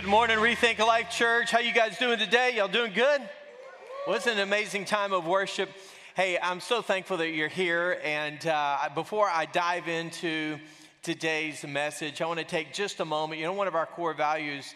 Good 0.00 0.08
morning, 0.08 0.38
Rethink 0.38 0.78
Life 0.78 1.10
Church. 1.10 1.50
How 1.50 1.58
you 1.58 1.74
guys 1.74 1.98
doing 1.98 2.18
today? 2.18 2.56
Y'all 2.56 2.68
doing 2.68 2.94
good? 2.94 3.20
Well, 4.06 4.18
an 4.26 4.38
amazing 4.38 4.86
time 4.86 5.12
of 5.12 5.26
worship. 5.26 5.68
Hey, 6.16 6.38
I'm 6.42 6.60
so 6.60 6.80
thankful 6.80 7.18
that 7.18 7.32
you're 7.32 7.48
here. 7.48 8.00
And 8.02 8.46
uh, 8.46 8.88
before 8.94 9.28
I 9.28 9.44
dive 9.44 9.88
into 9.88 10.58
today's 11.02 11.66
message, 11.66 12.22
I 12.22 12.26
want 12.26 12.38
to 12.38 12.46
take 12.46 12.72
just 12.72 13.00
a 13.00 13.04
moment. 13.04 13.40
You 13.40 13.46
know, 13.48 13.52
one 13.52 13.68
of 13.68 13.74
our 13.74 13.84
core 13.84 14.14
values 14.14 14.74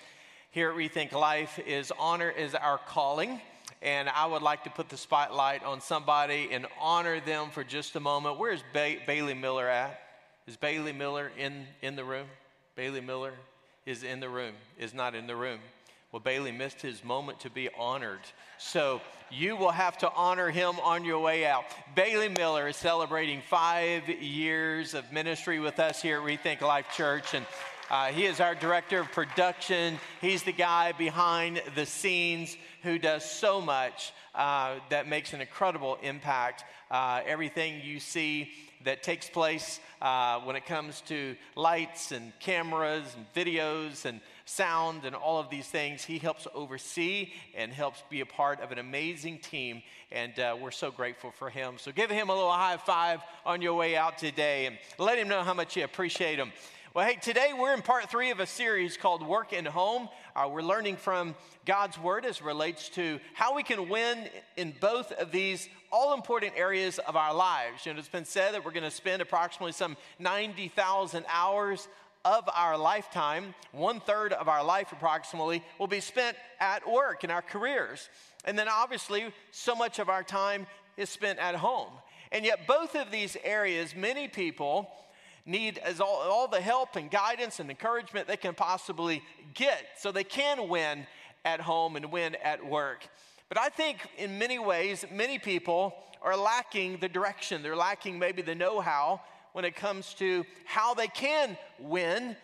here 0.50 0.68
at 0.68 0.76
Rethink 0.76 1.12
Life 1.12 1.58
is 1.58 1.90
honor 1.98 2.28
is 2.28 2.54
our 2.54 2.76
calling. 2.76 3.40
And 3.80 4.10
I 4.10 4.26
would 4.26 4.42
like 4.42 4.64
to 4.64 4.70
put 4.70 4.90
the 4.90 4.98
spotlight 4.98 5.64
on 5.64 5.80
somebody 5.80 6.50
and 6.52 6.66
honor 6.78 7.18
them 7.20 7.48
for 7.48 7.64
just 7.64 7.96
a 7.96 8.00
moment. 8.00 8.38
Where's 8.38 8.62
ba- 8.74 8.96
Bailey 9.06 9.32
Miller 9.32 9.70
at? 9.70 9.98
Is 10.46 10.58
Bailey 10.58 10.92
Miller 10.92 11.32
in, 11.38 11.64
in 11.80 11.96
the 11.96 12.04
room? 12.04 12.26
Bailey 12.76 13.00
Miller? 13.00 13.32
Is 13.86 14.02
in 14.02 14.20
the 14.20 14.28
room, 14.28 14.54
is 14.78 14.94
not 14.94 15.14
in 15.14 15.26
the 15.26 15.36
room. 15.36 15.60
Well, 16.10 16.20
Bailey 16.20 16.52
missed 16.52 16.80
his 16.80 17.02
moment 17.02 17.40
to 17.40 17.50
be 17.50 17.68
honored. 17.76 18.20
So 18.56 19.00
you 19.30 19.56
will 19.56 19.72
have 19.72 19.98
to 19.98 20.12
honor 20.12 20.48
him 20.48 20.78
on 20.84 21.04
your 21.04 21.18
way 21.18 21.44
out. 21.44 21.64
Bailey 21.96 22.28
Miller 22.28 22.68
is 22.68 22.76
celebrating 22.76 23.42
five 23.50 24.08
years 24.08 24.94
of 24.94 25.10
ministry 25.12 25.58
with 25.58 25.80
us 25.80 26.00
here 26.00 26.18
at 26.18 26.24
Rethink 26.24 26.60
Life 26.60 26.86
Church. 26.96 27.34
And 27.34 27.44
uh, 27.90 28.06
he 28.06 28.26
is 28.26 28.40
our 28.40 28.54
director 28.54 29.00
of 29.00 29.10
production. 29.10 29.98
He's 30.20 30.44
the 30.44 30.52
guy 30.52 30.92
behind 30.92 31.60
the 31.74 31.84
scenes 31.84 32.56
who 32.82 32.98
does 32.98 33.28
so 33.28 33.60
much 33.60 34.12
uh, 34.34 34.76
that 34.90 35.08
makes 35.08 35.32
an 35.32 35.40
incredible 35.40 35.98
impact. 36.02 36.64
Uh, 36.90 37.22
everything 37.26 37.80
you 37.82 37.98
see 37.98 38.52
that 38.84 39.02
takes 39.02 39.28
place 39.28 39.80
uh, 40.00 40.40
when 40.40 40.56
it 40.56 40.66
comes 40.66 41.00
to 41.02 41.36
lights 41.56 42.12
and 42.12 42.32
cameras 42.40 43.04
and 43.16 43.26
videos 43.34 44.04
and 44.04 44.20
sound 44.44 45.04
and 45.04 45.14
all 45.14 45.38
of 45.38 45.50
these 45.50 45.66
things. 45.66 46.04
He 46.04 46.18
helps 46.18 46.46
oversee 46.54 47.32
and 47.54 47.72
helps 47.72 48.02
be 48.10 48.20
a 48.20 48.26
part 48.26 48.60
of 48.60 48.72
an 48.72 48.78
amazing 48.78 49.38
team, 49.38 49.82
and 50.12 50.38
uh, 50.38 50.56
we're 50.60 50.70
so 50.70 50.90
grateful 50.90 51.30
for 51.30 51.50
him. 51.50 51.74
So 51.78 51.92
give 51.92 52.10
him 52.10 52.28
a 52.28 52.34
little 52.34 52.52
high 52.52 52.76
five 52.76 53.20
on 53.44 53.62
your 53.62 53.74
way 53.74 53.96
out 53.96 54.18
today 54.18 54.66
and 54.66 54.78
let 54.98 55.18
him 55.18 55.28
know 55.28 55.42
how 55.42 55.54
much 55.54 55.76
you 55.76 55.84
appreciate 55.84 56.38
him. 56.38 56.52
Well, 56.94 57.04
hey, 57.04 57.16
today 57.16 57.52
we're 57.58 57.74
in 57.74 57.82
part 57.82 58.08
three 58.08 58.30
of 58.30 58.38
a 58.38 58.46
series 58.46 58.96
called 58.96 59.26
Work 59.26 59.52
and 59.52 59.66
Home. 59.66 60.08
Uh, 60.36 60.48
we're 60.48 60.62
learning 60.62 60.96
from 60.96 61.34
God's 61.66 61.98
Word 61.98 62.24
as 62.24 62.40
relates 62.40 62.88
to 62.90 63.18
how 63.32 63.56
we 63.56 63.64
can 63.64 63.88
win 63.88 64.28
in 64.56 64.72
both 64.80 65.10
of 65.10 65.32
these 65.32 65.68
all 65.94 66.12
important 66.12 66.52
areas 66.56 66.98
of 66.98 67.14
our 67.14 67.32
lives. 67.32 67.86
You 67.86 67.92
know, 67.92 68.00
it's 68.00 68.08
been 68.08 68.24
said 68.24 68.52
that 68.52 68.64
we're 68.64 68.72
going 68.72 68.82
to 68.82 68.90
spend 68.90 69.22
approximately 69.22 69.70
some 69.70 69.96
90,000 70.18 71.24
hours 71.28 71.86
of 72.24 72.48
our 72.52 72.76
lifetime, 72.76 73.54
one 73.70 74.00
third 74.00 74.32
of 74.32 74.48
our 74.48 74.64
life 74.64 74.90
approximately, 74.90 75.62
will 75.78 75.86
be 75.86 76.00
spent 76.00 76.36
at 76.58 76.90
work 76.90 77.22
in 77.22 77.30
our 77.30 77.42
careers. 77.42 78.08
And 78.44 78.58
then 78.58 78.66
obviously, 78.68 79.32
so 79.52 79.76
much 79.76 80.00
of 80.00 80.08
our 80.08 80.24
time 80.24 80.66
is 80.96 81.10
spent 81.10 81.38
at 81.38 81.54
home. 81.54 81.92
And 82.32 82.44
yet, 82.44 82.66
both 82.66 82.96
of 82.96 83.12
these 83.12 83.36
areas, 83.44 83.94
many 83.94 84.26
people 84.26 84.90
need 85.46 85.78
as 85.78 86.00
all, 86.00 86.22
all 86.22 86.48
the 86.48 86.60
help 86.60 86.96
and 86.96 87.08
guidance 87.08 87.60
and 87.60 87.70
encouragement 87.70 88.26
they 88.26 88.36
can 88.36 88.54
possibly 88.54 89.22
get 89.52 89.80
so 89.96 90.10
they 90.10 90.24
can 90.24 90.68
win 90.68 91.06
at 91.44 91.60
home 91.60 91.94
and 91.94 92.10
win 92.10 92.34
at 92.42 92.66
work. 92.66 93.06
But 93.54 93.62
I 93.62 93.68
think 93.68 93.98
in 94.18 94.36
many 94.36 94.58
ways, 94.58 95.04
many 95.12 95.38
people 95.38 95.94
are 96.22 96.36
lacking 96.36 96.98
the 96.98 97.08
direction. 97.08 97.62
They're 97.62 97.76
lacking 97.76 98.18
maybe 98.18 98.42
the 98.42 98.56
know 98.56 98.80
how 98.80 99.20
when 99.52 99.64
it 99.64 99.76
comes 99.76 100.12
to 100.14 100.44
how 100.64 100.94
they 100.94 101.06
can 101.06 101.56
win 101.78 102.36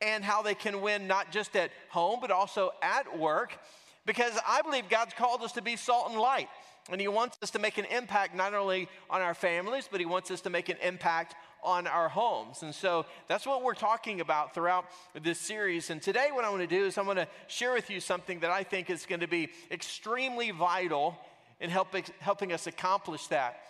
and 0.00 0.22
how 0.22 0.40
they 0.42 0.54
can 0.54 0.80
win 0.80 1.08
not 1.08 1.32
just 1.32 1.56
at 1.56 1.72
home, 1.88 2.20
but 2.20 2.30
also 2.30 2.70
at 2.80 3.18
work. 3.18 3.58
Because 4.06 4.38
I 4.46 4.62
believe 4.62 4.88
God's 4.88 5.14
called 5.14 5.42
us 5.42 5.50
to 5.52 5.62
be 5.62 5.74
salt 5.74 6.10
and 6.10 6.20
light. 6.20 6.48
And 6.90 7.00
He 7.00 7.08
wants 7.08 7.38
us 7.42 7.50
to 7.50 7.58
make 7.58 7.76
an 7.78 7.86
impact 7.86 8.32
not 8.36 8.54
only 8.54 8.88
on 9.10 9.20
our 9.20 9.34
families, 9.34 9.88
but 9.90 9.98
He 9.98 10.06
wants 10.06 10.30
us 10.30 10.42
to 10.42 10.50
make 10.50 10.68
an 10.68 10.76
impact 10.80 11.34
on 11.62 11.86
our 11.86 12.08
homes. 12.08 12.62
And 12.62 12.74
so 12.74 13.06
that's 13.28 13.46
what 13.46 13.62
we're 13.62 13.74
talking 13.74 14.20
about 14.20 14.54
throughout 14.54 14.86
this 15.22 15.38
series. 15.38 15.90
And 15.90 16.02
today, 16.02 16.28
what 16.32 16.44
I 16.44 16.50
want 16.50 16.62
to 16.62 16.66
do 16.66 16.86
is 16.86 16.98
I'm 16.98 17.04
going 17.04 17.16
to 17.16 17.28
share 17.46 17.72
with 17.72 17.88
you 17.88 18.00
something 18.00 18.40
that 18.40 18.50
I 18.50 18.64
think 18.64 18.90
is 18.90 19.06
going 19.06 19.20
to 19.20 19.28
be 19.28 19.48
extremely 19.70 20.50
vital 20.50 21.16
in 21.60 21.70
helping, 21.70 22.04
helping 22.18 22.52
us 22.52 22.66
accomplish 22.66 23.28
that. 23.28 23.60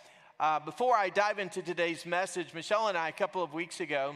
Uh, 0.41 0.59
before 0.59 0.97
I 0.97 1.11
dive 1.11 1.39
into 1.39 1.61
today's 1.61 2.07
message, 2.07 2.55
Michelle 2.55 2.89
and 2.89 2.97
I, 2.97 3.09
a 3.09 3.13
couple 3.13 3.43
of 3.43 3.53
weeks 3.53 3.81
ago, 3.81 4.15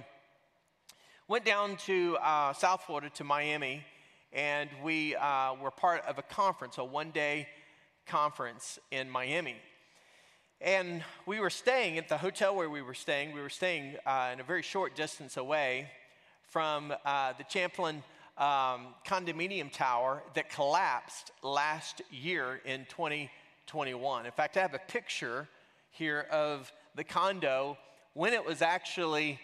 went 1.29 1.45
down 1.45 1.77
to 1.77 2.17
uh, 2.23 2.53
South 2.55 2.83
Florida 2.87 3.11
to 3.11 3.25
Miami, 3.25 3.85
and 4.33 4.71
we 4.83 5.15
uh, 5.17 5.55
were 5.63 5.71
part 5.71 6.05
of 6.07 6.19
a 6.19 6.23
conference, 6.23 6.79
a 6.79 6.85
one 6.85 7.11
day 7.11 7.47
conference 8.07 8.79
in 8.91 9.11
Miami. 9.11 9.57
And 10.61 11.05
we 11.27 11.39
were 11.39 11.51
staying 11.51 11.99
at 11.99 12.09
the 12.09 12.17
hotel 12.17 12.57
where 12.57 12.71
we 12.71 12.81
were 12.81 12.95
staying. 12.95 13.33
We 13.33 13.43
were 13.43 13.51
staying 13.51 13.97
uh, 14.07 14.31
in 14.33 14.41
a 14.41 14.43
very 14.43 14.63
short 14.63 14.97
distance 14.97 15.37
away 15.37 15.91
from 16.49 16.95
uh, 17.05 17.35
the 17.35 17.45
Champlain 17.47 18.03
um, 18.39 18.95
condominium 19.07 19.71
tower 19.71 20.23
that 20.35 20.49
collapsed 20.49 21.31
last 21.43 22.01
year 22.11 22.63
in 22.65 22.87
2021. 22.89 24.25
In 24.25 24.33
fact, 24.33 24.57
I 24.57 24.61
have 24.61 24.73
a 24.73 24.81
picture 24.89 25.47
here 25.91 26.27
of 26.31 26.73
the 26.95 27.05
condo 27.05 27.77
when 28.15 28.33
it 28.33 28.45
was 28.45 28.63
actually 28.63 29.39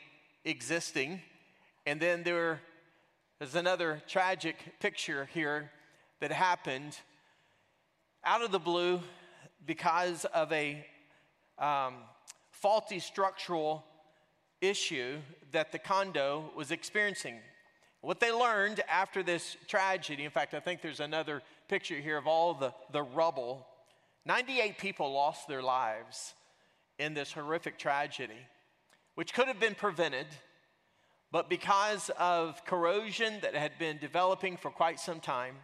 existing. 0.46 1.20
And 1.84 2.00
then 2.00 2.22
there, 2.22 2.62
there's 3.38 3.54
another 3.54 4.02
tragic 4.08 4.56
picture 4.80 5.28
here 5.34 5.70
that 6.20 6.32
happened 6.32 6.96
out 8.24 8.42
of 8.42 8.50
the 8.50 8.58
blue 8.58 9.00
because 9.66 10.24
of 10.26 10.50
a 10.52 10.86
um, 11.62 11.94
faulty 12.50 12.98
structural 12.98 13.84
issue 14.60 15.18
that 15.52 15.72
the 15.72 15.78
condo 15.78 16.50
was 16.56 16.70
experiencing. 16.70 17.38
What 18.00 18.20
they 18.20 18.32
learned 18.32 18.80
after 18.88 19.22
this 19.22 19.56
tragedy, 19.68 20.24
in 20.24 20.30
fact, 20.30 20.54
I 20.54 20.60
think 20.60 20.82
there's 20.82 21.00
another 21.00 21.42
picture 21.68 21.98
here 21.98 22.18
of 22.18 22.26
all 22.26 22.52
the, 22.54 22.74
the 22.90 23.02
rubble. 23.02 23.66
98 24.26 24.76
people 24.78 25.12
lost 25.12 25.46
their 25.46 25.62
lives 25.62 26.34
in 26.98 27.14
this 27.14 27.32
horrific 27.32 27.78
tragedy, 27.78 28.46
which 29.14 29.32
could 29.32 29.46
have 29.46 29.60
been 29.60 29.74
prevented, 29.74 30.26
but 31.30 31.48
because 31.48 32.10
of 32.18 32.64
corrosion 32.64 33.34
that 33.42 33.54
had 33.54 33.78
been 33.78 33.98
developing 33.98 34.56
for 34.56 34.70
quite 34.70 35.00
some 35.00 35.20
time, 35.20 35.54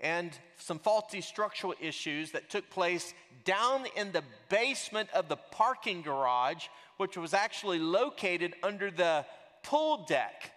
and 0.00 0.30
some 0.58 0.78
faulty 0.78 1.20
structural 1.20 1.74
issues 1.80 2.30
that 2.32 2.50
took 2.50 2.68
place 2.70 3.14
down 3.44 3.86
in 3.96 4.12
the 4.12 4.22
basement 4.48 5.08
of 5.12 5.28
the 5.28 5.36
parking 5.36 6.02
garage, 6.02 6.66
which 6.98 7.16
was 7.16 7.34
actually 7.34 7.78
located 7.78 8.54
under 8.62 8.90
the 8.90 9.24
pool 9.62 10.04
deck. 10.08 10.52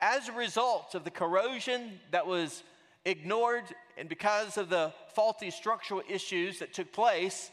As 0.00 0.28
a 0.28 0.32
result 0.32 0.94
of 0.94 1.04
the 1.04 1.10
corrosion 1.10 1.98
that 2.10 2.26
was 2.26 2.62
ignored 3.04 3.64
and 3.96 4.08
because 4.08 4.58
of 4.58 4.68
the 4.68 4.92
faulty 5.14 5.50
structural 5.50 6.02
issues 6.08 6.58
that 6.58 6.72
took 6.72 6.92
place, 6.92 7.50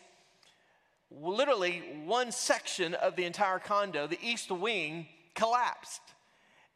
literally 1.10 1.84
one 2.06 2.32
section 2.32 2.94
of 2.96 3.16
the 3.16 3.26
entire 3.26 3.60
condo, 3.60 4.08
the 4.08 4.20
east 4.22 4.52
wing, 4.52 5.08
collapsed. 5.36 6.02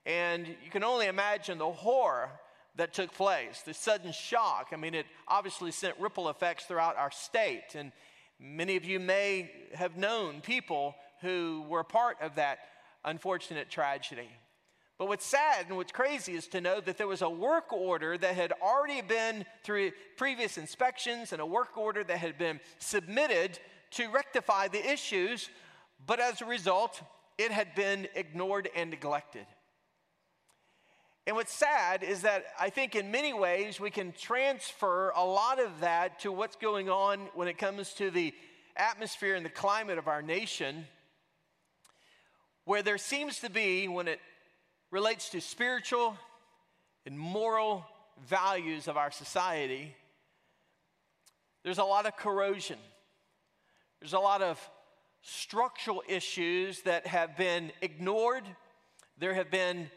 And 0.06 0.48
you 0.48 0.70
can 0.72 0.84
only 0.84 1.08
imagine 1.08 1.58
the 1.58 1.72
horror 1.72 2.30
that 2.78 2.94
took 2.94 3.14
place, 3.14 3.62
the 3.62 3.74
sudden 3.74 4.12
shock. 4.12 4.70
I 4.74 4.76
mean, 4.76 4.94
it 4.94 5.06
obviously 5.28 5.72
sent 5.72 6.00
ripple 6.00 6.30
effects 6.30 6.66
throughout 6.66 6.98
our 6.98 7.12
state. 7.12 7.76
And 7.76 7.92
many 8.40 8.76
of 8.76 8.84
you 8.84 9.00
may 9.00 9.52
have 9.74 9.98
known 9.98 10.42
people 10.42 10.96
who 11.22 11.66
were 11.70 11.84
part 11.84 12.18
of 12.22 12.36
that 12.36 12.60
unfortunate 13.04 13.70
tragedy. 13.70 14.30
But 14.98 15.08
what's 15.10 15.26
sad 15.26 15.66
and 15.68 15.76
what's 15.76 15.92
crazy 15.92 16.34
is 16.34 16.48
to 16.48 16.62
know 16.62 16.80
that 16.80 16.98
there 16.98 17.08
was 17.08 17.22
a 17.22 17.30
work 17.30 17.74
order 17.74 18.18
that 18.18 18.36
had 18.36 18.54
already 18.62 19.02
been 19.02 19.46
through 19.64 19.92
previous 20.16 20.58
inspections 20.58 21.34
and 21.34 21.42
a 21.42 21.46
work 21.46 21.78
order 21.78 22.04
that 22.04 22.18
had 22.18 22.38
been 22.38 22.62
submitted 22.80 23.60
to 23.92 24.10
rectify 24.10 24.70
the 24.70 24.90
issues, 24.90 25.50
but 26.06 26.20
as 26.20 26.42
a 26.42 26.46
result, 26.46 27.02
it 27.38 27.52
had 27.52 27.76
been 27.76 28.08
ignored 28.16 28.70
and 28.76 28.90
neglected. 28.90 29.46
And 31.28 31.36
what's 31.36 31.54
sad 31.54 32.04
is 32.04 32.22
that 32.22 32.46
I 32.60 32.70
think 32.70 32.96
in 32.96 33.10
many 33.10 33.34
ways 33.34 33.80
we 33.80 33.90
can 33.90 34.12
transfer 34.12 35.12
a 35.16 35.26
lot 35.26 35.60
of 35.60 35.80
that 35.80 36.20
to 36.20 36.32
what's 36.32 36.56
going 36.56 36.88
on 36.88 37.20
when 37.34 37.48
it 37.48 37.58
comes 37.58 37.94
to 37.94 38.12
the 38.12 38.32
atmosphere 38.76 39.34
and 39.34 39.44
the 39.44 39.50
climate 39.50 39.98
of 39.98 40.08
our 40.08 40.22
nation, 40.22 40.86
where 42.66 42.84
there 42.84 43.00
seems 43.00 43.40
to 43.40 43.50
be, 43.50 43.88
when 43.88 44.08
it 44.08 44.20
relates 44.92 45.30
to 45.30 45.42
spiritual 45.42 46.16
and 47.08 47.18
moral 47.18 47.86
values 48.28 48.88
of 48.88 48.96
our 48.96 49.10
society, 49.10 49.96
there's 51.64 51.80
a 51.80 51.84
lot 51.84 52.06
of 52.06 52.16
corrosion. 52.16 52.78
There's 54.00 54.14
a 54.14 54.20
lot 54.20 54.44
of 54.44 54.60
structural 55.24 56.04
issues 56.08 56.84
that 56.84 57.08
have 57.08 57.36
been 57.36 57.72
ignored. 57.82 58.44
There 59.18 59.34
have 59.34 59.50
been 59.50 59.90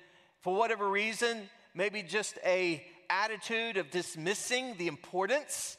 for 0.48 0.54
whatever 0.54 0.88
reason, 0.88 1.42
maybe 1.74 2.02
just 2.02 2.38
a 2.42 2.82
attitude 3.10 3.76
of 3.76 3.90
dismissing 3.90 4.74
the 4.78 4.86
importance 4.86 5.76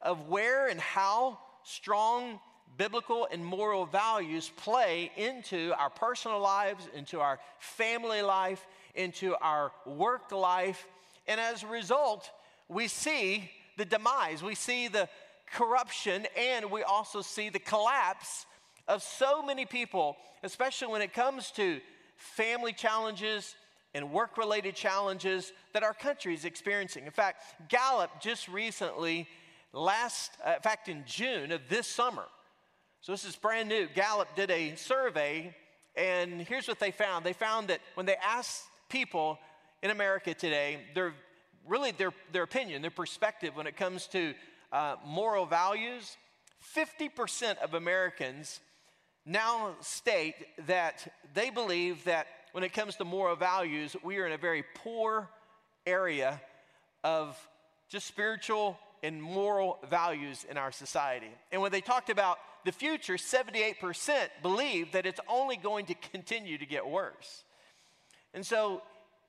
of 0.00 0.28
where 0.28 0.68
and 0.68 0.78
how 0.78 1.36
strong 1.64 2.38
biblical 2.76 3.26
and 3.32 3.44
moral 3.44 3.86
values 3.86 4.52
play 4.54 5.10
into 5.16 5.72
our 5.80 5.90
personal 5.90 6.38
lives, 6.38 6.88
into 6.94 7.18
our 7.18 7.40
family 7.58 8.22
life, 8.22 8.64
into 8.94 9.34
our 9.40 9.72
work 9.84 10.30
life. 10.30 10.86
And 11.26 11.40
as 11.40 11.64
a 11.64 11.66
result, 11.66 12.30
we 12.68 12.86
see 12.86 13.50
the 13.76 13.84
demise, 13.84 14.44
we 14.44 14.54
see 14.54 14.86
the 14.86 15.08
corruption, 15.52 16.24
and 16.38 16.70
we 16.70 16.84
also 16.84 17.20
see 17.20 17.48
the 17.48 17.58
collapse 17.58 18.46
of 18.86 19.02
so 19.02 19.42
many 19.42 19.66
people, 19.66 20.16
especially 20.44 20.86
when 20.86 21.02
it 21.02 21.12
comes 21.12 21.50
to 21.56 21.80
family 22.16 22.72
challenges, 22.72 23.56
and 23.94 24.10
work 24.10 24.36
related 24.36 24.74
challenges 24.74 25.52
that 25.72 25.82
our 25.82 25.94
country 25.94 26.34
is 26.34 26.44
experiencing. 26.44 27.04
In 27.06 27.12
fact, 27.12 27.42
Gallup 27.68 28.10
just 28.20 28.48
recently, 28.48 29.28
last, 29.72 30.32
uh, 30.44 30.54
in 30.56 30.60
fact, 30.60 30.88
in 30.88 31.04
June 31.06 31.52
of 31.52 31.62
this 31.68 31.86
summer, 31.86 32.24
so 33.00 33.12
this 33.12 33.24
is 33.24 33.36
brand 33.36 33.68
new, 33.68 33.86
Gallup 33.94 34.34
did 34.34 34.50
a 34.50 34.74
survey, 34.76 35.54
and 35.94 36.40
here's 36.40 36.66
what 36.66 36.80
they 36.80 36.90
found. 36.90 37.24
They 37.24 37.34
found 37.34 37.68
that 37.68 37.80
when 37.94 38.06
they 38.06 38.16
asked 38.16 38.64
people 38.88 39.38
in 39.82 39.90
America 39.90 40.32
today, 40.34 40.80
their 40.94 41.12
really 41.66 41.92
their, 41.92 42.12
their 42.32 42.42
opinion, 42.42 42.82
their 42.82 42.90
perspective 42.90 43.56
when 43.56 43.66
it 43.66 43.76
comes 43.76 44.06
to 44.08 44.34
uh, 44.72 44.96
moral 45.06 45.46
values, 45.46 46.16
50% 46.74 47.58
of 47.58 47.74
Americans 47.74 48.60
now 49.26 49.74
state 49.80 50.34
that 50.66 51.06
they 51.34 51.50
believe 51.50 52.04
that 52.04 52.26
when 52.54 52.62
it 52.62 52.72
comes 52.72 52.94
to 52.94 53.04
moral 53.04 53.34
values, 53.34 53.96
we 54.04 54.18
are 54.18 54.28
in 54.28 54.32
a 54.32 54.38
very 54.38 54.62
poor 54.76 55.28
area 55.84 56.40
of 57.02 57.36
just 57.88 58.06
spiritual 58.06 58.78
and 59.02 59.20
moral 59.20 59.80
values 59.90 60.46
in 60.48 60.56
our 60.56 60.70
society. 60.70 61.32
And 61.50 61.60
when 61.60 61.72
they 61.72 61.80
talked 61.80 62.10
about 62.10 62.38
the 62.64 62.70
future, 62.70 63.14
78% 63.14 64.28
believe 64.40 64.92
that 64.92 65.04
it's 65.04 65.18
only 65.28 65.56
going 65.56 65.86
to 65.86 65.94
continue 66.12 66.56
to 66.56 66.64
get 66.64 66.86
worse. 66.86 67.42
And 68.32 68.46
so 68.46 68.82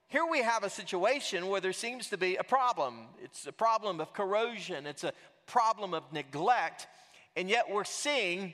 here 0.08 0.28
we 0.30 0.44
have 0.44 0.64
a 0.64 0.70
situation 0.70 1.48
where 1.48 1.60
there 1.60 1.74
seems 1.74 2.10
to 2.10 2.20
be 2.20 2.36
a 2.36 2.44
problem. 2.44 3.08
It's 3.24 3.48
a 3.48 3.52
problem 3.52 4.02
of 4.02 4.14
corrosion, 4.14 4.86
it's 4.86 5.04
a 5.04 5.14
problem 5.48 5.96
of 5.96 6.04
neglect, 6.14 6.86
and 7.36 7.50
yet 7.50 7.72
we're 7.72 7.86
seeing 7.86 8.54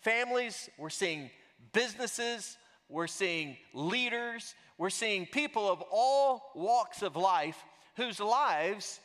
families, 0.00 0.70
we're 0.78 0.88
seeing 0.88 1.28
businesses, 1.74 2.56
we're 2.88 3.06
seeing 3.06 3.56
leaders, 3.72 4.54
we're 4.78 4.90
seeing 4.90 5.26
people 5.26 5.70
of 5.70 5.82
all 5.90 6.52
walks 6.54 7.02
of 7.02 7.16
life 7.16 7.62
whose 7.96 8.20
lives 8.20 9.00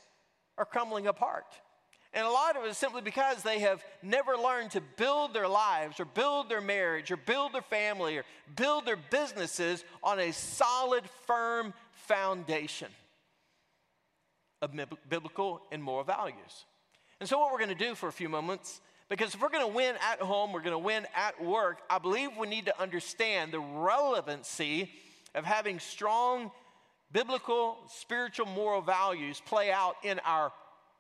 are 0.58 0.66
crumbling 0.66 1.08
apart. 1.08 1.46
And 2.14 2.28
a 2.28 2.30
lot 2.30 2.58
of 2.58 2.66
it 2.66 2.70
is 2.70 2.78
simply 2.78 3.02
because 3.02 3.42
they 3.42 3.60
have 3.60 3.84
never 4.04 4.36
learned 4.36 4.72
to 4.72 4.82
build 4.82 5.34
their 5.34 5.48
lives 5.48 6.00
or 6.00 6.06
build 6.06 6.50
their 6.50 6.60
marriage 6.60 7.10
or 7.10 7.18
build 7.18 7.54
their 7.54 7.62
family 7.62 8.18
or 8.18 8.26
build 8.56 8.86
their 8.86 8.98
businesses 8.98 9.86
on 10.04 10.20
a 10.20 10.34
solid, 10.34 11.04
firm 11.26 11.74
foundation 11.94 12.90
of 14.62 14.72
biblical 15.08 15.62
and 15.72 15.82
moral 15.82 16.04
values. 16.04 16.66
And 17.22 17.30
so, 17.30 17.40
what 17.40 17.52
we're 17.52 17.60
going 17.60 17.70
to 17.70 17.76
do 17.76 17.96
for 17.96 18.10
a 18.10 18.12
few 18.12 18.28
moments 18.28 18.82
because 19.12 19.36
if 19.36 19.42
we're 19.42 19.50
going 19.50 19.70
to 19.70 19.76
win 19.76 19.96
at 20.10 20.22
home, 20.22 20.54
we're 20.54 20.62
going 20.62 20.72
to 20.72 20.78
win 20.78 21.06
at 21.14 21.44
work, 21.44 21.80
I 21.90 22.00
believe 22.00 22.30
we 22.40 22.48
need 22.48 22.68
to 22.68 22.82
understand 22.82 23.52
the 23.52 23.60
relevancy 23.60 24.90
of 25.36 25.44
having 25.44 25.80
strong 25.80 26.50
biblical, 27.12 27.78
spiritual, 27.90 28.46
moral 28.46 28.80
values 28.80 29.42
play 29.46 29.70
out 29.70 29.98
in 30.02 30.20
our 30.20 30.54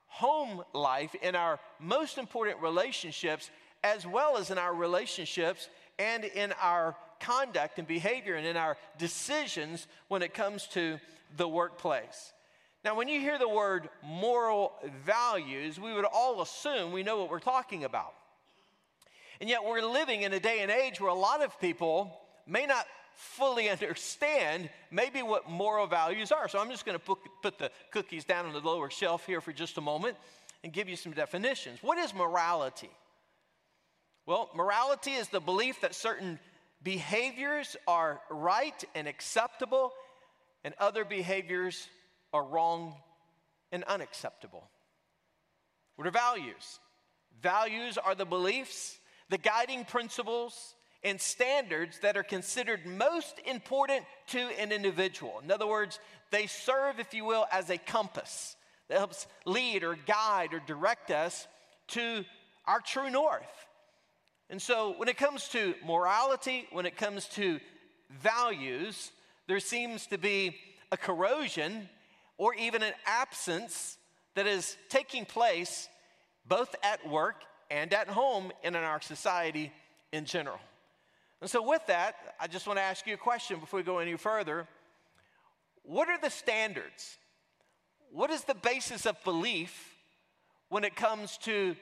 home 0.07 0.61
life, 0.73 1.15
in 1.21 1.37
our 1.37 1.57
most 1.79 2.17
important 2.17 2.61
relationships, 2.61 3.49
as 3.81 4.05
well 4.05 4.35
as 4.35 4.51
in 4.51 4.57
our 4.57 4.75
relationships 4.75 5.69
and 5.97 6.25
in 6.25 6.51
our 6.61 6.97
conduct 7.21 7.79
and 7.79 7.87
behavior 7.87 8.35
and 8.35 8.45
in 8.45 8.57
our 8.57 8.75
decisions 8.97 9.87
when 10.09 10.21
it 10.21 10.33
comes 10.33 10.67
to 10.67 10.99
the 11.37 11.47
workplace. 11.47 12.33
Now, 12.83 12.95
when 12.95 13.07
you 13.07 13.19
hear 13.19 13.37
the 13.37 13.47
word 13.47 13.89
moral 14.03 14.73
values, 15.05 15.79
we 15.79 15.93
would 15.93 16.05
all 16.05 16.41
assume 16.41 16.91
we 16.91 17.03
know 17.03 17.19
what 17.19 17.29
we're 17.29 17.39
talking 17.39 17.83
about. 17.83 18.13
And 19.39 19.49
yet, 19.49 19.63
we're 19.63 19.81
living 19.81 20.23
in 20.23 20.33
a 20.33 20.39
day 20.39 20.59
and 20.61 20.71
age 20.71 20.99
where 20.99 21.09
a 21.09 21.15
lot 21.15 21.43
of 21.43 21.59
people 21.59 22.11
may 22.47 22.65
not 22.65 22.85
fully 23.15 23.69
understand 23.69 24.69
maybe 24.89 25.21
what 25.21 25.47
moral 25.47 25.85
values 25.85 26.31
are. 26.31 26.47
So, 26.47 26.59
I'm 26.59 26.71
just 26.71 26.85
going 26.85 26.97
to 26.97 27.03
put, 27.03 27.19
put 27.43 27.59
the 27.59 27.69
cookies 27.91 28.23
down 28.23 28.47
on 28.47 28.53
the 28.53 28.59
lower 28.59 28.89
shelf 28.89 29.27
here 29.27 29.41
for 29.41 29.53
just 29.53 29.77
a 29.77 29.81
moment 29.81 30.17
and 30.63 30.73
give 30.73 30.89
you 30.89 30.95
some 30.95 31.11
definitions. 31.11 31.79
What 31.83 31.99
is 31.99 32.15
morality? 32.15 32.89
Well, 34.25 34.49
morality 34.55 35.11
is 35.11 35.27
the 35.29 35.39
belief 35.39 35.81
that 35.81 35.93
certain 35.93 36.39
behaviors 36.83 37.77
are 37.87 38.21
right 38.31 38.83
and 38.95 39.07
acceptable, 39.07 39.91
and 40.63 40.73
other 40.79 41.05
behaviors 41.05 41.87
are 42.33 42.43
wrong 42.43 42.95
and 43.71 43.83
unacceptable. 43.85 44.69
What 45.95 46.07
are 46.07 46.11
values? 46.11 46.79
Values 47.41 47.97
are 47.97 48.15
the 48.15 48.25
beliefs, 48.25 48.97
the 49.29 49.37
guiding 49.37 49.85
principles, 49.85 50.75
and 51.03 51.19
standards 51.19 51.99
that 51.99 52.15
are 52.15 52.23
considered 52.23 52.85
most 52.85 53.39
important 53.45 54.05
to 54.27 54.39
an 54.39 54.71
individual. 54.71 55.41
In 55.43 55.51
other 55.51 55.67
words, 55.67 55.99
they 56.29 56.47
serve, 56.47 56.99
if 56.99 57.13
you 57.13 57.25
will, 57.25 57.45
as 57.51 57.69
a 57.69 57.77
compass 57.77 58.55
that 58.87 58.97
helps 58.97 59.25
lead 59.45 59.83
or 59.83 59.97
guide 60.05 60.53
or 60.53 60.59
direct 60.59 61.09
us 61.11 61.47
to 61.87 62.23
our 62.65 62.79
true 62.79 63.09
north. 63.09 63.67
And 64.49 64.61
so, 64.61 64.93
when 64.97 65.07
it 65.07 65.17
comes 65.17 65.47
to 65.49 65.73
morality, 65.85 66.67
when 66.71 66.85
it 66.85 66.97
comes 66.97 67.25
to 67.29 67.59
values, 68.09 69.11
there 69.47 69.59
seems 69.59 70.07
to 70.07 70.17
be 70.17 70.57
a 70.91 70.97
corrosion 70.97 71.89
or 72.41 72.55
even 72.55 72.81
an 72.81 72.93
absence 73.05 73.99
that 74.33 74.47
is 74.47 74.75
taking 74.89 75.25
place 75.25 75.87
both 76.47 76.75
at 76.81 77.07
work 77.07 77.35
and 77.69 77.93
at 77.93 78.07
home 78.07 78.51
and 78.63 78.75
in 78.75 78.81
our 78.81 78.99
society 78.99 79.71
in 80.11 80.25
general. 80.25 80.57
And 81.39 81.47
so, 81.47 81.61
with 81.61 81.85
that, 81.85 82.15
I 82.39 82.47
just 82.47 82.65
want 82.65 82.79
to 82.79 82.83
ask 82.83 83.05
you 83.05 83.13
a 83.13 83.17
question 83.17 83.59
before 83.59 83.77
we 83.77 83.83
go 83.83 83.99
any 83.99 84.17
further. 84.17 84.67
What 85.83 86.09
are 86.09 86.19
the 86.19 86.31
standards? 86.31 87.19
What 88.11 88.31
is 88.31 88.43
the 88.43 88.55
basis 88.55 89.05
of 89.05 89.23
belief 89.23 89.95
when 90.69 90.83
it 90.83 90.95
comes 90.95 91.37
to 91.43 91.75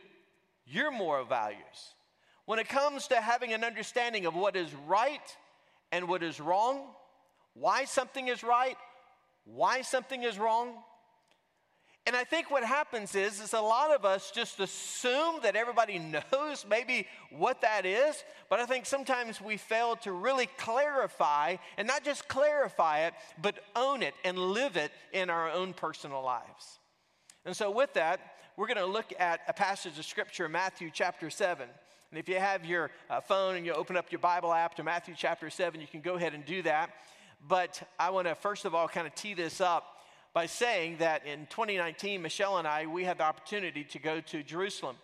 your 0.66 0.92
moral 0.92 1.24
values? 1.24 1.96
When 2.44 2.60
it 2.60 2.68
comes 2.68 3.08
to 3.08 3.22
having 3.22 3.54
an 3.54 3.64
understanding 3.64 4.26
of 4.26 4.36
what 4.36 4.58
is 4.58 4.68
right 4.90 5.38
and 5.94 6.10
what 6.10 6.22
is 6.22 6.42
wrong, 6.42 6.82
why 7.54 7.86
something 7.86 8.28
is 8.28 8.44
right 8.44 8.76
why 9.54 9.82
something 9.82 10.24
is 10.24 10.38
wrong. 10.38 10.74
And 12.06 12.16
I 12.16 12.24
think 12.24 12.50
what 12.50 12.64
happens 12.64 13.14
is, 13.14 13.40
is 13.40 13.54
a 13.54 13.62
lot 13.62 13.94
of 13.94 14.04
us 14.04 14.32
just 14.32 14.60
assume 14.60 15.42
that 15.44 15.56
everybody 15.56 16.00
knows 16.32 16.66
maybe 16.68 17.08
what 17.30 17.62
that 17.62 17.86
is, 17.86 18.24
but 18.50 18.60
I 18.60 18.66
think 18.66 18.86
sometimes 18.86 19.40
we 19.40 19.58
fail 19.58 19.96
to 19.98 20.12
really 20.12 20.48
clarify, 20.58 21.58
and 21.78 21.88
not 21.88 22.04
just 22.04 22.28
clarify 22.28 23.06
it, 23.06 23.14
but 23.42 23.60
own 23.76 24.02
it 24.02 24.16
and 24.24 24.38
live 24.38 24.76
it 24.76 24.92
in 25.14 25.30
our 25.30 25.52
own 25.52 25.74
personal 25.74 26.24
lives. 26.24 26.80
And 27.46 27.56
so, 27.56 27.70
with 27.70 27.94
that, 27.94 28.20
we're 28.58 28.68
going 28.68 28.78
to 28.78 28.86
look 28.86 29.14
at 29.20 29.42
a 29.48 29.54
passage 29.54 29.98
of 30.00 30.06
scripture, 30.06 30.50
Matthew 30.50 30.90
chapter 30.92 31.30
7. 31.30 31.68
And 32.12 32.20
if 32.20 32.28
you 32.28 32.40
have 32.40 32.66
your 32.66 32.90
uh, 33.10 33.22
phone 33.22 33.56
and 33.56 33.66
you 33.66 33.74
open 33.74 33.96
up 33.96 34.12
your 34.12 34.20
Bible 34.20 34.52
app 34.52 34.76
to 34.76 34.84
Matthew 34.84 35.14
chapter 35.16 35.50
7, 35.50 35.80
you 35.80 35.88
can 35.88 36.02
go 36.02 36.16
ahead 36.16 36.34
and 36.34 36.44
do 36.44 36.64
that. 36.64 36.90
But 37.48 37.82
I 37.98 38.10
want 38.10 38.28
to 38.28 38.36
first 38.36 38.66
of 38.66 38.76
all 38.76 38.88
kind 38.88 39.08
of 39.08 39.16
tee 39.16 39.34
this 39.34 39.62
up 39.62 39.96
by 40.34 40.46
saying 40.46 40.98
that 40.98 41.26
in 41.26 41.48
2019, 41.48 42.22
Michelle 42.22 42.58
and 42.58 42.68
I, 42.68 42.86
we 42.86 43.04
had 43.04 43.18
the 43.18 43.24
opportunity 43.24 43.84
to 43.86 44.00
go 44.00 44.22
to 44.22 44.44
Jerusalem. 44.44 44.96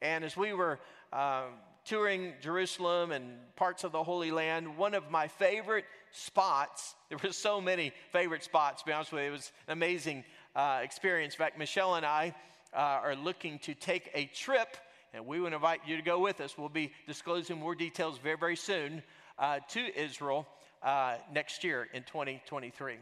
And 0.00 0.24
as 0.24 0.36
we 0.36 0.52
were 0.54 0.80
uh, 1.12 1.44
touring 1.84 2.32
Jerusalem 2.40 3.12
and 3.12 3.24
parts 3.56 3.84
of 3.84 3.92
the 3.92 4.02
Holy 4.02 4.30
Land, 4.30 4.76
one 4.76 4.94
of 4.94 5.10
my 5.10 5.28
favorite 5.28 5.84
spots, 6.10 6.94
there 7.08 7.18
were 7.22 7.32
so 7.32 7.60
many 7.60 7.92
favorite 8.12 8.42
spots, 8.42 8.82
to 8.82 8.86
be 8.86 8.92
honest 8.92 9.12
with 9.12 9.22
you, 9.22 9.28
it 9.28 9.32
was 9.32 9.52
an 9.66 9.72
amazing 9.72 10.24
uh, 10.56 10.80
experience. 10.82 11.34
In 11.34 11.38
fact, 11.38 11.58
Michelle 11.58 11.96
and 11.96 12.06
I 12.06 12.34
uh, 12.74 12.78
are 12.78 13.16
looking 13.16 13.58
to 13.60 13.74
take 13.74 14.10
a 14.14 14.26
trip, 14.26 14.76
and 15.12 15.26
we 15.26 15.40
would 15.40 15.52
invite 15.52 15.80
you 15.86 15.96
to 15.96 16.02
go 16.02 16.18
with 16.18 16.40
us. 16.40 16.56
We'll 16.56 16.68
be 16.68 16.92
disclosing 17.06 17.58
more 17.58 17.74
details 17.74 18.18
very, 18.18 18.38
very 18.38 18.56
soon 18.56 19.02
uh, 19.38 19.58
to 19.68 20.00
Israel 20.00 20.46
uh, 20.82 21.16
next 21.32 21.64
year 21.64 21.88
in 21.92 22.02
2023. 22.02 22.96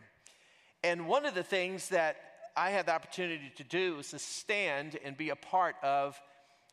And 0.83 1.07
one 1.07 1.27
of 1.27 1.35
the 1.35 1.43
things 1.43 1.89
that 1.91 2.17
I 2.57 2.71
had 2.71 2.87
the 2.87 2.95
opportunity 2.95 3.53
to 3.57 3.65
do 3.65 3.97
was 3.97 4.11
to 4.11 4.19
stand 4.19 4.99
and 5.05 5.17
be 5.17 5.31
a 5.31 5.37
part 5.37 5.77
of 5.83 6.21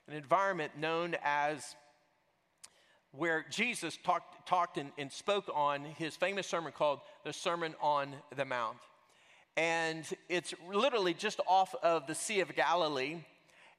an 0.08 0.16
environment 0.16 0.72
known 0.80 1.16
as 1.24 1.76
where 3.12 3.46
Jesus 3.50 3.98
talked, 4.04 4.48
talked 4.48 4.78
and, 4.78 4.92
and 4.98 5.12
spoke 5.12 5.50
on 5.54 5.84
his 5.98 6.16
famous 6.16 6.48
sermon 6.48 6.72
called 6.72 7.00
the 7.24 7.34
Sermon 7.34 7.76
on 7.82 8.14
the 8.36 8.46
Mount. 8.46 8.78
And 9.56 10.06
it's 10.30 10.54
literally 10.72 11.14
just 11.14 11.40
off 11.48 11.74
of 11.82 12.06
the 12.06 12.16
Sea 12.16 12.42
of 12.42 12.56
Galilee. 12.56 13.18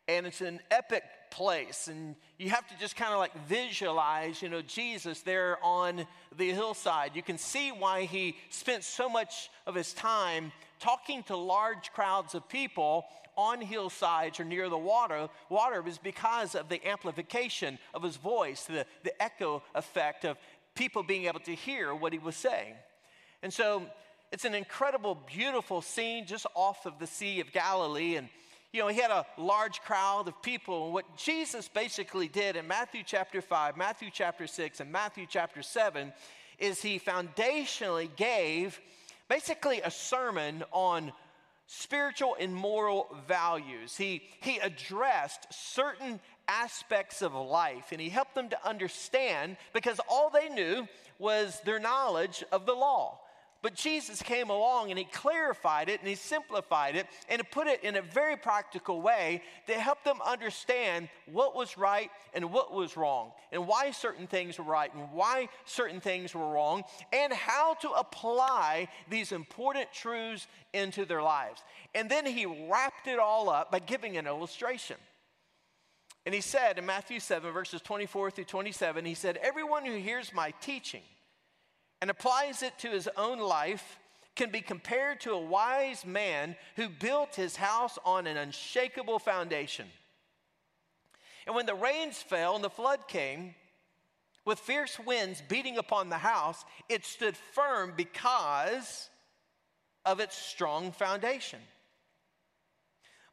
And 0.09 0.27
it's 0.27 0.41
an 0.41 0.61
epic 0.71 1.05
place. 1.31 1.89
And 1.89 2.17
you 2.39 2.51
have 2.51 2.67
to 2.69 2.79
just 2.81 2.97
kind 2.97 3.13
of 3.13 3.19
like 3.19 3.35
visualize, 3.47 4.41
you 4.43 4.49
know, 4.49 4.63
Jesus 4.63 5.21
there 5.21 5.59
on 5.63 6.07
the 6.37 6.51
hillside. 6.51 7.15
You 7.15 7.23
can 7.23 7.39
see 7.39 7.71
why 7.71 8.05
he 8.05 8.37
spent 8.49 8.83
so 8.85 9.09
much 9.09 9.51
of 9.67 9.75
his 9.75 9.93
time 9.93 10.51
talking 10.81 11.23
to 11.25 11.37
large 11.37 11.93
crowds 11.93 12.35
of 12.35 12.49
people 12.49 13.05
on 13.37 13.61
hillsides 13.61 14.41
or 14.41 14.45
near 14.45 14.69
the 14.69 14.77
water, 14.77 15.29
water 15.49 15.81
was 15.81 15.97
because 15.97 16.57
of 16.57 16.69
the 16.69 16.85
amplification 16.87 17.79
of 17.95 18.03
his 18.03 18.17
voice, 18.17 18.65
the, 18.65 18.85
the 19.05 19.23
echo 19.23 19.63
effect 19.77 20.25
of 20.25 20.37
people 20.75 21.05
being 21.05 21.27
able 21.27 21.39
to 21.39 21.55
hear 21.55 21.95
what 21.95 22.13
he 22.13 22.19
was 22.19 22.35
saying. 22.35 22.75
And 23.43 23.53
so 23.53 23.87
it's 24.33 24.45
an 24.45 24.55
incredible, 24.55 25.15
beautiful 25.15 25.83
scene 25.83 26.27
just 26.27 26.47
off 26.57 26.85
of 26.85 26.99
the 26.99 27.07
Sea 27.07 27.41
of 27.41 27.53
Galilee. 27.53 28.17
And, 28.17 28.29
you 28.73 28.81
know, 28.81 28.89
he 28.89 29.01
had 29.01 29.11
a 29.11 29.25
large 29.39 29.81
crowd 29.81 30.29
of 30.29 30.43
people. 30.43 30.87
And 30.87 30.95
what 30.95 31.17
Jesus 31.17 31.69
basically 31.69 32.29
did 32.29 32.57
in 32.57 32.67
Matthew 32.67 33.03
chapter 33.05 33.41
5, 33.41 33.77
Matthew 33.77 34.11
chapter 34.13 34.47
6, 34.47 34.81
and 34.81 34.93
Matthew 34.93 35.27
chapter 35.29 35.63
7 35.63 36.13
is 36.59 36.83
he 36.83 36.99
foundationally 36.99 38.15
gave 38.17 38.79
basically 39.29 39.81
a 39.81 39.91
sermon 39.91 40.65
on 40.71 41.13
spiritual 41.67 42.37
and 42.39 42.55
moral 42.55 43.15
values. 43.27 43.97
He, 43.97 44.23
he 44.41 44.59
addressed 44.59 45.47
certain 45.51 46.21
aspects 46.49 47.23
of 47.23 47.35
life 47.35 47.93
and 47.93 48.01
he 48.01 48.09
helped 48.09 48.35
them 48.35 48.49
to 48.49 48.69
understand 48.69 49.57
because 49.75 50.01
all 50.09 50.31
they 50.31 50.49
knew 50.49 50.89
was 51.19 51.61
their 51.65 51.79
knowledge 51.79 52.43
of 52.53 52.67
the 52.67 52.73
law. 52.73 53.21
But 53.61 53.75
Jesus 53.75 54.23
came 54.23 54.51
along 54.51 54.91
and 54.91 54.99
he 54.99 55.05
clarified 55.05 55.89
it 55.89 55.99
and 55.99 56.09
he 56.09 56.15
simplified 56.15 56.95
it 56.95 57.09
and 57.29 57.41
he 57.41 57.43
put 57.43 57.67
it 57.67 57.83
in 57.83 57.97
a 57.97 58.03
very 58.03 58.37
practical 58.37 59.03
way 59.03 59.43
to 59.67 59.75
help 59.75 60.05
them 60.05 60.19
understand 60.25 61.09
what 61.27 61.57
was 61.57 61.77
right 61.77 62.09
and 62.35 62.53
what 62.53 62.73
was 62.73 62.97
wrong 62.97 63.33
and 63.51 63.67
why 63.67 63.91
certain 63.91 64.29
things 64.29 64.59
were 64.59 64.65
right 64.65 64.95
and 64.95 65.11
why 65.13 65.49
certain 65.65 66.01
things 66.01 66.37
were 66.37 66.49
wrong 66.49 66.85
and 67.13 67.33
how 67.33 67.75
to 67.75 67.91
apply 67.91 68.87
these 69.11 69.33
important 69.33 69.93
truths 69.93 70.47
into 70.73 71.05
their 71.05 71.23
lives. 71.23 71.61
And 71.97 72.09
then 72.09 72.27
he 72.27 72.47
wrapped 72.47 73.09
it 73.09 73.19
all 73.19 73.51
up 73.51 73.73
by 73.73 73.81
giving 73.81 74.17
an 74.17 74.29
illustration. 74.29 74.97
And 76.25 76.35
he 76.35 76.43
said 76.43 76.79
in 76.79 76.87
Matthew 76.87 77.19
7, 77.19 77.51
verses 77.53 77.81
24 77.81 78.31
through 78.31 78.45
27, 78.45 79.05
he 79.05 79.15
said, 79.15 79.37
Everyone 79.39 79.85
who 79.85 79.97
hears 79.97 80.33
my 80.33 80.53
teaching, 80.61 81.03
and 82.01 82.11
applies 82.11 82.63
it 82.63 82.79
to 82.79 82.91
his 82.91 83.09
own 83.17 83.39
life 83.39 83.99
can 84.37 84.51
be 84.51 84.61
compared 84.61 85.21
to 85.21 85.33
a 85.33 85.41
wise 85.41 86.07
man 86.07 86.55
who 86.77 86.89
built 86.89 87.35
his 87.35 87.57
house 87.57 87.99
on 88.05 88.27
an 88.27 88.37
unshakable 88.37 89.19
foundation. 89.19 89.87
And 91.47 91.57
when 91.57 91.67
the 91.67 91.75
rains 91.75 92.19
fell 92.19 92.55
and 92.55 92.63
the 92.63 92.71
flood 92.71 93.09
came, 93.09 93.55
with 94.45 94.61
fierce 94.61 94.99
winds 94.99 95.43
beating 95.49 95.77
upon 95.77 96.09
the 96.09 96.19
house, 96.19 96.65
it 96.89 97.05
stood 97.05 97.37
firm 97.37 97.93
because 97.97 99.11
of 100.07 100.21
its 100.21 100.39
strong 100.39 100.93
foundation. 100.93 101.59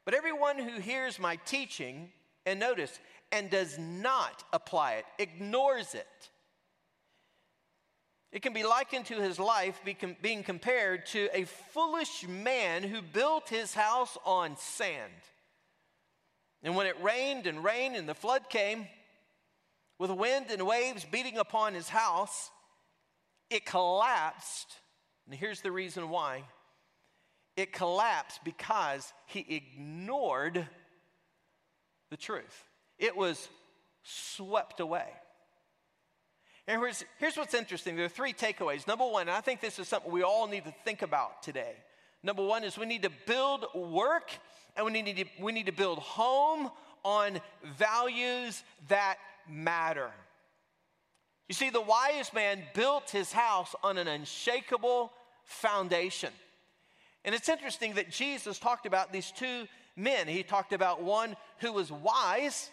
But 0.03 0.13
everyone 0.13 0.57
who 0.57 0.79
hears 0.79 1.19
my 1.19 1.37
teaching, 1.45 2.09
and 2.45 2.59
notice, 2.59 2.99
and 3.31 3.49
does 3.49 3.77
not 3.79 4.43
apply 4.53 4.93
it, 4.93 5.05
ignores 5.19 5.95
it, 5.95 6.29
it 8.35 8.41
can 8.41 8.51
be 8.51 8.65
likened 8.65 9.05
to 9.05 9.21
his 9.21 9.39
life 9.39 9.79
being 10.21 10.43
compared 10.43 11.05
to 11.05 11.29
a 11.31 11.45
foolish 11.45 12.27
man 12.27 12.83
who 12.83 13.01
built 13.01 13.47
his 13.47 13.73
house 13.73 14.17
on 14.25 14.57
sand. 14.57 15.13
And 16.61 16.75
when 16.75 16.85
it 16.85 17.01
rained 17.01 17.47
and 17.47 17.63
rained 17.63 17.95
and 17.95 18.09
the 18.09 18.13
flood 18.13 18.49
came, 18.49 18.87
with 19.97 20.11
wind 20.11 20.47
and 20.49 20.67
waves 20.67 21.05
beating 21.09 21.37
upon 21.37 21.75
his 21.75 21.87
house, 21.87 22.51
it 23.49 23.65
collapsed. 23.65 24.67
And 25.27 25.33
here's 25.33 25.61
the 25.61 25.71
reason 25.71 26.09
why 26.09 26.43
it 27.55 27.71
collapsed 27.71 28.41
because 28.43 29.13
he 29.27 29.45
ignored 29.47 30.67
the 32.11 32.17
truth, 32.17 32.65
it 32.99 33.15
was 33.15 33.47
swept 34.03 34.81
away. 34.81 35.07
And 36.67 36.81
here's, 36.81 37.05
here's 37.19 37.37
what's 37.37 37.53
interesting 37.53 37.95
there 37.95 38.05
are 38.05 38.09
three 38.09 38.33
takeaways. 38.33 38.87
Number 38.87 39.05
one, 39.05 39.23
and 39.23 39.31
I 39.31 39.41
think 39.41 39.61
this 39.61 39.77
is 39.79 39.87
something 39.87 40.11
we 40.11 40.23
all 40.23 40.47
need 40.47 40.65
to 40.65 40.73
think 40.83 41.01
about 41.01 41.43
today. 41.43 41.73
Number 42.23 42.43
one 42.43 42.63
is 42.63 42.77
we 42.77 42.87
need 42.87 43.03
to 43.03 43.11
build 43.27 43.65
work 43.75 44.31
and 44.75 44.85
we 44.85 44.91
need 44.91 45.17
to, 45.17 45.25
we 45.39 45.51
need 45.51 45.67
to 45.67 45.71
build 45.71 45.99
home 45.99 46.71
on 47.03 47.39
values 47.77 48.63
that 48.87 49.17
matter. 49.47 50.09
You 51.47 51.53
see, 51.53 51.69
the 51.69 51.81
wise 51.81 52.33
man 52.33 52.63
built 52.73 53.11
his 53.11 53.31
house 53.31 53.75
on 53.83 53.99
an 53.99 54.07
unshakable 54.07 55.11
foundation. 55.43 56.31
And 57.23 57.35
it's 57.35 57.49
interesting 57.49 57.93
that 57.95 58.09
Jesus 58.09 58.57
talked 58.57 58.87
about 58.87 59.13
these 59.13 59.31
two 59.31 59.67
men. 59.95 60.27
He 60.27 60.41
talked 60.41 60.73
about 60.73 61.03
one 61.03 61.35
who 61.59 61.71
was 61.71 61.91
wise, 61.91 62.71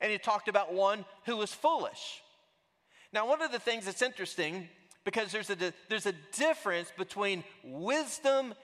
and 0.00 0.10
he 0.10 0.16
talked 0.16 0.48
about 0.48 0.72
one 0.72 1.04
who 1.26 1.36
was 1.36 1.52
foolish. 1.52 2.22
Now, 3.12 3.26
one 3.26 3.42
of 3.42 3.52
the 3.52 3.58
things 3.58 3.86
that's 3.86 4.02
interesting, 4.02 4.68
because 5.04 5.32
there's 5.32 5.50
a, 5.50 5.56
there's 5.88 6.06
a 6.06 6.14
difference 6.36 6.92
between 6.96 7.42
wisdom 7.64 8.54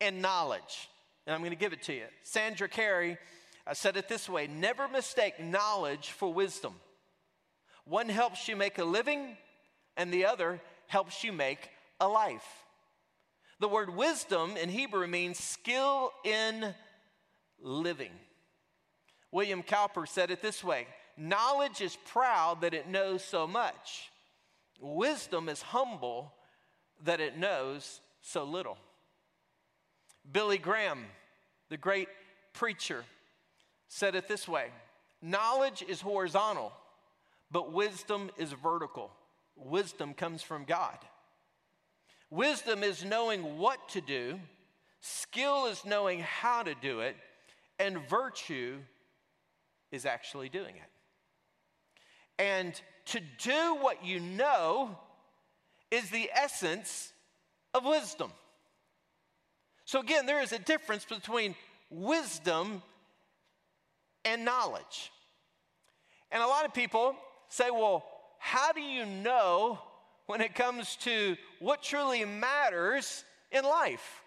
and 0.00 0.20
knowledge. 0.20 0.88
And 1.26 1.34
I'm 1.34 1.40
going 1.40 1.50
to 1.50 1.56
give 1.56 1.72
it 1.72 1.82
to 1.82 1.94
you. 1.94 2.04
Sandra 2.24 2.68
Carey 2.68 3.16
uh, 3.66 3.74
said 3.74 3.96
it 3.96 4.08
this 4.08 4.28
way 4.28 4.48
Never 4.48 4.88
mistake 4.88 5.38
knowledge 5.40 6.10
for 6.10 6.32
wisdom. 6.32 6.74
One 7.84 8.08
helps 8.08 8.48
you 8.48 8.56
make 8.56 8.78
a 8.78 8.84
living, 8.84 9.36
and 9.96 10.12
the 10.12 10.26
other 10.26 10.60
helps 10.88 11.24
you 11.24 11.32
make 11.32 11.70
a 12.00 12.08
life. 12.08 12.46
The 13.60 13.68
word 13.68 13.94
wisdom 13.94 14.56
in 14.56 14.68
Hebrew 14.68 15.06
means 15.06 15.38
skill 15.38 16.12
in 16.24 16.74
living. 17.60 18.10
William 19.30 19.62
Cowper 19.62 20.06
said 20.06 20.30
it 20.30 20.42
this 20.42 20.62
way 20.64 20.86
Knowledge 21.16 21.80
is 21.80 21.96
proud 22.06 22.62
that 22.62 22.74
it 22.74 22.88
knows 22.88 23.22
so 23.22 23.46
much. 23.46 24.10
Wisdom 24.80 25.48
is 25.48 25.62
humble 25.62 26.32
that 27.04 27.20
it 27.20 27.36
knows 27.36 28.00
so 28.20 28.44
little. 28.44 28.78
Billy 30.30 30.58
Graham, 30.58 31.04
the 31.68 31.76
great 31.76 32.08
preacher, 32.52 33.04
said 33.88 34.14
it 34.14 34.28
this 34.28 34.48
way 34.48 34.70
Knowledge 35.20 35.84
is 35.86 36.00
horizontal, 36.00 36.72
but 37.50 37.72
wisdom 37.72 38.30
is 38.38 38.52
vertical. 38.52 39.10
Wisdom 39.56 40.14
comes 40.14 40.42
from 40.42 40.64
God. 40.64 40.98
Wisdom 42.30 42.82
is 42.82 43.04
knowing 43.04 43.58
what 43.58 43.88
to 43.90 44.00
do, 44.00 44.40
skill 45.00 45.66
is 45.66 45.84
knowing 45.84 46.20
how 46.20 46.62
to 46.62 46.74
do 46.74 47.00
it, 47.00 47.14
and 47.78 47.98
virtue 48.08 48.78
is 49.90 50.06
actually 50.06 50.48
doing 50.48 50.74
it. 50.76 50.91
And 52.42 52.74
to 53.06 53.20
do 53.38 53.76
what 53.76 54.04
you 54.04 54.18
know 54.18 54.98
is 55.92 56.10
the 56.10 56.28
essence 56.34 57.12
of 57.72 57.84
wisdom. 57.84 58.32
So, 59.84 60.00
again, 60.00 60.26
there 60.26 60.42
is 60.42 60.50
a 60.50 60.58
difference 60.58 61.04
between 61.04 61.54
wisdom 61.88 62.82
and 64.24 64.44
knowledge. 64.44 65.12
And 66.32 66.42
a 66.42 66.46
lot 66.46 66.64
of 66.64 66.74
people 66.74 67.14
say, 67.48 67.70
well, 67.70 68.04
how 68.40 68.72
do 68.72 68.80
you 68.80 69.06
know 69.06 69.78
when 70.26 70.40
it 70.40 70.56
comes 70.56 70.96
to 70.96 71.36
what 71.60 71.80
truly 71.80 72.24
matters 72.24 73.22
in 73.52 73.62
life? 73.62 74.21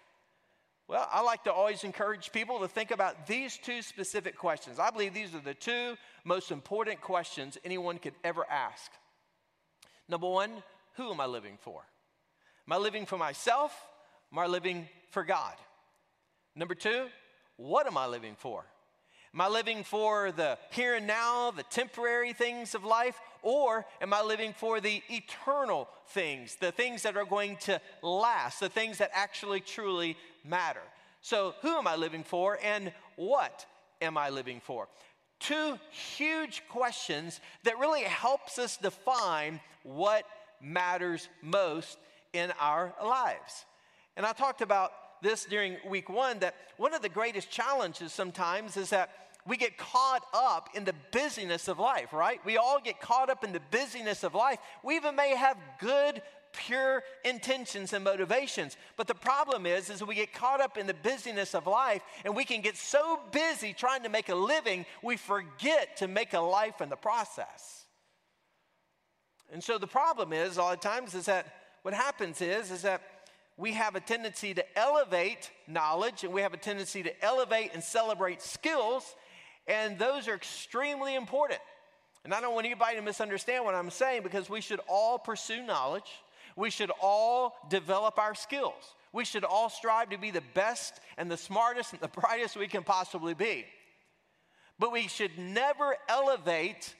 Well, 0.88 1.08
I 1.10 1.20
like 1.22 1.42
to 1.44 1.52
always 1.52 1.82
encourage 1.82 2.30
people 2.30 2.60
to 2.60 2.68
think 2.68 2.92
about 2.92 3.26
these 3.26 3.58
two 3.58 3.82
specific 3.82 4.38
questions. 4.38 4.78
I 4.78 4.90
believe 4.90 5.14
these 5.14 5.34
are 5.34 5.40
the 5.40 5.54
two 5.54 5.96
most 6.24 6.52
important 6.52 7.00
questions 7.00 7.58
anyone 7.64 7.98
could 7.98 8.14
ever 8.22 8.46
ask. 8.48 8.92
Number 10.08 10.28
one, 10.28 10.62
who 10.94 11.10
am 11.10 11.20
I 11.20 11.26
living 11.26 11.58
for? 11.60 11.82
Am 12.68 12.72
I 12.72 12.76
living 12.76 13.04
for 13.04 13.18
myself? 13.18 13.72
Am 14.32 14.38
I 14.38 14.46
living 14.46 14.88
for 15.10 15.24
God? 15.24 15.54
Number 16.54 16.76
two, 16.76 17.06
what 17.56 17.88
am 17.88 17.98
I 17.98 18.06
living 18.06 18.36
for? 18.38 18.64
Am 19.34 19.40
I 19.40 19.48
living 19.48 19.84
for 19.84 20.32
the 20.32 20.56
here 20.70 20.94
and 20.94 21.06
now, 21.06 21.50
the 21.50 21.64
temporary 21.64 22.32
things 22.32 22.74
of 22.74 22.84
life, 22.84 23.20
or 23.42 23.84
am 24.00 24.14
I 24.14 24.22
living 24.22 24.54
for 24.54 24.80
the 24.80 25.02
eternal 25.10 25.88
things, 26.06 26.56
the 26.56 26.72
things 26.72 27.02
that 27.02 27.16
are 27.16 27.26
going 27.26 27.56
to 27.62 27.80
last, 28.02 28.60
the 28.60 28.70
things 28.70 28.98
that 28.98 29.10
actually 29.12 29.60
truly 29.60 30.16
matter? 30.46 30.82
So, 31.20 31.54
who 31.62 31.76
am 31.76 31.86
I 31.86 31.96
living 31.96 32.24
for 32.24 32.58
and 32.62 32.92
what 33.16 33.66
am 34.00 34.16
I 34.16 34.30
living 34.30 34.60
for? 34.60 34.88
Two 35.40 35.78
huge 35.90 36.62
questions 36.68 37.40
that 37.64 37.78
really 37.78 38.02
helps 38.02 38.58
us 38.58 38.76
define 38.76 39.60
what 39.82 40.24
matters 40.62 41.28
most 41.42 41.98
in 42.32 42.52
our 42.60 42.94
lives. 43.02 43.64
And 44.16 44.24
I 44.24 44.32
talked 44.32 44.62
about 44.62 44.92
this 45.22 45.44
during 45.44 45.76
week 45.88 46.08
one 46.08 46.38
that 46.40 46.54
one 46.76 46.94
of 46.94 47.02
the 47.02 47.08
greatest 47.08 47.50
challenges 47.50 48.12
sometimes 48.12 48.76
is 48.76 48.90
that 48.90 49.10
we 49.46 49.56
get 49.56 49.76
caught 49.78 50.24
up 50.34 50.70
in 50.74 50.84
the 50.84 50.94
busyness 51.12 51.68
of 51.68 51.78
life, 51.78 52.12
right? 52.12 52.40
We 52.44 52.56
all 52.56 52.80
get 52.82 53.00
caught 53.00 53.30
up 53.30 53.44
in 53.44 53.52
the 53.52 53.60
busyness 53.70 54.24
of 54.24 54.34
life. 54.34 54.58
We 54.82 54.96
even 54.96 55.14
may 55.14 55.36
have 55.36 55.56
good, 55.78 56.20
pure 56.56 57.02
intentions 57.24 57.92
and 57.92 58.02
motivations. 58.04 58.76
But 58.96 59.06
the 59.06 59.14
problem 59.14 59.66
is, 59.66 59.90
is 59.90 60.02
we 60.02 60.14
get 60.14 60.32
caught 60.32 60.60
up 60.60 60.76
in 60.76 60.86
the 60.86 60.94
busyness 60.94 61.54
of 61.54 61.66
life 61.66 62.02
and 62.24 62.34
we 62.34 62.44
can 62.44 62.60
get 62.60 62.76
so 62.76 63.20
busy 63.30 63.72
trying 63.72 64.02
to 64.02 64.08
make 64.08 64.28
a 64.28 64.34
living, 64.34 64.86
we 65.02 65.16
forget 65.16 65.96
to 65.98 66.08
make 66.08 66.32
a 66.32 66.40
life 66.40 66.80
in 66.80 66.88
the 66.88 66.96
process. 66.96 67.84
And 69.52 69.62
so 69.62 69.78
the 69.78 69.86
problem 69.86 70.32
is, 70.32 70.56
a 70.56 70.62
lot 70.62 70.74
of 70.74 70.80
times, 70.80 71.14
is 71.14 71.26
that 71.26 71.46
what 71.82 71.94
happens 71.94 72.42
is, 72.42 72.70
is 72.70 72.82
that 72.82 73.02
we 73.56 73.72
have 73.72 73.94
a 73.94 74.00
tendency 74.00 74.52
to 74.54 74.78
elevate 74.78 75.50
knowledge 75.66 76.24
and 76.24 76.32
we 76.32 76.42
have 76.42 76.52
a 76.52 76.58
tendency 76.58 77.02
to 77.04 77.24
elevate 77.24 77.70
and 77.72 77.82
celebrate 77.82 78.42
skills, 78.42 79.14
and 79.66 79.98
those 79.98 80.28
are 80.28 80.34
extremely 80.34 81.14
important. 81.14 81.60
And 82.24 82.34
I 82.34 82.40
don't 82.40 82.54
want 82.54 82.66
anybody 82.66 82.96
to 82.96 83.02
misunderstand 83.02 83.64
what 83.64 83.76
I'm 83.76 83.88
saying 83.88 84.24
because 84.24 84.50
we 84.50 84.60
should 84.60 84.80
all 84.88 85.16
pursue 85.16 85.62
knowledge. 85.62 86.10
We 86.56 86.70
should 86.70 86.90
all 87.00 87.54
develop 87.68 88.18
our 88.18 88.34
skills. 88.34 88.94
We 89.12 89.24
should 89.24 89.44
all 89.44 89.68
strive 89.68 90.10
to 90.10 90.18
be 90.18 90.30
the 90.30 90.42
best 90.54 91.00
and 91.16 91.30
the 91.30 91.36
smartest 91.36 91.92
and 91.92 92.00
the 92.00 92.08
brightest 92.20 92.56
we 92.56 92.66
can 92.66 92.82
possibly 92.82 93.34
be. 93.34 93.66
But 94.78 94.92
we 94.92 95.08
should 95.08 95.38
never 95.38 95.96
elevate 96.08 96.94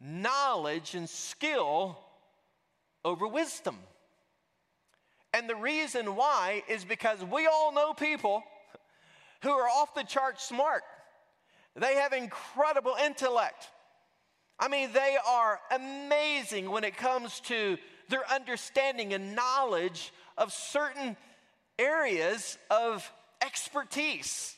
knowledge 0.00 0.94
and 0.94 1.08
skill 1.08 1.98
over 3.04 3.26
wisdom. 3.26 3.78
And 5.32 5.48
the 5.48 5.56
reason 5.56 6.16
why 6.16 6.62
is 6.68 6.84
because 6.84 7.22
we 7.24 7.46
all 7.46 7.72
know 7.72 7.92
people 7.92 8.42
who 9.42 9.50
are 9.50 9.68
off 9.68 9.94
the 9.94 10.02
chart 10.02 10.40
smart. 10.40 10.82
They 11.76 11.94
have 11.94 12.12
incredible 12.12 12.96
intellect. 13.04 13.68
I 14.58 14.68
mean, 14.68 14.90
they 14.92 15.16
are 15.26 15.60
amazing 15.70 16.70
when 16.70 16.82
it 16.82 16.96
comes 16.96 17.40
to 17.40 17.78
their 18.08 18.28
understanding 18.30 19.12
and 19.14 19.34
knowledge 19.34 20.12
of 20.36 20.52
certain 20.52 21.16
areas 21.78 22.58
of 22.70 23.10
expertise. 23.42 24.56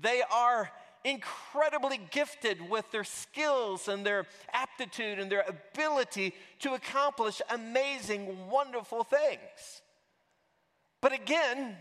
They 0.00 0.22
are 0.32 0.70
incredibly 1.04 2.00
gifted 2.10 2.68
with 2.70 2.90
their 2.92 3.04
skills 3.04 3.88
and 3.88 4.06
their 4.06 4.26
aptitude 4.52 5.18
and 5.18 5.30
their 5.30 5.44
ability 5.48 6.34
to 6.60 6.74
accomplish 6.74 7.40
amazing, 7.50 8.48
wonderful 8.48 9.04
things. 9.04 9.82
But 11.00 11.12
again, 11.12 11.76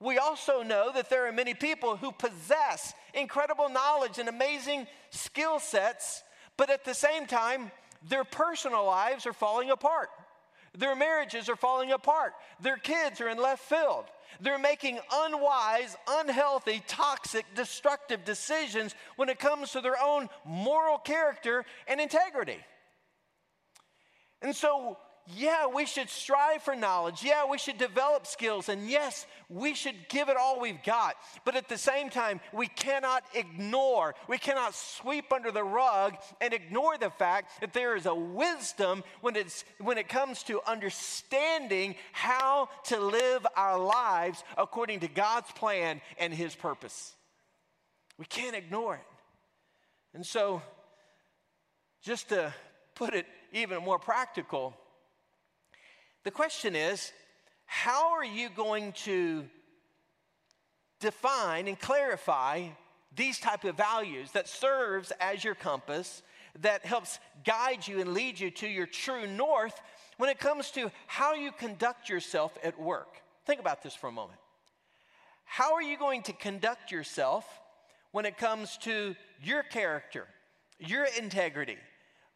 we 0.00 0.18
also 0.18 0.62
know 0.62 0.90
that 0.92 1.08
there 1.08 1.26
are 1.26 1.32
many 1.32 1.54
people 1.54 1.96
who 1.96 2.12
possess 2.12 2.92
incredible 3.14 3.68
knowledge 3.68 4.18
and 4.18 4.28
amazing 4.28 4.86
skill 5.10 5.58
sets, 5.58 6.22
but 6.56 6.68
at 6.68 6.84
the 6.84 6.94
same 6.94 7.26
time, 7.26 7.70
their 8.08 8.24
personal 8.24 8.84
lives 8.84 9.26
are 9.26 9.32
falling 9.32 9.70
apart. 9.70 10.08
Their 10.76 10.96
marriages 10.96 11.48
are 11.48 11.56
falling 11.56 11.92
apart. 11.92 12.32
Their 12.60 12.78
kids 12.78 13.20
are 13.20 13.28
in 13.28 13.38
left 13.38 13.62
field. 13.62 14.04
They're 14.40 14.58
making 14.58 14.98
unwise, 15.12 15.96
unhealthy, 16.08 16.82
toxic, 16.86 17.44
destructive 17.54 18.24
decisions 18.24 18.94
when 19.16 19.28
it 19.28 19.38
comes 19.38 19.72
to 19.72 19.82
their 19.82 20.02
own 20.02 20.30
moral 20.44 20.96
character 20.96 21.64
and 21.86 22.00
integrity. 22.00 22.58
And 24.40 24.56
so 24.56 24.96
yeah, 25.26 25.68
we 25.68 25.86
should 25.86 26.10
strive 26.10 26.62
for 26.62 26.74
knowledge. 26.74 27.22
Yeah, 27.22 27.44
we 27.48 27.56
should 27.56 27.78
develop 27.78 28.26
skills. 28.26 28.68
And 28.68 28.90
yes, 28.90 29.24
we 29.48 29.72
should 29.74 29.94
give 30.08 30.28
it 30.28 30.36
all 30.36 30.60
we've 30.60 30.82
got. 30.82 31.14
But 31.44 31.54
at 31.54 31.68
the 31.68 31.78
same 31.78 32.10
time, 32.10 32.40
we 32.52 32.66
cannot 32.66 33.22
ignore, 33.32 34.16
we 34.28 34.38
cannot 34.38 34.74
sweep 34.74 35.32
under 35.32 35.52
the 35.52 35.62
rug 35.62 36.14
and 36.40 36.52
ignore 36.52 36.98
the 36.98 37.10
fact 37.10 37.60
that 37.60 37.72
there 37.72 37.94
is 37.94 38.06
a 38.06 38.14
wisdom 38.14 39.04
when, 39.20 39.36
it's, 39.36 39.64
when 39.78 39.96
it 39.96 40.08
comes 40.08 40.42
to 40.44 40.60
understanding 40.66 41.94
how 42.12 42.68
to 42.86 42.98
live 42.98 43.46
our 43.56 43.78
lives 43.78 44.42
according 44.58 45.00
to 45.00 45.08
God's 45.08 45.50
plan 45.52 46.00
and 46.18 46.34
His 46.34 46.54
purpose. 46.56 47.14
We 48.18 48.24
can't 48.24 48.56
ignore 48.56 48.96
it. 48.96 49.00
And 50.14 50.26
so, 50.26 50.62
just 52.02 52.30
to 52.30 52.52
put 52.96 53.14
it 53.14 53.26
even 53.52 53.82
more 53.84 53.98
practical, 53.98 54.74
the 56.24 56.30
question 56.30 56.76
is 56.76 57.12
how 57.66 58.12
are 58.12 58.24
you 58.24 58.48
going 58.50 58.92
to 58.92 59.44
define 61.00 61.68
and 61.68 61.78
clarify 61.78 62.66
these 63.14 63.38
type 63.38 63.64
of 63.64 63.76
values 63.76 64.30
that 64.32 64.48
serves 64.48 65.12
as 65.20 65.42
your 65.42 65.54
compass 65.54 66.22
that 66.60 66.84
helps 66.84 67.18
guide 67.44 67.86
you 67.86 68.00
and 68.00 68.12
lead 68.12 68.38
you 68.38 68.50
to 68.50 68.68
your 68.68 68.86
true 68.86 69.26
north 69.26 69.80
when 70.18 70.30
it 70.30 70.38
comes 70.38 70.70
to 70.70 70.90
how 71.06 71.34
you 71.34 71.50
conduct 71.52 72.08
yourself 72.08 72.56
at 72.62 72.78
work? 72.78 73.22
Think 73.46 73.60
about 73.60 73.82
this 73.82 73.94
for 73.94 74.08
a 74.08 74.12
moment. 74.12 74.38
How 75.44 75.74
are 75.74 75.82
you 75.82 75.98
going 75.98 76.22
to 76.22 76.32
conduct 76.32 76.92
yourself 76.92 77.44
when 78.12 78.26
it 78.26 78.38
comes 78.38 78.76
to 78.78 79.16
your 79.42 79.62
character 79.62 80.26
your 80.86 81.06
integrity 81.18 81.76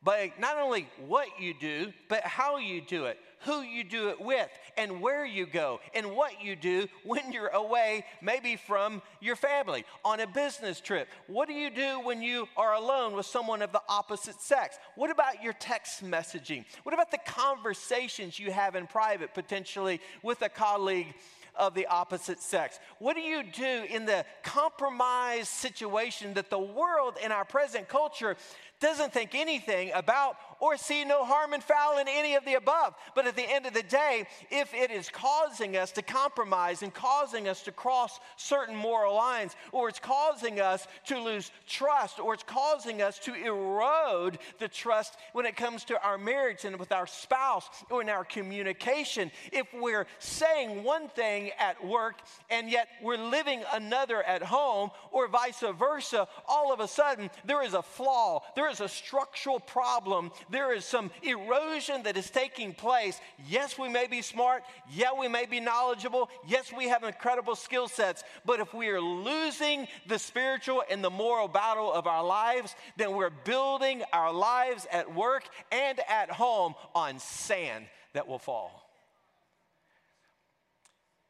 by 0.02 0.32
not 0.38 0.58
only 0.58 0.88
what 1.06 1.26
you 1.40 1.54
do, 1.58 1.92
but 2.08 2.22
how 2.22 2.58
you 2.58 2.80
do 2.80 3.06
it, 3.06 3.18
who 3.40 3.60
you 3.60 3.84
do 3.84 4.08
it 4.08 4.20
with, 4.20 4.48
and 4.76 5.00
where 5.00 5.24
you 5.24 5.46
go, 5.46 5.80
and 5.94 6.14
what 6.14 6.42
you 6.42 6.56
do 6.56 6.88
when 7.04 7.32
you're 7.32 7.48
away, 7.48 8.04
maybe 8.22 8.56
from 8.56 9.02
your 9.20 9.36
family, 9.36 9.84
on 10.04 10.20
a 10.20 10.26
business 10.26 10.80
trip. 10.80 11.08
What 11.26 11.48
do 11.48 11.54
you 11.54 11.70
do 11.70 12.00
when 12.00 12.22
you 12.22 12.48
are 12.56 12.74
alone 12.74 13.14
with 13.14 13.26
someone 13.26 13.62
of 13.62 13.72
the 13.72 13.82
opposite 13.88 14.40
sex? 14.40 14.78
What 14.94 15.10
about 15.10 15.42
your 15.42 15.52
text 15.54 16.04
messaging? 16.04 16.64
What 16.82 16.94
about 16.94 17.10
the 17.10 17.18
conversations 17.26 18.38
you 18.38 18.50
have 18.50 18.74
in 18.74 18.86
private, 18.86 19.34
potentially 19.34 20.00
with 20.22 20.42
a 20.42 20.48
colleague? 20.48 21.14
of 21.56 21.74
the 21.74 21.86
opposite 21.86 22.40
sex? 22.40 22.78
What 22.98 23.16
do 23.16 23.22
you 23.22 23.42
do 23.42 23.84
in 23.88 24.06
the 24.06 24.24
compromised 24.42 25.48
situation 25.48 26.34
that 26.34 26.50
the 26.50 26.58
world 26.58 27.14
in 27.22 27.32
our 27.32 27.44
present 27.44 27.88
culture 27.88 28.36
doesn't 28.80 29.12
think 29.12 29.34
anything 29.34 29.90
about 29.94 30.36
or 30.60 30.76
see 30.76 31.04
no 31.04 31.24
harm 31.24 31.52
and 31.52 31.62
foul 31.62 31.98
in 31.98 32.08
any 32.08 32.34
of 32.34 32.44
the 32.44 32.54
above. 32.54 32.94
But 33.14 33.26
at 33.26 33.36
the 33.36 33.42
end 33.42 33.66
of 33.66 33.74
the 33.74 33.82
day, 33.82 34.26
if 34.50 34.72
it 34.74 34.90
is 34.90 35.08
causing 35.08 35.76
us 35.76 35.92
to 35.92 36.02
compromise 36.02 36.82
and 36.82 36.92
causing 36.92 37.48
us 37.48 37.62
to 37.62 37.72
cross 37.72 38.20
certain 38.36 38.74
moral 38.74 39.14
lines, 39.14 39.54
or 39.72 39.88
it's 39.88 39.98
causing 39.98 40.60
us 40.60 40.86
to 41.06 41.18
lose 41.18 41.50
trust, 41.66 42.18
or 42.18 42.34
it's 42.34 42.42
causing 42.42 43.02
us 43.02 43.18
to 43.20 43.34
erode 43.34 44.38
the 44.58 44.68
trust 44.68 45.16
when 45.32 45.46
it 45.46 45.56
comes 45.56 45.84
to 45.84 46.02
our 46.02 46.18
marriage 46.18 46.64
and 46.64 46.78
with 46.78 46.92
our 46.92 47.06
spouse 47.06 47.68
or 47.90 48.02
in 48.02 48.08
our 48.08 48.24
communication, 48.24 49.30
if 49.52 49.66
we're 49.74 50.06
saying 50.18 50.82
one 50.82 51.08
thing 51.08 51.50
at 51.58 51.84
work 51.84 52.20
and 52.50 52.70
yet 52.70 52.88
we're 53.02 53.16
living 53.16 53.62
another 53.72 54.22
at 54.22 54.42
home, 54.42 54.90
or 55.10 55.28
vice 55.28 55.62
versa, 55.78 56.26
all 56.48 56.72
of 56.72 56.80
a 56.80 56.88
sudden 56.88 57.30
there 57.44 57.62
is 57.62 57.74
a 57.74 57.82
flaw, 57.82 58.42
there 58.54 58.65
is 58.68 58.80
a 58.80 58.88
structural 58.88 59.60
problem 59.60 60.30
there 60.50 60.72
is 60.72 60.84
some 60.84 61.10
erosion 61.22 62.02
that 62.04 62.16
is 62.16 62.30
taking 62.30 62.72
place. 62.72 63.20
Yes, 63.48 63.78
we 63.78 63.88
may 63.88 64.06
be 64.06 64.22
smart. 64.22 64.62
Yeah, 64.90 65.10
we 65.18 65.28
may 65.28 65.46
be 65.46 65.60
knowledgeable. 65.60 66.30
Yes, 66.46 66.72
we 66.72 66.88
have 66.88 67.04
incredible 67.04 67.56
skill 67.56 67.88
sets. 67.88 68.24
But 68.44 68.60
if 68.60 68.72
we 68.74 68.88
are 68.88 69.00
losing 69.00 69.88
the 70.06 70.18
spiritual 70.18 70.82
and 70.90 71.02
the 71.02 71.10
moral 71.10 71.48
battle 71.48 71.92
of 71.92 72.06
our 72.06 72.24
lives, 72.24 72.74
then 72.96 73.12
we're 73.12 73.30
building 73.30 74.02
our 74.12 74.32
lives 74.32 74.86
at 74.90 75.14
work 75.14 75.44
and 75.70 76.00
at 76.08 76.30
home 76.30 76.74
on 76.94 77.18
sand 77.18 77.86
that 78.12 78.26
will 78.26 78.38
fall. 78.38 78.82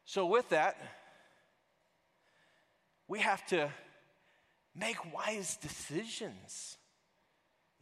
So, 0.05 0.25
with 0.25 0.49
that, 0.49 0.77
we 3.07 3.19
have 3.19 3.45
to 3.47 3.69
make 4.73 5.13
wise 5.13 5.57
decisions 5.57 6.76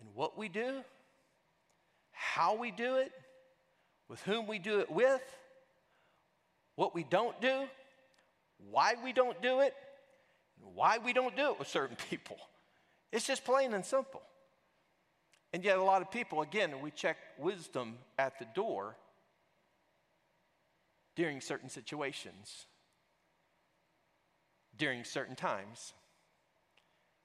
in 0.01 0.07
what 0.13 0.37
we 0.37 0.47
do, 0.47 0.81
how 2.11 2.55
we 2.55 2.71
do 2.71 2.95
it, 2.95 3.11
with 4.09 4.21
whom 4.23 4.47
we 4.47 4.59
do 4.59 4.79
it 4.79 4.91
with, 4.91 5.21
what 6.75 6.93
we 6.93 7.03
don't 7.03 7.39
do, 7.41 7.67
why 8.69 8.95
we 9.03 9.13
don't 9.13 9.41
do 9.41 9.61
it, 9.61 9.73
why 10.73 10.97
we 10.97 11.13
don't 11.13 11.35
do 11.35 11.51
it 11.51 11.59
with 11.59 11.67
certain 11.67 11.97
people. 12.09 12.37
It's 13.11 13.25
just 13.25 13.45
plain 13.45 13.73
and 13.73 13.85
simple. 13.85 14.21
And 15.53 15.63
yet, 15.63 15.77
a 15.77 15.83
lot 15.83 16.01
of 16.01 16.11
people, 16.11 16.41
again, 16.41 16.81
we 16.81 16.91
check 16.91 17.15
wisdom 17.37 17.95
at 18.19 18.37
the 18.39 18.45
door 18.53 18.97
during 21.15 21.39
certain 21.39 21.69
situations, 21.69 22.65
during 24.77 25.05
certain 25.05 25.35
times, 25.35 25.93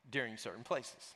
during 0.08 0.36
certain 0.36 0.62
places. 0.62 1.14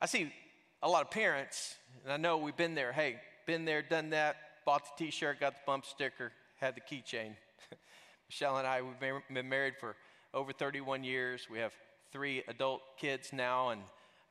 I 0.00 0.06
see 0.06 0.32
a 0.80 0.88
lot 0.88 1.02
of 1.02 1.10
parents, 1.10 1.74
and 2.04 2.12
I 2.12 2.16
know 2.16 2.38
we've 2.38 2.56
been 2.56 2.76
there. 2.76 2.92
Hey, 2.92 3.16
been 3.46 3.64
there, 3.64 3.82
done 3.82 4.10
that, 4.10 4.36
bought 4.64 4.84
the 4.84 5.04
t 5.06 5.10
shirt, 5.10 5.40
got 5.40 5.54
the 5.54 5.60
bump 5.66 5.84
sticker, 5.84 6.30
had 6.60 6.76
the 6.76 6.80
keychain. 6.80 7.34
Michelle 8.28 8.58
and 8.58 8.66
I, 8.66 8.80
we've 8.82 9.00
been 9.00 9.48
married 9.48 9.74
for 9.80 9.96
over 10.32 10.52
31 10.52 11.02
years. 11.02 11.48
We 11.50 11.58
have 11.58 11.72
three 12.12 12.44
adult 12.46 12.82
kids 12.96 13.32
now, 13.32 13.70
and 13.70 13.82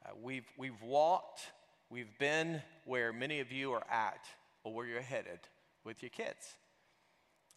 uh, 0.06 0.12
we've, 0.24 0.46
we've 0.58 0.82
walked, 0.82 1.42
we've 1.90 2.18
been 2.18 2.62
where 2.86 3.12
many 3.12 3.42
of 3.42 3.52
you 3.52 3.74
are 3.74 3.84
at 3.92 4.26
or 4.64 4.74
where 4.74 4.86
you're 4.86 5.02
headed 5.02 5.40
with 5.84 6.02
your 6.02 6.12
kids. 6.12 6.56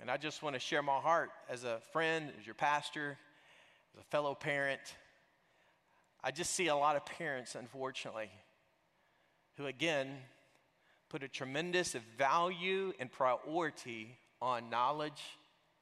And 0.01 0.11
I 0.11 0.16
just 0.16 0.42
want 0.42 0.55
to 0.55 0.61
share 0.61 0.83
my 0.83 0.99
heart 0.99 1.31
as 1.49 1.62
a 1.62 1.79
friend, 1.92 2.33
as 2.40 2.44
your 2.44 2.57
pastor, 2.57 3.18
as 3.94 4.01
a 4.01 4.05
fellow 4.05 4.35
parent. 4.35 4.81
I 6.22 6.30
just 6.30 6.52
see 6.52 6.66
a 6.66 6.76
lot 6.76 6.96
of 6.96 7.06
parents, 7.06 7.54
unfortunately, 7.54 8.30
who 9.56 9.66
again 9.66 10.09
put 11.09 11.22
a 11.22 11.28
tremendous 11.28 11.96
value 12.18 12.92
and 13.00 13.11
priority 13.11 14.18
on 14.40 14.70
knowledge 14.70 15.22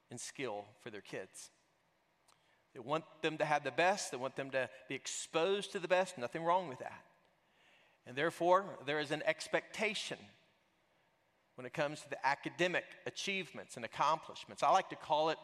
and 0.09 0.19
skill 0.19 0.65
for 0.81 0.89
their 0.89 1.01
kids. 1.01 1.51
They 2.73 2.79
want 2.79 3.03
them 3.21 3.37
to 3.37 3.45
have 3.45 3.63
the 3.63 3.71
best, 3.71 4.11
they 4.11 4.17
want 4.17 4.35
them 4.35 4.51
to 4.51 4.69
be 4.87 4.95
exposed 4.95 5.71
to 5.71 5.79
the 5.79 5.87
best, 5.87 6.17
nothing 6.17 6.43
wrong 6.43 6.67
with 6.67 6.79
that. 6.79 7.03
And 8.05 8.15
therefore, 8.15 8.65
there 8.85 8.99
is 8.99 9.11
an 9.11 9.23
expectation 9.25 10.17
when 11.55 11.65
it 11.65 11.73
comes 11.73 12.01
to 12.01 12.09
the 12.09 12.25
academic 12.25 12.85
achievements 13.05 13.75
and 13.75 13.83
accomplishments. 13.83 14.63
I 14.63 14.71
like 14.71 14.89
to 14.89 14.95
call 14.95 15.29
it 15.29 15.37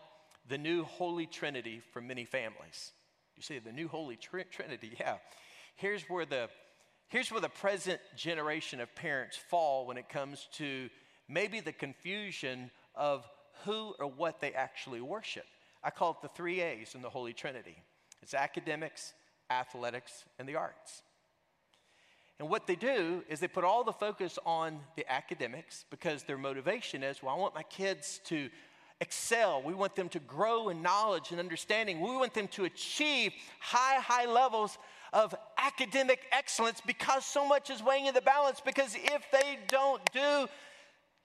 the 0.48 0.58
new 0.58 0.84
Holy 0.84 1.26
Trinity 1.26 1.82
for 1.92 2.02
many 2.02 2.26
families. 2.26 2.92
You 3.36 3.44
say 3.44 3.60
the 3.60 3.72
new 3.72 3.88
Holy 3.88 4.18
Trinity, 4.18 4.96
yeah. 5.00 5.18
Here's 5.76 6.04
where 6.04 6.26
the 6.26 6.50
here's 7.08 7.32
where 7.32 7.42
the 7.42 7.50
present 7.50 8.00
generation 8.16 8.82
of 8.82 8.94
parents 8.96 9.38
fall 9.38 9.86
when 9.86 9.98
it 9.98 10.10
comes 10.10 10.48
to 10.54 10.90
maybe 11.28 11.60
the 11.60 11.72
confusion 11.72 12.72
of 12.96 13.28
who 13.64 13.94
or 14.00 14.08
what 14.08 14.42
they 14.42 14.52
actually 14.54 15.02
worship. 15.02 15.46
I 15.84 15.92
call 15.92 16.12
it 16.12 16.18
the 16.22 16.30
three 16.30 16.62
A's 16.62 16.96
in 16.96 17.02
the 17.02 17.10
Holy 17.10 17.34
Trinity 17.34 17.78
it's 18.22 18.34
academics, 18.34 19.14
athletics, 19.52 20.26
and 20.40 20.50
the 20.50 20.56
arts. 20.56 21.04
And 22.40 22.50
what 22.50 22.68
they 22.68 22.76
do 22.76 23.24
is 23.30 23.40
they 23.40 23.48
put 23.48 23.64
all 23.64 23.84
the 23.84 23.94
focus 23.94 24.40
on 24.46 24.80
the 24.96 25.10
academics 25.10 25.86
because 25.90 26.24
their 26.24 26.38
motivation 26.38 27.04
is 27.04 27.22
well, 27.22 27.36
I 27.36 27.38
want 27.38 27.54
my 27.54 27.64
kids 27.64 28.20
to 28.26 28.50
excel. 29.02 29.62
We 29.62 29.74
want 29.74 29.96
them 29.96 30.10
to 30.10 30.20
grow 30.20 30.70
in 30.70 30.82
knowledge 30.82 31.32
and 31.32 31.40
understanding. 31.40 32.00
We 32.00 32.16
want 32.16 32.34
them 32.34 32.48
to 32.50 32.66
achieve 32.66 33.34
high, 33.60 34.00
high 34.00 34.26
levels 34.26 34.78
of 35.14 35.34
academic 35.58 36.22
excellence 36.32 36.82
because 36.86 37.26
so 37.26 37.48
much 37.48 37.70
is 37.70 37.82
weighing 37.84 38.06
in 38.08 38.14
the 38.14 38.22
balance. 38.22 38.62
Because 38.64 38.96
if 38.96 39.26
they 39.32 39.60
don't 39.68 40.02
do 40.12 40.48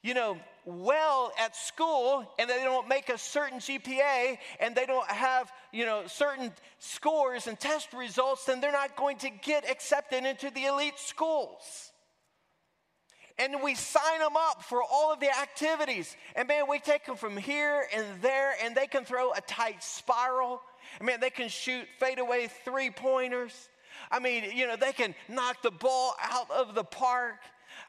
you 0.03 0.15
know, 0.15 0.39
well 0.65 1.33
at 1.39 1.55
school 1.57 2.27
and 2.39 2.49
they 2.49 2.63
don't 2.63 2.89
make 2.89 3.09
a 3.09 3.19
certain 3.19 3.59
GPA 3.59 4.39
and 4.59 4.75
they 4.75 4.87
don't 4.87 5.09
have, 5.11 5.53
you 5.73 5.85
know, 5.85 6.05
certain 6.07 6.53
scores 6.79 7.47
and 7.47 7.59
test 7.59 7.93
results, 7.93 8.45
then 8.45 8.61
they're 8.61 8.73
not 8.73 8.97
going 8.97 9.19
to 9.19 9.31
get 9.31 9.69
accepted 9.69 10.25
into 10.25 10.51
the 10.51 10.65
elite 10.65 10.99
schools. 10.99 11.90
And 13.41 13.63
we 13.63 13.75
sign 13.75 14.19
them 14.19 14.37
up 14.37 14.63
for 14.63 14.83
all 14.83 15.13
of 15.13 15.19
the 15.19 15.31
activities. 15.31 16.15
And 16.37 16.47
man, 16.47 16.65
we 16.69 16.79
take 16.79 17.07
them 17.07 17.17
from 17.17 17.39
here 17.39 17.87
and 17.95 18.05
there, 18.21 18.53
and 18.63 18.75
they 18.77 18.87
can 18.87 19.05
throw 19.05 19.33
a 19.33 19.41
tight 19.41 19.83
spiral. 19.83 20.61
I 21.01 21.05
mean, 21.05 21.21
they 21.21 21.31
can 21.31 21.49
shoot 21.49 21.87
fadeaway 21.99 22.51
three 22.65 22.91
pointers. 22.91 23.71
I 24.11 24.19
mean, 24.19 24.45
you 24.55 24.67
know, 24.67 24.77
they 24.77 24.93
can 24.93 25.15
knock 25.29 25.63
the 25.63 25.71
ball 25.71 26.15
out 26.23 26.51
of 26.51 26.75
the 26.75 26.85
park. 26.85 27.37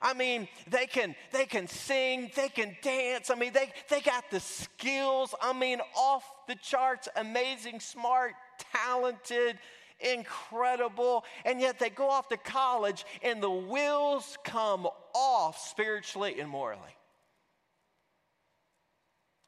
I 0.02 0.14
mean, 0.14 0.48
they 0.68 0.88
can 0.88 1.16
they 1.32 1.46
can 1.46 1.68
sing, 1.68 2.32
they 2.36 2.50
can 2.50 2.76
dance. 2.82 3.30
I 3.30 3.36
mean, 3.36 3.54
they 3.54 3.72
they 3.90 4.00
got 4.00 4.30
the 4.32 4.40
skills. 4.40 5.36
I 5.42 5.54
mean, 5.54 5.80
off 5.96 6.24
the 6.48 6.56
charts, 6.56 7.10
amazing, 7.16 7.82
smart, 7.82 8.34
talented, 8.74 9.58
incredible. 10.04 11.26
And 11.46 11.60
yet 11.60 11.80
they 11.80 11.90
go 11.90 12.10
off 12.10 12.30
to 12.30 12.38
college 12.38 13.06
and 13.22 13.42
the 13.42 13.50
wheels 13.50 14.38
come 14.44 14.88
off 15.14 15.60
spiritually 15.70 16.40
and 16.40 16.50
morally. 16.50 16.82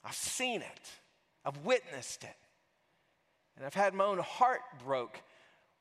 I've 0.04 0.14
seen 0.14 0.62
it. 0.62 0.92
I've 1.46 1.58
witnessed 1.60 2.24
it. 2.24 2.36
And 3.56 3.66
I've 3.66 3.74
had 3.74 3.94
my 3.94 4.06
own 4.06 4.20
heart 4.20 4.62
broke 4.84 5.22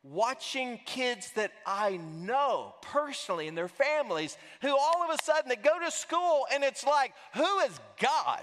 watching 0.02 0.80
kids 0.84 1.30
that 1.36 1.52
I 1.64 1.96
know 1.96 2.74
personally 2.82 3.46
and 3.46 3.56
their 3.56 3.68
families 3.68 4.36
who 4.60 4.70
all 4.70 5.04
of 5.04 5.10
a 5.10 5.22
sudden 5.22 5.48
they 5.48 5.56
go 5.56 5.78
to 5.78 5.90
school 5.90 6.46
and 6.52 6.64
it's 6.64 6.84
like, 6.84 7.12
who 7.34 7.60
is 7.60 7.78
God? 8.00 8.42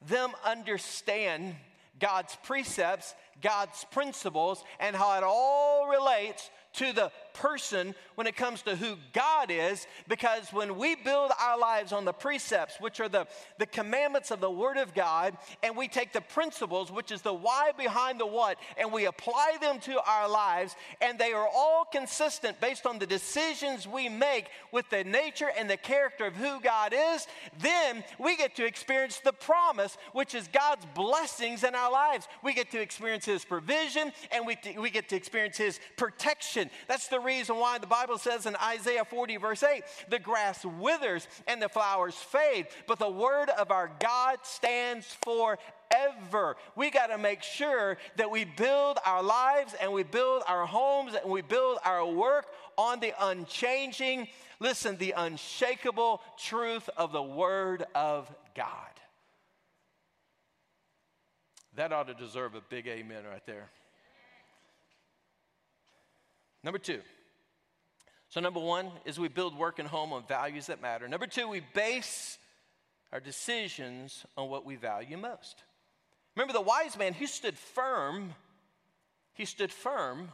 them 0.07 0.31
understand 0.45 1.57
God's 1.99 2.37
precepts, 2.45 3.15
God's 3.41 3.85
principles, 3.91 4.63
and 4.79 4.95
how 4.95 5.17
it 5.19 5.25
all 5.25 5.89
relates 5.89 6.49
to 6.75 6.93
the 6.93 7.11
person 7.35 7.95
when 8.15 8.27
it 8.27 8.37
comes 8.37 8.63
to 8.63 8.77
who 8.77 8.97
God 9.13 9.51
is 9.51 9.87
because 10.09 10.53
when 10.53 10.77
we 10.77 10.95
build 10.95 11.31
our 11.41 11.59
lives 11.59 11.93
on 11.93 12.05
the 12.05 12.13
precepts, 12.13 12.81
which 12.81 13.01
are 13.01 13.09
the, 13.09 13.27
the 13.59 13.67
commandments 13.67 14.31
of 14.31 14.41
the 14.41 14.51
Word 14.51 14.77
of 14.77 14.95
God, 14.95 15.37
and 15.63 15.77
we 15.77 15.89
take 15.89 16.13
the 16.13 16.21
principles, 16.21 16.91
which 16.91 17.11
is 17.11 17.23
the 17.23 17.33
why 17.33 17.73
behind 17.77 18.21
the 18.21 18.27
what, 18.27 18.59
and 18.77 18.93
we 18.93 19.07
apply 19.07 19.57
them 19.61 19.81
to 19.81 20.01
our 20.07 20.29
lives, 20.29 20.77
and 21.01 21.19
they 21.19 21.33
are 21.33 21.49
all 21.49 21.85
consistent 21.85 22.61
based 22.61 22.87
on 22.87 22.99
the 22.99 23.07
decisions 23.07 23.87
we 23.87 24.09
make 24.09 24.49
with 24.73 24.89
the 24.91 25.05
nature 25.05 25.51
and 25.57 25.69
the 25.69 25.77
character 25.77 26.27
of 26.27 26.35
who 26.35 26.61
God 26.61 26.95
is, 26.95 27.27
then 27.61 28.05
we 28.19 28.37
get 28.37 28.55
to 28.57 28.67
experience 28.67 29.21
the 29.21 29.33
promise, 29.33 29.97
which 30.13 30.35
is 30.35 30.49
God's 30.49 30.87
blessings 30.95 31.65
in 31.65 31.75
our 31.75 31.91
lives. 31.91 32.29
We 32.43 32.55
get 32.55 32.71
to 32.73 32.81
experience 32.81 33.25
His 33.25 33.45
provision 33.45 34.13
and 34.31 34.47
we, 34.47 34.57
we 34.79 34.91
get 34.91 35.09
to 35.11 35.17
experience 35.17 35.57
His 35.57 35.81
protection. 35.97 36.71
That's 36.89 37.09
the 37.09 37.21
reason 37.23 37.57
why 37.57 37.79
the 37.79 37.87
Bible 37.87 38.19
says 38.19 38.47
in 38.47 38.57
Isaiah 38.57 39.05
40, 39.05 39.37
verse 39.37 39.63
8, 39.63 39.83
the 40.09 40.19
grass 40.19 40.65
withers 40.65 41.27
and 41.47 41.61
the 41.61 41.69
flowers 41.69 42.15
fade, 42.15 42.67
but 42.87 42.99
the 42.99 43.11
word 43.11 43.51
of 43.51 43.71
our 43.71 43.91
God 44.01 44.39
stands 44.43 45.07
forever. 45.25 46.57
We 46.77 46.91
got 46.91 47.07
to 47.09 47.19
make 47.19 47.43
sure 47.43 47.97
that 48.17 48.31
we 48.31 48.45
build 48.45 48.99
our 49.07 49.23
lives 49.23 49.75
and 49.81 49.93
we 49.93 50.03
build 50.03 50.43
our 50.49 50.67
homes 50.67 51.15
and 51.15 51.31
we 51.31 51.43
build 51.43 51.79
our 51.85 52.07
work 52.07 52.47
on 52.77 53.01
the 53.01 53.13
unchanging, 53.21 54.29
listen, 54.61 54.97
the 54.97 55.15
unshakable 55.17 56.23
truth 56.39 56.89
of 56.97 57.13
the 57.13 57.23
Word 57.23 57.85
of 57.95 58.33
God. 58.55 58.67
That 61.77 61.93
ought 61.93 62.09
to 62.09 62.15
deserve 62.15 62.55
a 62.55 62.61
big 62.61 62.87
amen 62.87 63.25
right 63.25 63.45
there. 63.47 63.71
Number 66.65 66.79
two. 66.79 67.01
So, 68.29 68.41
number 68.41 68.61
one 68.61 68.91
is 69.05 69.21
we 69.21 69.29
build 69.29 69.59
work 69.59 69.79
and 69.79 69.87
home 69.87 70.13
on 70.13 70.27
values 70.27 70.67
that 70.67 70.81
matter. 70.81 71.07
Number 71.07 71.27
two, 71.27 71.49
we 71.49 71.61
base 71.75 72.39
our 73.13 73.21
decisions 73.21 74.25
on 74.37 74.49
what 74.49 74.65
we 74.65 74.77
value 74.77 75.19
most. 75.19 75.63
Remember 76.35 76.55
the 76.55 76.63
wise 76.63 76.97
man, 76.97 77.13
he 77.13 77.27
stood 77.27 77.59
firm. 77.59 78.35
He 79.35 79.45
stood 79.45 79.71
firm 79.71 80.31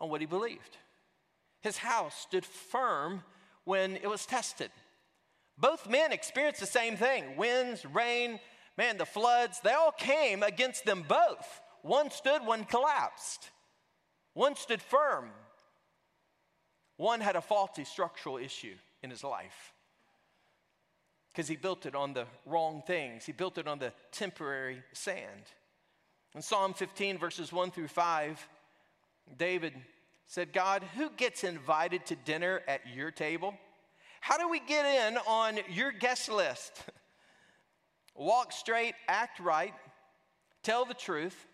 on 0.00 0.08
what 0.08 0.20
he 0.20 0.26
believed. 0.26 0.76
His 1.62 1.78
house 1.78 2.14
stood 2.14 2.44
firm 2.44 3.22
when 3.64 3.96
it 3.96 4.08
was 4.08 4.26
tested. 4.26 4.70
Both 5.58 5.88
men 5.88 6.12
experienced 6.12 6.60
the 6.60 6.66
same 6.66 6.96
thing 6.96 7.36
winds, 7.36 7.84
rain, 7.84 8.40
man, 8.76 8.98
the 8.98 9.06
floods, 9.06 9.60
they 9.60 9.72
all 9.72 9.92
came 9.92 10.42
against 10.42 10.84
them 10.84 11.04
both. 11.06 11.60
One 11.82 12.10
stood, 12.10 12.46
one 12.46 12.64
collapsed. 12.64 13.50
One 14.34 14.56
stood 14.56 14.80
firm. 14.80 15.30
One 16.96 17.20
had 17.20 17.36
a 17.36 17.40
faulty 17.40 17.84
structural 17.84 18.38
issue 18.38 18.74
in 19.02 19.10
his 19.10 19.24
life 19.24 19.72
because 21.32 21.48
he 21.48 21.56
built 21.56 21.86
it 21.86 21.94
on 21.94 22.12
the 22.12 22.26
wrong 22.46 22.82
things. 22.86 23.24
He 23.24 23.32
built 23.32 23.58
it 23.58 23.66
on 23.66 23.78
the 23.78 23.92
temporary 24.10 24.82
sand. 24.92 25.42
In 26.34 26.42
Psalm 26.42 26.74
15, 26.74 27.18
verses 27.18 27.52
1 27.52 27.70
through 27.70 27.88
5, 27.88 28.48
David 29.36 29.74
said, 30.26 30.52
God, 30.52 30.82
who 30.96 31.10
gets 31.10 31.44
invited 31.44 32.06
to 32.06 32.16
dinner 32.16 32.62
at 32.68 32.80
your 32.94 33.10
table? 33.10 33.54
How 34.20 34.38
do 34.38 34.48
we 34.48 34.60
get 34.60 34.86
in 34.86 35.18
on 35.26 35.58
your 35.70 35.92
guest 35.92 36.30
list? 36.30 36.84
Walk 38.14 38.52
straight, 38.52 38.94
act 39.08 39.40
right, 39.40 39.74
tell 40.62 40.84
the 40.84 40.94
truth, 40.94 41.46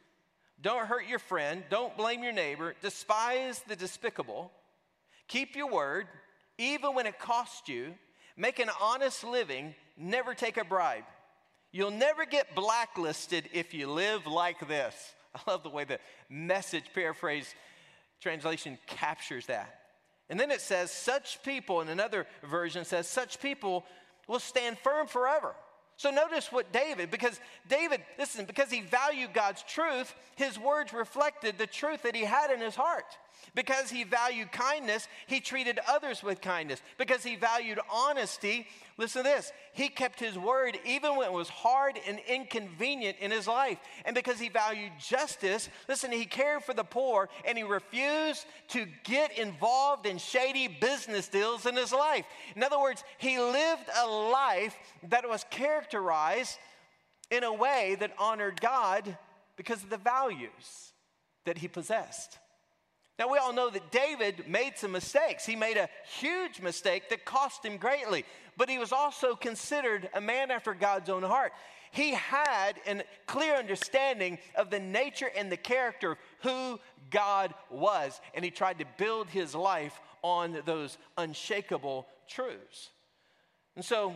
don't 0.61 0.87
hurt 0.87 1.07
your 1.07 1.19
friend, 1.19 1.63
don't 1.71 1.97
blame 1.97 2.23
your 2.23 2.33
neighbor, 2.33 2.75
despise 2.83 3.61
the 3.69 3.77
despicable, 3.77 4.51
keep 5.29 5.55
your 5.55 5.71
word, 5.71 6.07
even 6.59 6.95
when 6.95 7.07
it 7.07 7.19
costs 7.19 7.69
you, 7.69 7.95
make 8.37 8.59
an 8.59 8.71
honest 8.81 9.23
living, 9.25 9.75
never 9.97 10.35
take 10.35 10.57
a 10.57 10.65
bribe. 10.65 11.05
You'll 11.71 11.91
never 11.91 12.25
get 12.25 12.55
blacklisted 12.55 13.49
if 13.53 13.75
you 13.75 13.91
live 13.91 14.27
like 14.27 14.67
this. 14.67 14.95
I 15.35 15.51
love 15.51 15.63
the 15.63 15.69
way 15.69 15.85
the 15.85 16.01
message 16.29 16.85
paraphrase 16.95 17.55
translation 18.21 18.79
captures 18.87 19.47
that. 19.47 19.75
And 20.31 20.39
then 20.39 20.51
it 20.51 20.61
says, 20.61 20.91
such 20.91 21.43
people, 21.43 21.81
in 21.81 21.89
another 21.89 22.27
version 22.43 22.85
says, 22.85 23.09
such 23.09 23.41
people 23.41 23.85
will 24.27 24.41
stand 24.41 24.79
firm 24.79 25.07
forever. 25.07 25.55
So 25.99 26.11
notice 26.11 26.53
what 26.53 26.73
David, 26.73 27.11
because 27.11 27.41
David, 27.69 28.03
listen, 28.21 28.45
because 28.45 28.71
he 28.71 28.83
valued 28.83 29.35
God's 29.35 29.65
truth, 29.65 30.15
his 30.37 30.57
words 30.57 30.93
reflected 30.93 31.59
the 31.59 31.67
truth 31.67 32.05
that 32.05 32.15
he 32.15 32.23
had 32.23 32.53
in 32.53 32.61
his 32.61 32.77
heart. 32.77 33.19
Because 33.55 33.91
he 33.91 34.05
valued 34.05 34.53
kindness, 34.53 35.09
he 35.27 35.41
treated 35.41 35.81
others 35.89 36.23
with 36.23 36.41
kindness. 36.41 36.81
Because 36.97 37.25
he 37.25 37.37
valued 37.37 37.81
honesty, 37.93 38.67
listen 38.97 39.25
to 39.25 39.29
this, 39.29 39.53
he 39.73 39.89
kept 39.89 40.21
his 40.21 40.39
word 40.39 40.79
even 40.85 41.17
when 41.17 41.27
it 41.27 41.33
was 41.33 41.49
hard 41.49 41.99
and 42.07 42.21
inconvenient 42.29 43.17
in 43.21 43.31
his 43.31 43.47
life. 43.47 43.79
And 44.05 44.15
because 44.15 44.39
he 44.39 44.49
valued 44.49 44.93
justice, 44.99 45.69
listen, 45.89 46.13
he 46.13 46.25
cared 46.25 46.63
for 46.63 46.75
the 46.75 46.85
poor 46.85 47.29
and 47.45 47.59
he 47.59 47.65
refused 47.65 48.47
to 48.69 48.87
get 49.05 49.37
involved 49.39 50.07
in 50.07 50.19
shady 50.19 50.69
business 50.69 51.29
deals 51.29 51.67
in 51.67 51.75
his 51.75 51.93
life. 51.93 52.27
In 52.55 52.63
other 52.63 52.79
words, 52.79 53.03
he 53.19 53.39
lived 53.39 53.89
a 54.03 54.07
life 54.07 54.77
that 55.09 55.29
was 55.29 55.45
characterized 55.51 56.59
in 57.31 57.45
a 57.45 57.53
way 57.53 57.97
that 58.01 58.13
honored 58.19 58.61
God 58.61 59.17
because 59.57 59.83
of 59.83 59.91
the 59.91 59.97
values 59.97 60.93
that 61.45 61.59
he 61.59 61.69
possessed. 61.69 62.39
Now, 63.19 63.29
we 63.29 63.39
all 63.39 63.53
know 63.53 63.69
that 63.69 63.91
David 63.91 64.49
made 64.49 64.77
some 64.77 64.93
mistakes. 64.93 65.45
He 65.45 65.57
made 65.57 65.77
a 65.77 65.89
huge 66.21 66.61
mistake 66.61 67.09
that 67.11 67.25
cost 67.25 67.65
him 67.65 67.77
greatly, 67.77 68.25
but 68.57 68.71
he 68.71 68.79
was 68.79 68.93
also 68.93 69.35
considered 69.35 70.09
a 70.15 70.21
man 70.21 70.53
after 70.53 70.73
God's 70.73 71.11
own 71.11 71.25
heart. 71.25 71.53
He 71.91 72.13
had 72.13 72.75
a 72.87 73.03
clear 73.27 73.57
understanding 73.57 74.39
of 74.55 74.71
the 74.71 74.79
nature 74.79 75.31
and 75.37 75.51
the 75.51 75.57
character 75.57 76.13
of 76.13 76.19
who 76.43 76.79
God 77.11 77.55
was, 77.71 78.21
and 78.35 78.45
he 78.45 78.53
tried 78.53 78.79
to 78.79 78.85
build 78.99 79.29
his 79.29 79.55
life 79.55 79.99
on 80.23 80.63
those 80.65 80.97
unshakable 81.17 82.07
truths. 82.29 82.91
And 83.75 83.85
so, 83.85 84.15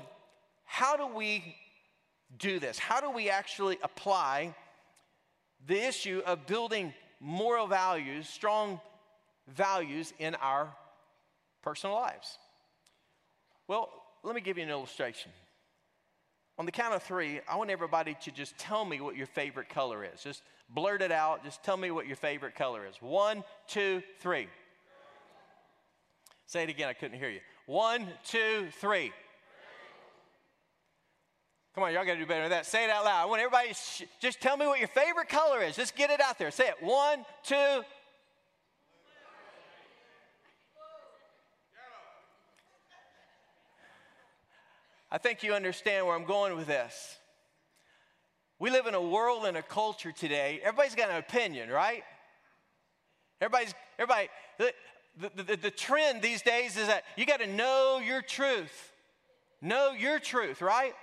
how 0.64 0.96
do 0.96 1.06
we 1.06 1.56
do 2.38 2.60
this? 2.60 2.78
How 2.78 3.00
do 3.00 3.10
we 3.10 3.30
actually 3.30 3.78
apply 3.82 4.54
the 5.66 5.86
issue 5.86 6.22
of 6.24 6.46
building 6.46 6.92
moral 7.20 7.66
values, 7.66 8.28
strong 8.28 8.80
values 9.48 10.12
in 10.18 10.34
our 10.36 10.74
personal 11.62 11.96
lives? 11.96 12.38
Well, 13.68 13.90
let 14.22 14.34
me 14.34 14.40
give 14.40 14.56
you 14.58 14.64
an 14.64 14.70
illustration. 14.70 15.30
On 16.58 16.66
the 16.66 16.72
count 16.72 16.94
of 16.94 17.02
three, 17.02 17.40
I 17.48 17.56
want 17.56 17.70
everybody 17.70 18.16
to 18.22 18.30
just 18.30 18.56
tell 18.58 18.84
me 18.84 19.00
what 19.00 19.16
your 19.16 19.26
favorite 19.26 19.68
color 19.68 20.04
is. 20.04 20.22
Just 20.22 20.42
blurt 20.68 21.02
it 21.02 21.12
out. 21.12 21.44
Just 21.44 21.62
tell 21.64 21.76
me 21.76 21.90
what 21.90 22.06
your 22.06 22.16
favorite 22.16 22.54
color 22.54 22.86
is. 22.86 22.96
One, 23.00 23.42
two, 23.66 24.02
three. 24.20 24.48
Say 26.46 26.64
it 26.64 26.68
again, 26.68 26.88
I 26.88 26.92
couldn't 26.92 27.18
hear 27.18 27.30
you. 27.30 27.40
One, 27.66 28.06
two, 28.24 28.68
three. 28.80 29.12
Come 31.74 31.84
on, 31.84 31.94
y'all 31.94 32.04
got 32.04 32.14
to 32.14 32.18
do 32.18 32.26
better 32.26 32.42
than 32.42 32.50
that. 32.50 32.66
Say 32.66 32.84
it 32.84 32.90
out 32.90 33.04
loud. 33.04 33.22
I 33.22 33.24
want 33.24 33.40
everybody 33.40 33.72
sh- 33.72 34.02
just 34.20 34.42
tell 34.42 34.58
me 34.58 34.66
what 34.66 34.78
your 34.78 34.88
favorite 34.88 35.30
color 35.30 35.62
is. 35.62 35.74
Just 35.74 35.96
get 35.96 36.10
it 36.10 36.20
out 36.20 36.38
there. 36.38 36.50
Say 36.50 36.68
it. 36.68 36.74
One, 36.80 37.24
two, 37.44 37.82
I 45.12 45.18
think 45.18 45.42
you 45.42 45.52
understand 45.52 46.06
where 46.06 46.16
I'm 46.16 46.24
going 46.24 46.56
with 46.56 46.66
this. 46.66 47.18
We 48.58 48.70
live 48.70 48.86
in 48.86 48.94
a 48.94 49.02
world 49.02 49.44
and 49.44 49.58
a 49.58 49.62
culture 49.62 50.10
today. 50.10 50.58
Everybody's 50.64 50.94
got 50.94 51.10
an 51.10 51.16
opinion, 51.16 51.68
right? 51.68 52.02
Everybody's, 53.38 53.74
everybody, 53.98 54.30
the, 54.56 54.72
the, 55.20 55.42
the, 55.42 55.56
the 55.56 55.70
trend 55.70 56.22
these 56.22 56.40
days 56.40 56.78
is 56.78 56.86
that 56.86 57.04
you 57.18 57.26
got 57.26 57.40
to 57.40 57.46
know 57.46 58.00
your 58.02 58.22
truth. 58.22 58.92
Know 59.60 59.92
your 59.92 60.18
truth, 60.18 60.62
right? 60.62 60.94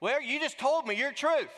Well, 0.00 0.22
you 0.22 0.40
just 0.40 0.58
told 0.58 0.86
me 0.86 0.94
your 0.94 1.12
truth. 1.12 1.52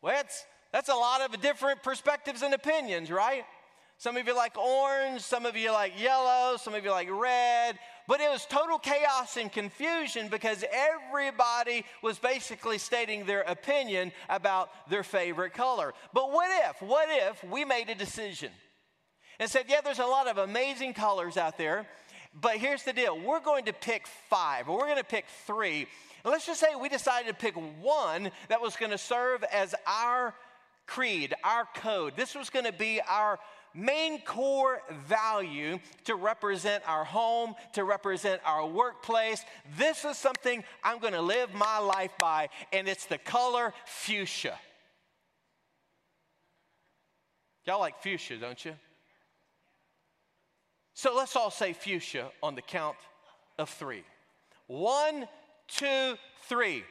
Well, 0.00 0.14
that's, 0.14 0.46
that's 0.72 0.88
a 0.88 0.94
lot 0.94 1.20
of 1.20 1.38
different 1.42 1.82
perspectives 1.82 2.40
and 2.40 2.54
opinions, 2.54 3.10
right? 3.10 3.44
Some 4.02 4.16
of 4.16 4.26
you 4.26 4.34
like 4.34 4.58
orange, 4.58 5.20
some 5.20 5.46
of 5.46 5.56
you 5.56 5.70
like 5.70 5.92
yellow, 5.96 6.56
some 6.56 6.74
of 6.74 6.84
you 6.84 6.90
like 6.90 7.08
red, 7.08 7.78
but 8.08 8.20
it 8.20 8.28
was 8.28 8.44
total 8.46 8.80
chaos 8.80 9.36
and 9.36 9.52
confusion 9.52 10.26
because 10.26 10.64
everybody 10.72 11.84
was 12.02 12.18
basically 12.18 12.78
stating 12.78 13.26
their 13.26 13.42
opinion 13.42 14.10
about 14.28 14.70
their 14.90 15.04
favorite 15.04 15.54
color. 15.54 15.94
But 16.12 16.32
what 16.32 16.50
if, 16.68 16.82
what 16.82 17.06
if 17.12 17.44
we 17.44 17.64
made 17.64 17.90
a 17.90 17.94
decision 17.94 18.50
and 19.38 19.48
said, 19.48 19.66
yeah, 19.68 19.80
there's 19.82 20.00
a 20.00 20.04
lot 20.04 20.26
of 20.26 20.36
amazing 20.36 20.94
colors 20.94 21.36
out 21.36 21.56
there, 21.56 21.86
but 22.34 22.56
here's 22.56 22.82
the 22.82 22.92
deal 22.92 23.16
we're 23.16 23.38
going 23.38 23.66
to 23.66 23.72
pick 23.72 24.08
five, 24.28 24.68
or 24.68 24.78
we're 24.78 24.86
going 24.86 24.96
to 24.96 25.04
pick 25.04 25.26
three. 25.46 25.86
And 26.24 26.32
let's 26.32 26.44
just 26.44 26.58
say 26.58 26.74
we 26.74 26.88
decided 26.88 27.28
to 27.28 27.34
pick 27.34 27.54
one 27.80 28.32
that 28.48 28.60
was 28.60 28.74
going 28.74 28.90
to 28.90 28.98
serve 28.98 29.44
as 29.44 29.76
our 29.86 30.34
creed, 30.88 31.34
our 31.44 31.68
code. 31.76 32.14
This 32.16 32.34
was 32.34 32.50
going 32.50 32.64
to 32.64 32.72
be 32.72 33.00
our 33.08 33.38
main 33.74 34.20
core 34.22 34.82
value 35.06 35.78
to 36.04 36.14
represent 36.14 36.82
our 36.86 37.04
home, 37.04 37.54
to 37.74 37.84
represent 37.84 38.40
our 38.44 38.66
workplace. 38.66 39.44
This 39.76 40.04
is 40.04 40.16
something 40.16 40.64
I'm 40.82 40.98
going 40.98 41.12
to 41.12 41.22
live 41.22 41.52
my 41.54 41.78
life 41.78 42.12
by, 42.18 42.48
and 42.72 42.88
it's 42.88 43.06
the 43.06 43.18
color 43.18 43.72
fuchsia. 43.86 44.58
Y'all 47.64 47.80
like 47.80 48.02
fuchsia, 48.02 48.38
don't 48.38 48.64
you? 48.64 48.74
So 50.94 51.14
let's 51.14 51.36
all 51.36 51.50
say 51.50 51.72
fuchsia 51.72 52.30
on 52.42 52.54
the 52.54 52.62
count 52.62 52.96
of 53.58 53.68
three. 53.68 54.04
One, 54.66 55.26
two, 55.68 56.16
three. 56.48 56.84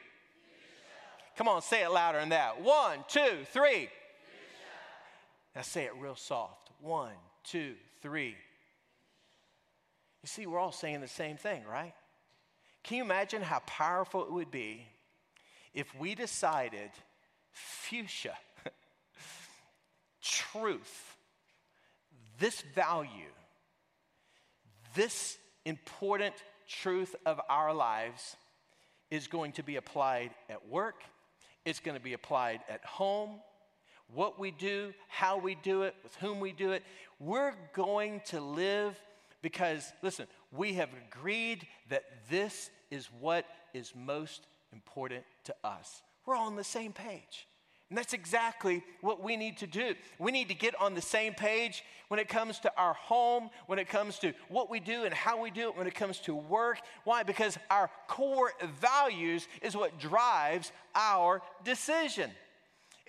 Come 1.37 1.47
on, 1.47 1.61
say 1.61 1.83
it 1.83 1.91
louder 1.91 2.19
than 2.19 2.29
that. 2.29 2.61
One, 2.61 2.99
two, 3.07 3.45
three. 3.51 3.89
Now 5.55 5.61
say 5.63 5.85
it 5.85 5.91
real 5.99 6.15
soft. 6.15 6.60
One, 6.81 7.13
two, 7.43 7.75
three. 8.01 8.35
You 10.23 10.27
see, 10.27 10.45
we're 10.45 10.59
all 10.59 10.71
saying 10.71 11.01
the 11.01 11.07
same 11.07 11.37
thing, 11.37 11.63
right? 11.69 11.93
Can 12.83 12.97
you 12.97 13.03
imagine 13.03 13.41
how 13.41 13.59
powerful 13.65 14.23
it 14.23 14.31
would 14.31 14.51
be 14.51 14.87
if 15.73 15.93
we 15.95 16.15
decided 16.15 16.89
fuchsia, 17.51 18.35
truth, 20.21 21.17
this 22.39 22.61
value, 22.73 23.31
this 24.95 25.37
important 25.65 26.35
truth 26.67 27.15
of 27.25 27.39
our 27.49 27.73
lives 27.73 28.35
is 29.09 29.27
going 29.27 29.51
to 29.53 29.63
be 29.63 29.75
applied 29.75 30.31
at 30.49 30.67
work, 30.67 31.03
it's 31.65 31.79
going 31.79 31.97
to 31.97 32.03
be 32.03 32.13
applied 32.13 32.61
at 32.69 32.83
home, 32.83 33.39
what 34.13 34.39
we 34.39 34.51
do, 34.51 34.93
how 35.07 35.37
we 35.37 35.55
do 35.55 35.83
it, 35.83 35.95
with 36.03 36.15
whom 36.15 36.39
we 36.39 36.51
do 36.51 36.71
it. 36.71 36.83
We're 37.19 37.53
going 37.73 38.21
to 38.27 38.41
live 38.41 38.99
because, 39.41 39.91
listen, 40.01 40.27
we 40.51 40.73
have 40.73 40.89
agreed 41.09 41.67
that 41.89 42.03
this 42.29 42.69
is 42.89 43.09
what 43.19 43.45
is 43.73 43.93
most 43.95 44.47
important 44.73 45.23
to 45.45 45.55
us. 45.63 46.01
We're 46.25 46.35
all 46.35 46.47
on 46.47 46.55
the 46.55 46.63
same 46.63 46.93
page. 46.93 47.47
And 47.89 47.97
that's 47.97 48.13
exactly 48.13 48.83
what 49.01 49.21
we 49.21 49.35
need 49.35 49.57
to 49.57 49.67
do. 49.67 49.95
We 50.17 50.31
need 50.31 50.47
to 50.47 50.53
get 50.53 50.79
on 50.79 50.93
the 50.93 51.01
same 51.01 51.33
page 51.33 51.83
when 52.07 52.21
it 52.21 52.29
comes 52.29 52.59
to 52.59 52.71
our 52.77 52.93
home, 52.93 53.49
when 53.67 53.79
it 53.79 53.89
comes 53.89 54.17
to 54.19 54.33
what 54.47 54.69
we 54.69 54.79
do 54.79 55.03
and 55.03 55.13
how 55.13 55.41
we 55.41 55.51
do 55.51 55.67
it, 55.67 55.77
when 55.77 55.87
it 55.87 55.95
comes 55.95 56.19
to 56.19 56.33
work. 56.33 56.79
Why? 57.03 57.23
Because 57.23 57.57
our 57.69 57.89
core 58.07 58.53
values 58.79 59.45
is 59.61 59.75
what 59.75 59.99
drives 59.99 60.71
our 60.95 61.41
decision. 61.65 62.31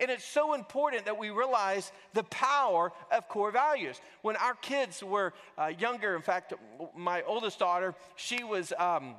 And 0.03 0.11
it's 0.11 0.25
so 0.25 0.55
important 0.55 1.05
that 1.05 1.17
we 1.17 1.31
realize 1.31 1.93
the 2.13 2.25
power 2.25 2.93
of 3.13 3.29
core 3.29 3.53
values. 3.53 4.01
When 4.23 4.35
our 4.35 4.55
kids 4.55 5.01
were 5.01 5.33
uh, 5.57 5.71
younger, 5.79 6.17
in 6.17 6.23
fact, 6.23 6.53
my 6.97 7.23
oldest 7.23 7.61
daughter, 7.61 7.95
she 8.17 8.43
was. 8.43 8.73
Um, 8.79 9.15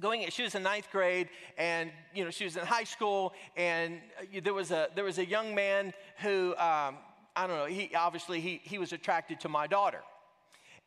going 0.00 0.26
she 0.30 0.42
was 0.42 0.54
in 0.54 0.62
ninth 0.62 0.90
grade 0.90 1.28
and 1.58 1.90
you 2.14 2.24
know 2.24 2.30
she 2.30 2.44
was 2.44 2.56
in 2.56 2.64
high 2.64 2.82
school 2.82 3.34
and 3.58 4.00
uh, 4.18 4.40
there 4.42 4.54
was 4.54 4.70
a 4.70 4.88
there 4.94 5.04
was 5.04 5.18
a 5.18 5.26
young 5.26 5.54
man 5.54 5.92
who 6.22 6.52
um, 6.56 6.96
i 7.36 7.46
don't 7.46 7.58
know 7.58 7.66
he 7.66 7.94
obviously 7.94 8.40
he, 8.40 8.58
he 8.64 8.78
was 8.78 8.94
attracted 8.94 9.38
to 9.38 9.50
my 9.50 9.66
daughter 9.66 10.00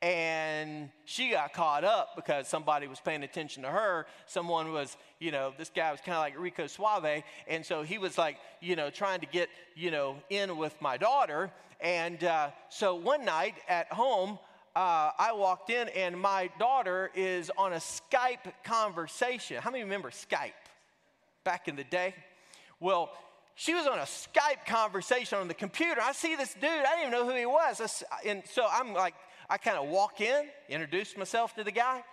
and 0.05 0.91
she 1.05 1.31
got 1.31 1.51
caught 1.51 1.83
up 1.83 2.15
because 2.15 2.47
somebody 2.47 2.85
was 2.85 2.99
paying 2.99 3.23
attention 3.23 3.63
to 3.63 3.69
her 3.69 4.05
someone 4.27 4.71
was 4.71 4.97
you 5.19 5.31
know 5.31 5.51
this 5.57 5.71
guy 5.75 5.91
was 5.91 5.99
kind 5.99 6.13
of 6.13 6.19
like 6.19 6.37
rico 6.39 6.67
suave 6.67 7.23
and 7.47 7.65
so 7.65 7.81
he 7.81 7.97
was 7.97 8.15
like 8.15 8.37
you 8.61 8.75
know 8.75 8.91
trying 8.91 9.19
to 9.19 9.25
get 9.25 9.49
you 9.75 9.89
know 9.89 10.15
in 10.29 10.57
with 10.57 10.79
my 10.79 10.95
daughter 10.95 11.51
and 11.81 12.23
uh, 12.23 12.51
so 12.69 12.93
one 12.93 13.25
night 13.25 13.55
at 13.67 13.91
home 13.91 14.37
uh, 14.75 15.09
I 15.17 15.31
walked 15.33 15.71
in 15.71 15.87
and 15.89 16.19
my 16.19 16.51
daughter 16.59 17.09
is 17.15 17.49
on 17.57 17.71
a 17.71 17.77
Skype 17.77 18.51
conversation. 18.65 19.61
How 19.61 19.71
many 19.71 19.83
remember 19.83 20.09
Skype 20.09 20.51
back 21.45 21.69
in 21.69 21.77
the 21.77 21.85
day? 21.85 22.13
Well, 22.81 23.09
she 23.55 23.73
was 23.73 23.87
on 23.87 23.99
a 23.99 24.01
Skype 24.01 24.65
conversation 24.67 25.37
on 25.37 25.47
the 25.47 25.53
computer. 25.53 26.01
I 26.01 26.11
see 26.11 26.35
this 26.35 26.53
dude, 26.55 26.65
I 26.65 26.97
didn't 26.97 26.99
even 27.07 27.11
know 27.11 27.25
who 27.25 27.37
he 27.37 27.45
was. 27.45 28.03
And 28.25 28.43
so 28.51 28.67
I'm 28.69 28.93
like, 28.93 29.13
I 29.49 29.57
kind 29.57 29.77
of 29.77 29.87
walk 29.89 30.21
in, 30.21 30.45
introduce 30.69 31.15
myself 31.15 31.55
to 31.55 31.63
the 31.63 31.71
guy, 31.71 32.03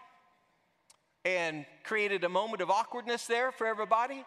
and 1.24 1.64
created 1.84 2.24
a 2.24 2.28
moment 2.28 2.60
of 2.60 2.70
awkwardness 2.70 3.26
there 3.26 3.52
for 3.52 3.66
everybody. 3.66 4.24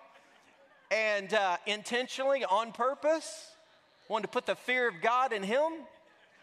And 0.91 1.33
uh, 1.33 1.57
intentionally, 1.65 2.43
on 2.45 2.71
purpose, 2.71 3.51
wanted 4.07 4.23
to 4.23 4.29
put 4.29 4.45
the 4.45 4.55
fear 4.55 4.87
of 4.87 4.95
God 5.01 5.33
in 5.33 5.43
him, 5.43 5.71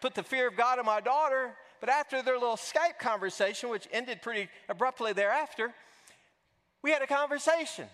put 0.00 0.14
the 0.14 0.22
fear 0.22 0.48
of 0.48 0.56
God 0.56 0.78
in 0.78 0.86
my 0.86 1.00
daughter, 1.00 1.52
but 1.80 1.88
after 1.88 2.22
their 2.22 2.34
little 2.34 2.56
Skype 2.56 2.98
conversation, 3.00 3.68
which 3.68 3.88
ended 3.92 4.22
pretty 4.22 4.48
abruptly 4.68 5.12
thereafter, 5.12 5.72
we 6.82 6.92
had 6.92 7.02
a 7.02 7.06
conversation. 7.08 7.86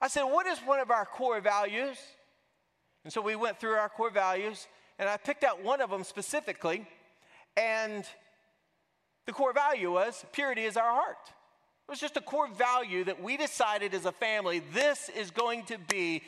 I 0.00 0.08
said, 0.08 0.24
What 0.24 0.46
is 0.46 0.58
one 0.58 0.80
of 0.80 0.90
our 0.90 1.06
core 1.06 1.40
values? 1.40 1.96
And 3.04 3.12
so 3.12 3.22
we 3.22 3.36
went 3.36 3.60
through 3.60 3.74
our 3.74 3.88
core 3.88 4.10
values, 4.10 4.66
and 4.98 5.08
I 5.08 5.16
picked 5.16 5.44
out 5.44 5.62
one 5.62 5.80
of 5.80 5.90
them 5.90 6.04
specifically. 6.04 6.86
And 7.56 8.04
the 9.26 9.32
core 9.32 9.52
value 9.52 9.92
was 9.92 10.24
purity 10.32 10.64
is 10.64 10.76
our 10.76 10.92
heart. 10.92 11.16
It 11.26 11.90
was 11.90 12.00
just 12.00 12.16
a 12.16 12.20
core 12.20 12.48
value 12.48 13.04
that 13.04 13.22
we 13.22 13.36
decided 13.36 13.94
as 13.94 14.06
a 14.06 14.12
family 14.12 14.62
this 14.72 15.10
is 15.10 15.30
going 15.30 15.64
to 15.64 15.78
be 15.78 16.22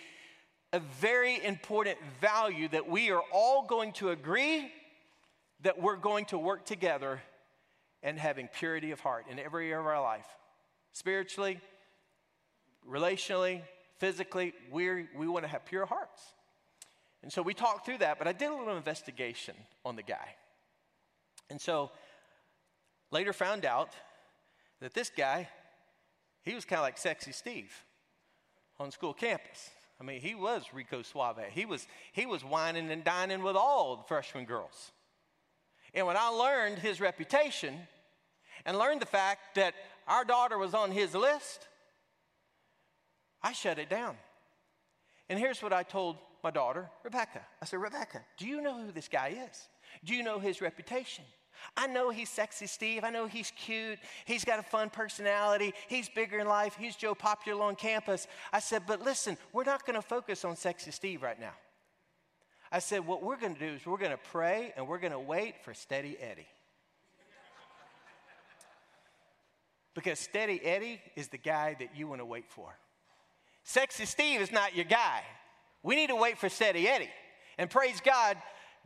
a 0.72 0.80
very 1.00 1.42
important 1.42 1.96
value 2.20 2.68
that 2.68 2.88
we 2.88 3.10
are 3.10 3.22
all 3.32 3.64
going 3.66 3.92
to 3.94 4.10
agree 4.10 4.70
that 5.62 5.80
we're 5.80 5.96
going 5.96 6.26
to 6.26 6.38
work 6.38 6.66
together 6.66 7.22
and 8.02 8.18
having 8.18 8.48
purity 8.48 8.90
of 8.90 9.00
heart 9.00 9.24
in 9.30 9.38
every 9.38 9.72
area 9.72 9.80
of 9.80 9.86
our 9.86 10.02
life. 10.02 10.26
Spiritually, 10.92 11.58
relationally, 12.88 13.62
physically, 13.98 14.52
we 14.70 15.06
we 15.16 15.26
want 15.26 15.44
to 15.44 15.48
have 15.48 15.64
pure 15.64 15.86
hearts. 15.86 16.20
And 17.22 17.32
so 17.32 17.42
we 17.42 17.54
talked 17.54 17.86
through 17.86 17.98
that, 17.98 18.18
but 18.18 18.28
I 18.28 18.32
did 18.32 18.50
a 18.50 18.54
little 18.54 18.76
investigation 18.76 19.56
on 19.84 19.96
the 19.96 20.02
guy. 20.02 20.36
And 21.50 21.60
so 21.60 21.90
later 23.10 23.32
found 23.32 23.64
out 23.64 23.90
that 24.80 24.94
this 24.94 25.10
guy, 25.10 25.48
he 26.42 26.54
was 26.54 26.64
kind 26.64 26.78
of 26.78 26.84
like 26.84 26.98
Sexy 26.98 27.32
Steve 27.32 27.72
on 28.78 28.90
school 28.90 29.14
campus. 29.14 29.70
I 30.00 30.04
mean, 30.04 30.20
he 30.20 30.34
was 30.34 30.64
Rico 30.74 31.02
Suave. 31.02 31.44
He 31.50 31.64
was, 31.64 31.86
he 32.12 32.26
was 32.26 32.44
wining 32.44 32.90
and 32.90 33.02
dining 33.02 33.42
with 33.42 33.56
all 33.56 33.96
the 33.96 34.02
freshman 34.04 34.44
girls. 34.44 34.92
And 35.94 36.06
when 36.06 36.16
I 36.16 36.28
learned 36.28 36.78
his 36.78 37.00
reputation 37.00 37.78
and 38.66 38.78
learned 38.78 39.00
the 39.00 39.06
fact 39.06 39.54
that 39.54 39.74
our 40.06 40.24
daughter 40.24 40.58
was 40.58 40.74
on 40.74 40.90
his 40.90 41.14
list, 41.14 41.66
I 43.42 43.52
shut 43.52 43.78
it 43.78 43.88
down. 43.88 44.16
And 45.28 45.38
here's 45.38 45.62
what 45.62 45.72
I 45.72 45.82
told 45.82 46.16
my 46.44 46.50
daughter, 46.50 46.90
Rebecca. 47.02 47.40
I 47.60 47.64
said, 47.64 47.80
Rebecca, 47.80 48.22
do 48.36 48.46
you 48.46 48.60
know 48.60 48.84
who 48.84 48.92
this 48.92 49.08
guy 49.08 49.36
is? 49.48 49.68
Do 50.04 50.14
you 50.14 50.22
know 50.22 50.38
his 50.38 50.60
reputation? 50.60 51.24
I 51.76 51.86
know 51.86 52.10
he's 52.10 52.28
sexy 52.28 52.66
Steve. 52.66 53.02
I 53.02 53.10
know 53.10 53.26
he's 53.26 53.52
cute. 53.56 53.98
He's 54.24 54.44
got 54.44 54.58
a 54.58 54.62
fun 54.62 54.90
personality. 54.90 55.72
He's 55.88 56.08
bigger 56.08 56.38
in 56.38 56.46
life. 56.46 56.76
He's 56.78 56.96
Joe 56.96 57.14
Popular 57.14 57.64
on 57.64 57.76
campus. 57.76 58.26
I 58.52 58.60
said, 58.60 58.82
but 58.86 59.02
listen, 59.02 59.36
we're 59.52 59.64
not 59.64 59.86
going 59.86 59.96
to 59.96 60.06
focus 60.06 60.44
on 60.44 60.56
sexy 60.56 60.90
Steve 60.90 61.22
right 61.22 61.40
now. 61.40 61.54
I 62.70 62.80
said, 62.80 63.06
What 63.06 63.22
we're 63.22 63.36
going 63.36 63.54
to 63.54 63.60
do 63.60 63.74
is 63.74 63.86
we're 63.86 63.96
going 63.96 64.10
to 64.10 64.18
pray 64.32 64.72
and 64.76 64.86
we're 64.88 64.98
going 64.98 65.12
to 65.12 65.20
wait 65.20 65.54
for 65.64 65.72
Steady 65.72 66.16
Eddie. 66.20 66.48
because 69.94 70.18
Steady 70.18 70.60
Eddie 70.62 71.00
is 71.16 71.28
the 71.28 71.38
guy 71.38 71.74
that 71.78 71.96
you 71.96 72.06
want 72.06 72.20
to 72.20 72.24
wait 72.26 72.44
for. 72.48 72.76
Sexy 73.64 74.04
Steve 74.04 74.42
is 74.42 74.52
not 74.52 74.76
your 74.76 74.84
guy. 74.84 75.22
We 75.82 75.96
need 75.96 76.08
to 76.08 76.16
wait 76.16 76.36
for 76.36 76.48
Steady 76.50 76.86
Eddie. 76.86 77.08
And 77.58 77.70
praise 77.70 78.00
God, 78.04 78.36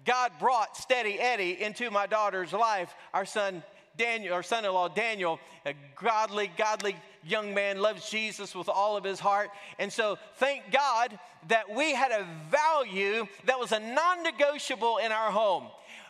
God 0.05 0.33
brought 0.39 0.77
Steady 0.77 1.19
Eddie 1.19 1.61
into 1.63 1.91
my 1.91 2.07
daughter's 2.07 2.53
life. 2.53 2.95
Our 3.13 3.25
son 3.25 3.63
Daniel, 3.97 4.35
our 4.35 4.43
son 4.43 4.65
in 4.65 4.73
law 4.73 4.89
Daniel, 4.89 5.39
a 5.67 5.75
godly, 6.01 6.51
godly 6.57 6.97
young 7.23 7.53
man, 7.53 7.81
loves 7.81 8.09
Jesus 8.09 8.55
with 8.55 8.69
all 8.69 8.97
of 8.97 9.05
his 9.05 9.21
heart. 9.21 9.51
And 9.79 9.93
so, 9.93 10.17
thank 10.37 10.71
God 10.71 11.19
that 11.49 11.75
we 11.75 11.93
had 11.93 12.11
a 12.11 12.27
value 12.51 13.27
that 13.45 13.59
was 13.59 13.73
a 13.73 13.81
non 13.81 14.23
negotiable 14.23 14.99
in 14.99 15.13
our 15.13 15.31
home. 15.31 15.67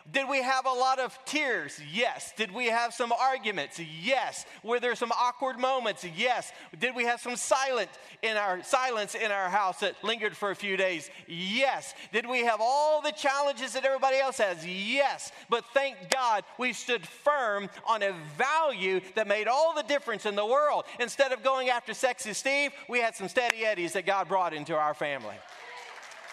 Did 0.09 0.27
we 0.27 0.41
have 0.41 0.65
a 0.65 0.71
lot 0.71 0.99
of 0.99 1.17
tears? 1.25 1.79
Yes. 1.91 2.33
Did 2.35 2.51
we 2.51 2.67
have 2.67 2.93
some 2.93 3.11
arguments? 3.11 3.79
Yes. 3.79 4.45
Were 4.63 4.79
there 4.79 4.95
some 4.95 5.11
awkward 5.11 5.59
moments? 5.59 6.05
Yes. 6.15 6.51
Did 6.79 6.95
we 6.95 7.03
have 7.05 7.21
some 7.21 7.35
silent 7.35 7.89
in 8.21 8.37
our 8.37 8.63
silence 8.63 9.15
in 9.15 9.31
our 9.31 9.49
house 9.49 9.79
that 9.81 9.95
lingered 10.03 10.35
for 10.35 10.51
a 10.51 10.55
few 10.55 10.75
days? 10.75 11.09
Yes. 11.27 11.93
Did 12.11 12.27
we 12.27 12.39
have 12.39 12.59
all 12.61 13.01
the 13.01 13.11
challenges 13.11 13.73
that 13.73 13.85
everybody 13.85 14.17
else 14.17 14.37
has? 14.37 14.65
Yes. 14.65 15.31
But 15.49 15.65
thank 15.73 15.97
God 16.09 16.43
we 16.57 16.73
stood 16.73 17.05
firm 17.05 17.69
on 17.87 18.01
a 18.01 18.13
value 18.37 19.01
that 19.15 19.27
made 19.27 19.47
all 19.47 19.75
the 19.75 19.83
difference 19.83 20.25
in 20.25 20.35
the 20.35 20.45
world. 20.45 20.85
Instead 20.99 21.31
of 21.31 21.43
going 21.43 21.69
after 21.69 21.93
sexy 21.93 22.33
Steve, 22.33 22.71
we 22.89 22.99
had 22.99 23.15
some 23.15 23.27
steady 23.27 23.65
eddies 23.65 23.93
that 23.93 24.05
God 24.05 24.27
brought 24.27 24.53
into 24.53 24.75
our 24.75 24.93
family. 24.93 25.35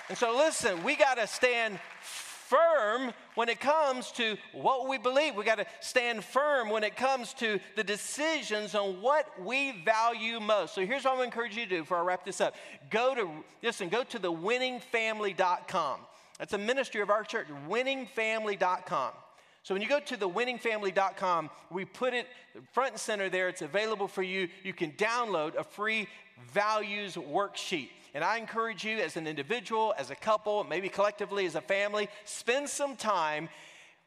And 0.08 0.16
so 0.16 0.36
listen, 0.36 0.82
we 0.84 0.96
got 0.96 1.16
to 1.16 1.26
stand 1.26 1.78
firm 2.48 3.12
when 3.38 3.48
it 3.48 3.60
comes 3.60 4.10
to 4.10 4.36
what 4.50 4.88
we 4.88 4.98
believe. 4.98 5.36
We 5.36 5.44
got 5.44 5.58
to 5.58 5.66
stand 5.78 6.24
firm 6.24 6.70
when 6.70 6.82
it 6.82 6.96
comes 6.96 7.32
to 7.34 7.60
the 7.76 7.84
decisions 7.84 8.74
on 8.74 9.00
what 9.00 9.26
we 9.40 9.80
value 9.84 10.40
most. 10.40 10.74
So 10.74 10.84
here's 10.84 11.04
what 11.04 11.16
I'm 11.16 11.22
encourage 11.22 11.56
you 11.56 11.62
to 11.62 11.70
do 11.70 11.80
before 11.82 11.98
I 11.98 12.00
wrap 12.00 12.24
this 12.24 12.40
up. 12.40 12.56
Go 12.90 13.14
to, 13.14 13.30
listen, 13.62 13.90
go 13.90 14.02
to 14.02 14.18
the 14.18 14.32
winningfamily.com. 14.32 16.00
That's 16.40 16.52
a 16.52 16.58
ministry 16.58 17.00
of 17.00 17.10
our 17.10 17.22
church, 17.22 17.46
winningfamily.com. 17.68 19.12
So 19.62 19.72
when 19.72 19.82
you 19.82 19.88
go 19.88 20.00
to 20.00 20.16
the 20.16 20.28
winningfamily.com, 20.28 21.50
we 21.70 21.84
put 21.84 22.14
it 22.14 22.26
front 22.72 22.94
and 22.94 23.00
center 23.00 23.28
there. 23.28 23.48
It's 23.48 23.62
available 23.62 24.08
for 24.08 24.24
you. 24.24 24.48
You 24.64 24.72
can 24.72 24.90
download 24.92 25.54
a 25.54 25.62
free 25.62 26.08
values 26.52 27.14
worksheet. 27.14 27.90
And 28.14 28.24
I 28.24 28.38
encourage 28.38 28.84
you 28.84 28.98
as 28.98 29.16
an 29.16 29.26
individual, 29.26 29.94
as 29.98 30.10
a 30.10 30.14
couple, 30.14 30.64
maybe 30.64 30.88
collectively 30.88 31.46
as 31.46 31.54
a 31.54 31.60
family, 31.60 32.08
spend 32.24 32.68
some 32.68 32.96
time 32.96 33.48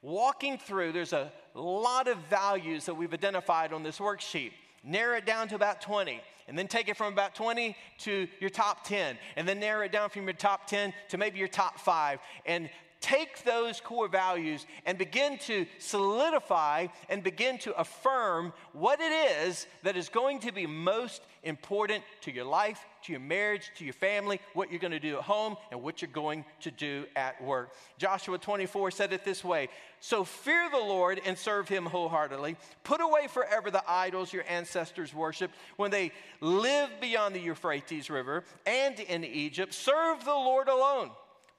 walking 0.02 0.58
through. 0.58 0.91
There's 0.91 1.14
a 1.14 1.32
lot 1.54 2.08
of 2.08 2.18
values 2.30 2.86
that 2.86 2.95
we've 2.95 3.14
identified 3.14 3.74
on 3.74 3.84
this 3.84 3.99
worksheet. 3.99 4.52
Narrow 4.84 5.18
it 5.18 5.26
down 5.26 5.47
to 5.49 5.56
about 5.56 5.82
20, 5.82 6.20
and 6.47 6.58
then 6.58 6.68
take 6.68 6.89
it 6.89 6.97
from 6.97 7.14
about 7.14 7.36
20 7.36 7.76
to 7.99 8.28
your 8.39 8.49
top 8.49 8.84
10, 8.84 9.18
and 9.36 9.47
then 9.47 9.60
narrow 9.60 9.86
it 9.86 9.91
down 9.91 10.10
from 10.10 10.24
your 10.24 10.34
top 10.34 10.66
10 10.66 10.93
to 11.10 11.18
maybe 11.18 11.38
your 11.38 11.47
top 11.47 11.80
five. 11.80 12.20
And 12.45 12.70
take 13.02 13.43
those 13.43 13.82
core 13.82 14.08
values 14.08 14.66
and 14.86 14.97
begin 14.97 15.38
to 15.39 15.66
solidify 15.80 16.88
and 17.10 17.24
begin 17.24 17.58
to 17.58 17.76
affirm 17.78 18.54
what 18.74 19.02
it 19.02 19.12
is 19.43 19.66
that 19.84 19.97
is 19.97 20.08
going 20.08 20.39
to 20.39 20.52
be 20.52 20.68
most 20.68 21.24
important 21.43 22.04
to 22.22 22.32
your 22.32 22.45
life, 22.45 22.86
to 23.04 23.12
your 23.12 23.22
marriage, 23.22 23.72
to 23.76 23.84
your 23.84 23.93
family, 23.93 24.39
what 24.54 24.70
you're 24.70 24.80
going 24.80 24.91
to 24.91 24.99
do 24.99 25.18
at 25.18 25.24
home, 25.24 25.58
and 25.72 25.82
what 25.82 26.02
you're 26.02 26.12
going 26.12 26.45
to 26.62 26.70
do 26.70 27.06
at 27.16 27.43
work. 27.43 27.74
Joshua 27.97 28.38
24 28.38 28.91
said 28.91 29.12
it 29.12 29.26
this 29.26 29.43
way 29.43 29.70
So 29.99 30.24
fear 30.24 30.70
the 30.70 30.78
Lord 30.78 31.20
and 31.26 31.38
serve 31.38 31.68
him 31.68 31.86
wholeheartedly. 31.86 32.56
Put 32.84 33.02
away 33.02 33.28
forever 33.28 33.72
the 33.72 33.84
idols 33.88 34.32
your 34.32 34.45
ancestors 34.47 35.14
worshiped 35.14 35.56
when 35.78 35.89
they 35.89 36.12
lived 36.39 37.02
beyond 37.02 37.36
the 37.36 37.39
Euphrates 37.39 38.10
River 38.10 38.43
and 38.66 38.99
in 38.99 39.24
Egypt. 39.24 39.74
Serve 39.74 40.24
the 40.24 40.32
Lord 40.32 40.68
alone. 40.68 41.10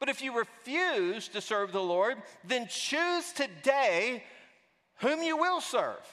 But 0.03 0.09
if 0.09 0.21
you 0.21 0.37
refuse 0.37 1.29
to 1.29 1.41
serve 1.41 1.71
the 1.71 1.81
Lord, 1.81 2.17
then 2.43 2.67
choose 2.67 3.31
today 3.31 4.25
whom 4.97 5.23
you 5.23 5.37
will 5.37 5.61
serve. 5.61 6.05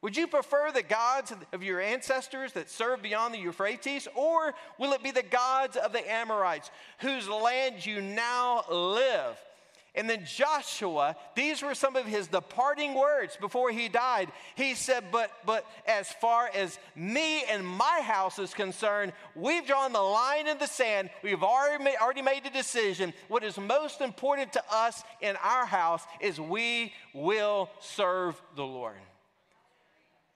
Would 0.00 0.16
you 0.16 0.26
prefer 0.26 0.72
the 0.72 0.82
gods 0.82 1.34
of 1.52 1.62
your 1.62 1.78
ancestors 1.78 2.54
that 2.54 2.70
served 2.70 3.02
beyond 3.02 3.34
the 3.34 3.38
Euphrates, 3.38 4.08
or 4.14 4.54
will 4.78 4.94
it 4.94 5.02
be 5.02 5.10
the 5.10 5.22
gods 5.22 5.76
of 5.76 5.92
the 5.92 6.10
Amorites 6.10 6.70
whose 7.00 7.28
land 7.28 7.84
you 7.84 8.00
now 8.00 8.64
live? 8.70 9.36
And 9.98 10.08
then 10.08 10.24
Joshua, 10.24 11.16
these 11.34 11.60
were 11.60 11.74
some 11.74 11.96
of 11.96 12.06
his 12.06 12.28
departing 12.28 12.94
words 12.94 13.36
before 13.36 13.72
he 13.72 13.88
died. 13.88 14.30
He 14.54 14.74
said, 14.74 15.06
But, 15.10 15.32
but 15.44 15.66
as 15.88 16.08
far 16.08 16.48
as 16.54 16.78
me 16.94 17.42
and 17.50 17.66
my 17.66 18.00
house 18.04 18.38
is 18.38 18.54
concerned, 18.54 19.12
we've 19.34 19.66
drawn 19.66 19.92
the 19.92 20.00
line 20.00 20.46
in 20.46 20.56
the 20.58 20.68
sand. 20.68 21.10
We've 21.24 21.42
already 21.42 21.82
made, 21.82 21.96
already 22.00 22.22
made 22.22 22.44
decision. 22.52 23.12
What 23.26 23.42
is 23.42 23.58
most 23.58 24.00
important 24.00 24.52
to 24.52 24.62
us 24.70 25.02
in 25.20 25.34
our 25.42 25.66
house 25.66 26.04
is 26.20 26.40
we 26.40 26.92
will 27.12 27.68
serve 27.80 28.40
the 28.54 28.64
Lord. 28.64 28.94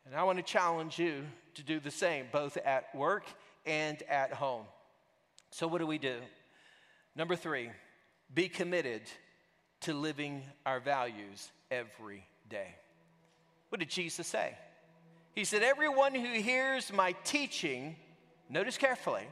And 0.07 0.17
I 0.17 0.25
want 0.25 0.39
to 0.39 0.45
challenge 0.45 0.99
you 0.99 1.23
to 1.55 1.63
do 1.63 1.79
the 1.79 1.93
same, 1.93 2.27
both 2.33 2.57
at 2.57 2.93
work 2.97 3.27
and 3.65 4.03
at 4.11 4.33
home. 4.33 4.65
So, 5.51 5.69
what 5.69 5.79
do 5.79 5.87
we 5.87 5.99
do? 5.99 6.17
Number 7.15 7.37
three, 7.37 7.71
be 8.35 8.49
committed 8.49 9.03
to 9.83 9.95
living 9.95 10.43
our 10.65 10.81
values 10.81 11.51
every 11.71 12.25
day. 12.49 12.75
What 13.69 13.79
did 13.79 13.91
Jesus 13.91 14.27
say? 14.27 14.57
He 15.35 15.45
said, 15.45 15.63
Everyone 15.63 16.15
who 16.15 16.33
hears 16.41 16.93
my 16.93 17.13
teaching, 17.25 17.97
notice 18.51 18.77
carefully, 18.77 19.27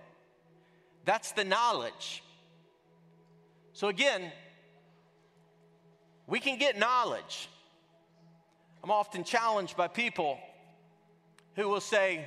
that's 1.04 1.32
the 1.32 1.44
knowledge. 1.44 2.22
So 3.72 3.88
again, 3.88 4.32
we 6.26 6.40
can 6.40 6.58
get 6.58 6.78
knowledge. 6.78 7.48
I'm 8.82 8.90
often 8.90 9.24
challenged 9.24 9.76
by 9.76 9.88
people 9.88 10.38
who 11.54 11.68
will 11.68 11.80
say, 11.80 12.26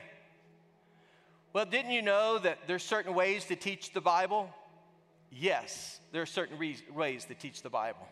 Well, 1.51 1.65
didn't 1.65 1.91
you 1.91 2.01
know 2.01 2.37
that 2.37 2.59
there's 2.67 2.83
certain 2.83 3.13
ways 3.15 3.45
to 3.45 3.55
teach 3.55 3.91
the 3.91 4.01
Bible? 4.01 4.49
Yes, 5.35 5.99
there 6.11 6.21
are 6.21 6.27
certain 6.27 6.57
re- 6.57 6.77
ways 6.93 7.25
to 7.25 7.33
teach 7.33 7.61
the 7.61 7.69
Bible. 7.69 8.07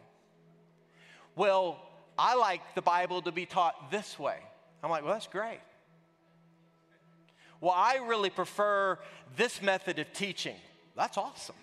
Well, 1.36 1.80
I 2.18 2.36
like 2.36 2.62
the 2.76 2.82
Bible 2.82 3.22
to 3.22 3.32
be 3.32 3.46
taught 3.46 3.92
this 3.92 4.18
way. 4.18 4.38
I'm 4.84 4.90
like, 4.90 5.04
well, 5.04 5.14
that's 5.14 5.28
great. 5.28 5.60
Well, 7.60 7.74
I 7.76 7.98
really 7.98 8.32
prefer 8.32 8.98
this 9.38 9.62
method 9.62 10.00
of 10.00 10.12
teaching. 10.14 10.56
That's 10.96 11.18
awesome. 11.18 11.56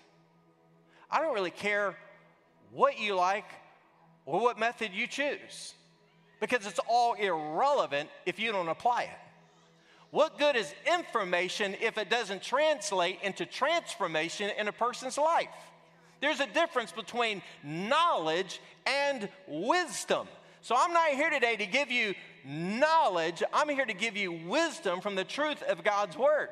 I 1.11 1.21
don't 1.21 1.33
really 1.33 1.51
care 1.51 1.97
what 2.71 2.99
you 2.99 3.15
like 3.15 3.45
or 4.25 4.39
what 4.39 4.57
method 4.57 4.91
you 4.93 5.07
choose 5.07 5.73
because 6.39 6.65
it's 6.65 6.79
all 6.87 7.13
irrelevant 7.15 8.09
if 8.25 8.39
you 8.39 8.51
don't 8.51 8.69
apply 8.69 9.03
it. 9.03 9.28
What 10.11 10.39
good 10.39 10.55
is 10.55 10.73
information 10.91 11.75
if 11.81 11.97
it 11.97 12.09
doesn't 12.09 12.41
translate 12.41 13.19
into 13.21 13.45
transformation 13.45 14.51
in 14.57 14.67
a 14.67 14.71
person's 14.71 15.17
life? 15.17 15.49
There's 16.19 16.39
a 16.39 16.47
difference 16.47 16.91
between 16.91 17.41
knowledge 17.63 18.59
and 18.85 19.29
wisdom. 19.47 20.27
So 20.61 20.75
I'm 20.77 20.93
not 20.93 21.09
here 21.09 21.29
today 21.29 21.55
to 21.55 21.65
give 21.65 21.91
you 21.91 22.15
knowledge, 22.43 23.43
I'm 23.53 23.69
here 23.69 23.85
to 23.85 23.93
give 23.93 24.17
you 24.17 24.31
wisdom 24.31 24.99
from 25.01 25.15
the 25.15 25.23
truth 25.23 25.61
of 25.63 25.83
God's 25.83 26.17
word. 26.17 26.49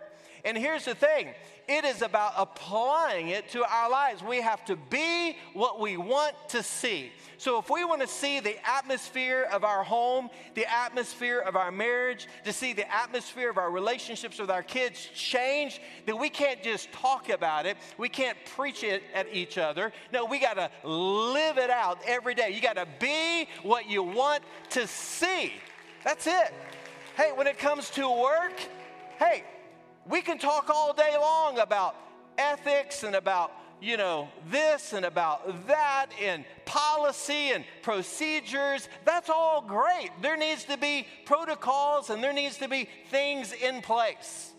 And 0.48 0.58
here's 0.58 0.86
the 0.86 0.96
thing 0.96 1.34
it 1.68 1.84
is 1.84 2.02
about 2.02 2.32
applying 2.38 3.28
it 3.28 3.50
to 3.50 3.70
our 3.70 3.90
lives. 3.90 4.24
We 4.24 4.40
have 4.40 4.64
to 4.66 4.78
be 4.78 5.36
what 5.54 5.82
we 5.82 5.98
want 5.98 6.36
to 6.50 6.64
see. 6.64 7.12
So, 7.38 7.60
if 7.60 7.70
we 7.70 7.84
want 7.84 8.00
to 8.00 8.08
see 8.08 8.40
the 8.40 8.56
atmosphere 8.66 9.46
of 9.52 9.66
our 9.66 9.84
home, 9.84 10.30
the 10.56 10.66
atmosphere 10.72 11.40
of 11.40 11.58
our 11.58 11.70
marriage, 11.70 12.28
to 12.46 12.54
see 12.54 12.72
the 12.72 12.90
atmosphere 12.90 13.50
of 13.50 13.58
our 13.58 13.70
relationships 13.70 14.40
with 14.40 14.50
our 14.50 14.64
kids 14.64 15.10
change, 15.14 15.82
then 16.06 16.18
we 16.18 16.30
can't 16.30 16.64
just 16.64 16.94
talk 16.94 17.28
about 17.28 17.66
it. 17.66 17.76
We 17.98 18.08
can't 18.08 18.38
preach 18.56 18.86
it 18.86 19.04
at 19.14 19.28
each 19.34 19.58
other. 19.58 19.92
No, 20.14 20.24
we 20.24 20.40
got 20.40 20.54
to 20.54 20.72
live 20.88 21.58
it 21.58 21.70
out 21.70 22.00
every 22.06 22.36
day. 22.36 22.52
You 22.52 22.62
got 22.62 22.78
to 22.78 22.88
be 23.02 23.50
what 23.64 23.90
you 23.90 24.02
want 24.02 24.44
to 24.70 24.88
see. 24.88 25.52
That's 26.06 26.26
it. 26.26 26.54
Hey, 27.18 27.34
when 27.36 27.48
it 27.48 27.60
comes 27.60 27.90
to 27.92 28.10
work, 28.10 28.54
hey, 29.20 29.44
we 30.10 30.22
can 30.22 30.38
talk 30.38 30.70
all 30.70 30.94
day 30.94 31.16
long 31.20 31.60
about 31.60 31.96
ethics 32.38 33.04
and 33.04 33.16
about 33.16 33.52
you 33.80 33.96
know, 33.96 34.28
this 34.50 34.94
and 34.94 35.06
about 35.06 35.68
that 35.68 36.08
and 36.22 36.46
policy 36.66 37.52
and 37.52 37.64
procedures. 37.84 38.90
That's 39.06 39.30
all 39.30 39.62
great. 39.62 40.10
There 40.22 40.38
needs 40.38 40.64
to 40.66 40.78
be 40.78 41.06
protocols 41.26 42.10
and 42.10 42.24
there 42.24 42.34
needs 42.34 42.58
to 42.58 42.68
be 42.68 42.90
things 43.12 43.54
in 43.54 43.82
place. 43.82 44.52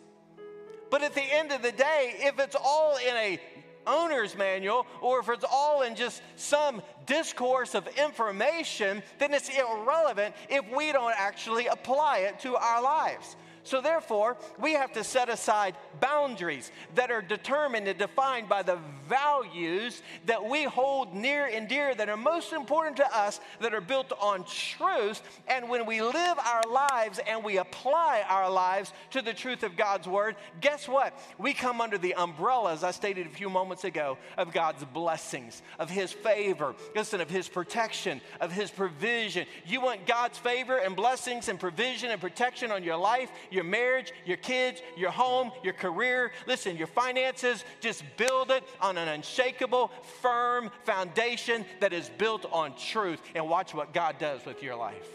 But 0.90 1.03
at 1.03 1.14
the 1.14 1.22
end 1.22 1.53
of 1.53 1.62
the 1.62 1.72
day, 1.72 2.14
if 2.18 2.38
it's 2.38 2.57
all 2.59 2.96
in 2.96 3.14
a 3.16 3.40
owner's 3.86 4.36
manual 4.36 4.86
or 5.01 5.20
if 5.20 5.28
it's 5.28 5.44
all 5.51 5.82
in 5.82 5.94
just 5.94 6.22
some 6.36 6.82
discourse 7.07 7.74
of 7.74 7.88
information, 7.99 9.03
then 9.18 9.34
it's 9.34 9.49
irrelevant 9.49 10.34
if 10.49 10.64
we 10.76 10.92
don't 10.92 11.14
actually 11.16 11.66
apply 11.66 12.18
it 12.18 12.38
to 12.40 12.55
our 12.57 12.82
lives. 12.82 13.36
So, 13.64 13.80
therefore, 13.80 14.36
we 14.59 14.72
have 14.74 14.92
to 14.92 15.04
set 15.04 15.28
aside 15.28 15.74
boundaries 16.00 16.70
that 16.94 17.11
are 17.11 17.22
determined 17.22 17.88
and 17.88 17.98
defined 17.98 18.48
by 18.48 18.62
the 18.62 18.78
values 19.09 20.02
that 20.26 20.44
we 20.44 20.64
hold 20.64 21.14
near 21.14 21.46
and 21.46 21.68
dear, 21.68 21.94
that 21.94 22.09
are 22.09 22.16
most 22.16 22.52
important 22.52 22.96
to 22.98 23.16
us, 23.16 23.40
that 23.61 23.74
are 23.74 23.80
built 23.80 24.12
on 24.20 24.44
truth. 24.44 25.22
And 25.48 25.68
when 25.68 25.86
we 25.86 26.00
live 26.00 26.38
our 26.38 26.62
lives 26.70 27.20
and 27.26 27.42
we 27.44 27.59
apply 27.59 28.24
our 28.28 28.50
lives 28.50 28.92
to 29.11 29.22
the 29.22 29.34
truth 29.34 29.62
of 29.62 29.76
God's 29.76 30.06
word, 30.06 30.36
guess 30.61 30.88
what? 30.88 31.18
We 31.38 31.52
come 31.52 31.80
under 31.80 31.98
the 31.98 32.14
umbrella, 32.14 32.72
as 32.72 32.84
I 32.84 32.90
stated 32.90 33.26
a 33.26 33.30
few 33.30 33.50
moments 33.50 33.84
ago, 33.84 34.18
of 34.36 34.52
God's 34.52 34.84
blessings, 34.84 35.62
of 35.78 35.90
His 35.90 36.12
favor, 36.12 36.74
listen, 36.94 37.20
of 37.20 37.30
His 37.30 37.48
protection, 37.48 38.20
of 38.40 38.52
His 38.52 38.70
provision. 38.70 39.46
You 39.66 39.80
want 39.80 40.06
God's 40.06 40.38
favor 40.38 40.76
and 40.76 40.94
blessings 40.96 41.48
and 41.48 41.59
provision 41.59 42.11
and 42.11 42.20
protection 42.20 42.70
on 42.70 42.84
your 42.84 42.96
life? 42.96 43.30
Your 43.51 43.64
marriage, 43.64 44.12
your 44.24 44.36
kids, 44.36 44.82
your 44.96 45.11
home, 45.11 45.51
your 45.62 45.72
career, 45.72 46.32
listen, 46.46 46.76
your 46.76 46.86
finances, 46.86 47.64
just 47.80 48.05
build 48.16 48.51
it 48.51 48.64
on 48.80 48.99
an 48.99 49.09
unshakable, 49.09 49.90
firm 50.20 50.70
foundation 50.84 51.64
that 51.80 51.92
is 51.92 52.11
built 52.18 52.46
on 52.53 52.74
truth 52.76 53.20
and 53.34 53.49
watch 53.49 53.74
what 53.74 53.92
God 53.92 54.18
does 54.18 54.44
with 54.44 54.62
your 54.62 54.76
life. 54.76 55.09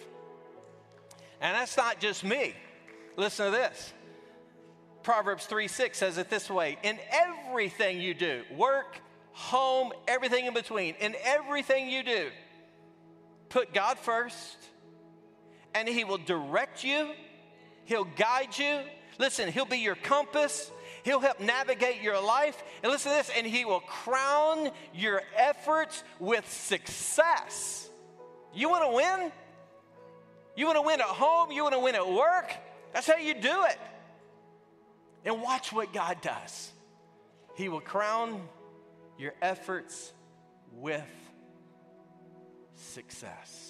And 1.42 1.56
that's 1.56 1.76
not 1.76 2.00
just 2.00 2.24
me. 2.24 2.54
Listen 3.18 3.46
to 3.46 3.52
this. 3.52 3.94
Proverbs 5.04 5.46
3 5.46 5.68
6 5.68 5.98
says 5.98 6.18
it 6.18 6.30
this 6.30 6.50
way 6.50 6.78
In 6.84 6.98
everything 7.12 8.00
you 8.00 8.14
do, 8.14 8.44
work, 8.56 9.02
home, 9.34 9.92
everything 10.08 10.46
in 10.46 10.54
between. 10.54 10.96
In 11.00 11.16
everything 11.24 11.90
you 11.90 12.04
do, 12.04 12.30
put 13.50 13.74
God 13.74 14.00
first, 14.00 14.58
and 15.76 15.88
He 15.88 16.04
will 16.04 16.18
direct 16.18 16.84
you, 16.84 17.12
He'll 17.86 18.06
guide 18.06 18.58
you. 18.58 18.82
Listen, 19.20 19.52
He'll 19.52 19.66
be 19.66 19.78
your 19.78 19.96
compass. 19.96 20.72
He'll 21.04 21.20
help 21.20 21.40
navigate 21.40 22.02
your 22.02 22.22
life. 22.22 22.64
And 22.82 22.92
listen 22.92 23.12
to 23.12 23.18
this, 23.18 23.32
and 23.36 23.46
He 23.46 23.66
will 23.66 23.82
crown 23.82 24.72
your 24.94 25.22
efforts 25.36 26.04
with 26.20 26.50
success. 26.52 27.90
You 28.54 28.70
want 28.70 28.90
to 28.90 28.96
win? 28.96 29.32
You 30.56 30.66
want 30.66 30.78
to 30.78 30.82
win 30.82 31.00
at 31.00 31.08
home? 31.08 31.52
You 31.52 31.64
want 31.64 31.74
to 31.74 31.80
win 31.80 31.96
at 31.96 32.10
work? 32.10 32.54
That's 32.94 33.08
how 33.08 33.18
you 33.18 33.34
do 33.34 33.66
it. 33.66 33.78
And 35.26 35.42
watch 35.42 35.72
what 35.74 35.94
God 35.94 36.22
does. 36.22 36.72
He 37.56 37.70
will 37.70 37.82
crown 37.82 38.42
your 39.18 39.34
efforts 39.42 40.12
with 40.72 41.04
success. 42.76 43.63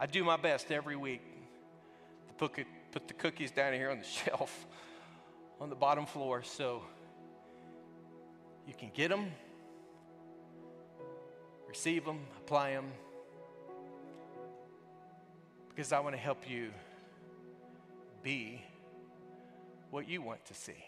I 0.00 0.06
do 0.06 0.22
my 0.22 0.36
best 0.36 0.70
every 0.70 0.94
week 0.94 1.22
to 2.28 2.34
put, 2.34 2.52
put 2.92 3.08
the 3.08 3.14
cookies 3.14 3.50
down 3.50 3.72
here 3.72 3.90
on 3.90 3.98
the 3.98 4.04
shelf 4.24 4.66
on 5.60 5.70
the 5.70 5.74
bottom 5.74 6.06
floor 6.06 6.42
so 6.44 6.82
you 8.66 8.74
can 8.74 8.90
get 8.94 9.08
them, 9.08 9.32
receive 11.66 12.04
them, 12.04 12.20
apply 12.36 12.72
them, 12.72 12.92
because 15.68 15.92
I 15.92 15.98
want 15.98 16.14
to 16.14 16.20
help 16.20 16.48
you 16.48 16.70
be 18.22 18.62
what 19.90 20.08
you 20.08 20.22
want 20.22 20.44
to 20.46 20.54
see. 20.54 20.84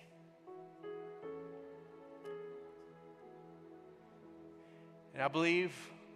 And 5.15 5.23
I 5.23 5.27
believe 5.27 5.73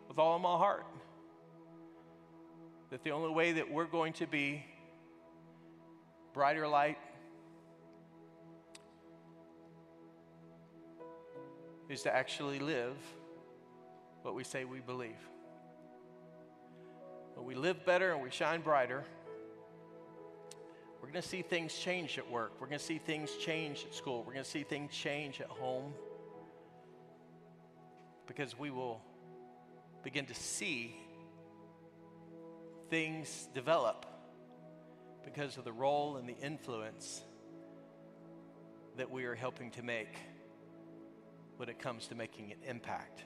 with 0.07 0.19
all 0.19 0.37
of 0.37 0.43
my 0.43 0.57
heart 0.57 0.87
that 2.91 3.03
the 3.03 3.11
only 3.11 3.33
way 3.33 3.53
that 3.53 3.71
we're 3.71 3.87
going 3.87 4.13
to 4.15 4.27
be 4.27 4.65
brighter 6.33 6.67
light 6.67 6.99
is 11.89 12.03
to 12.03 12.15
actually 12.15 12.59
live 12.59 12.97
what 14.23 14.35
we 14.35 14.45
say 14.45 14.65
we 14.65 14.81
believe. 14.81 15.11
When 17.35 17.47
we 17.47 17.55
live 17.55 17.85
better 17.85 18.13
and 18.13 18.23
we 18.23 18.31
shine 18.31 18.61
brighter, 18.61 19.05
we're 21.01 21.11
going 21.11 21.23
to 21.23 21.29
see 21.29 21.43
things 21.43 21.75
change 21.75 22.17
at 22.17 22.31
work. 22.31 22.53
We're 22.61 22.67
going 22.67 22.79
to 22.79 22.85
see 22.85 22.99
things 22.99 23.31
change 23.37 23.85
at 23.87 23.95
school. 23.95 24.25
We're 24.27 24.33
going 24.33 24.45
to 24.45 24.51
see 24.51 24.63
things 24.63 24.93
change 24.93 25.41
at 25.41 25.49
home 25.49 25.93
because 28.27 28.59
we 28.59 28.71
will 28.71 29.03
begin 30.03 30.25
to 30.27 30.35
see 30.35 30.97
things 32.95 33.49
develop 33.53 34.07
because 35.25 35.57
of 35.57 35.65
the 35.65 35.73
role 35.73 36.17
and 36.17 36.29
the 36.29 36.39
influence 36.39 37.23
that 38.97 39.11
we 39.11 39.25
are 39.25 39.35
helping 39.35 39.69
to 39.69 39.83
make 39.83 40.15
when 41.57 41.69
it 41.69 41.81
comes 41.81 42.07
to 42.07 42.15
making 42.15 42.53
an 42.53 42.59
impact 42.65 43.25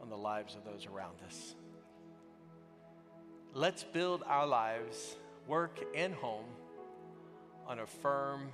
on 0.00 0.08
the 0.08 0.16
lives 0.16 0.54
of 0.54 0.64
those 0.64 0.86
around 0.86 1.16
us. 1.26 1.54
Let's 3.52 3.84
build 3.84 4.22
our 4.26 4.46
lives, 4.46 5.16
work 5.46 5.78
and 5.94 6.14
home, 6.14 6.46
on 7.66 7.80
a 7.80 7.86
firm, 7.86 8.48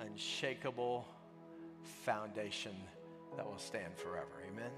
unshakable 0.00 1.06
foundation 2.04 2.74
that 3.36 3.46
will 3.46 3.56
stand 3.56 3.96
forever. 3.96 4.42
Amen. 4.52 4.72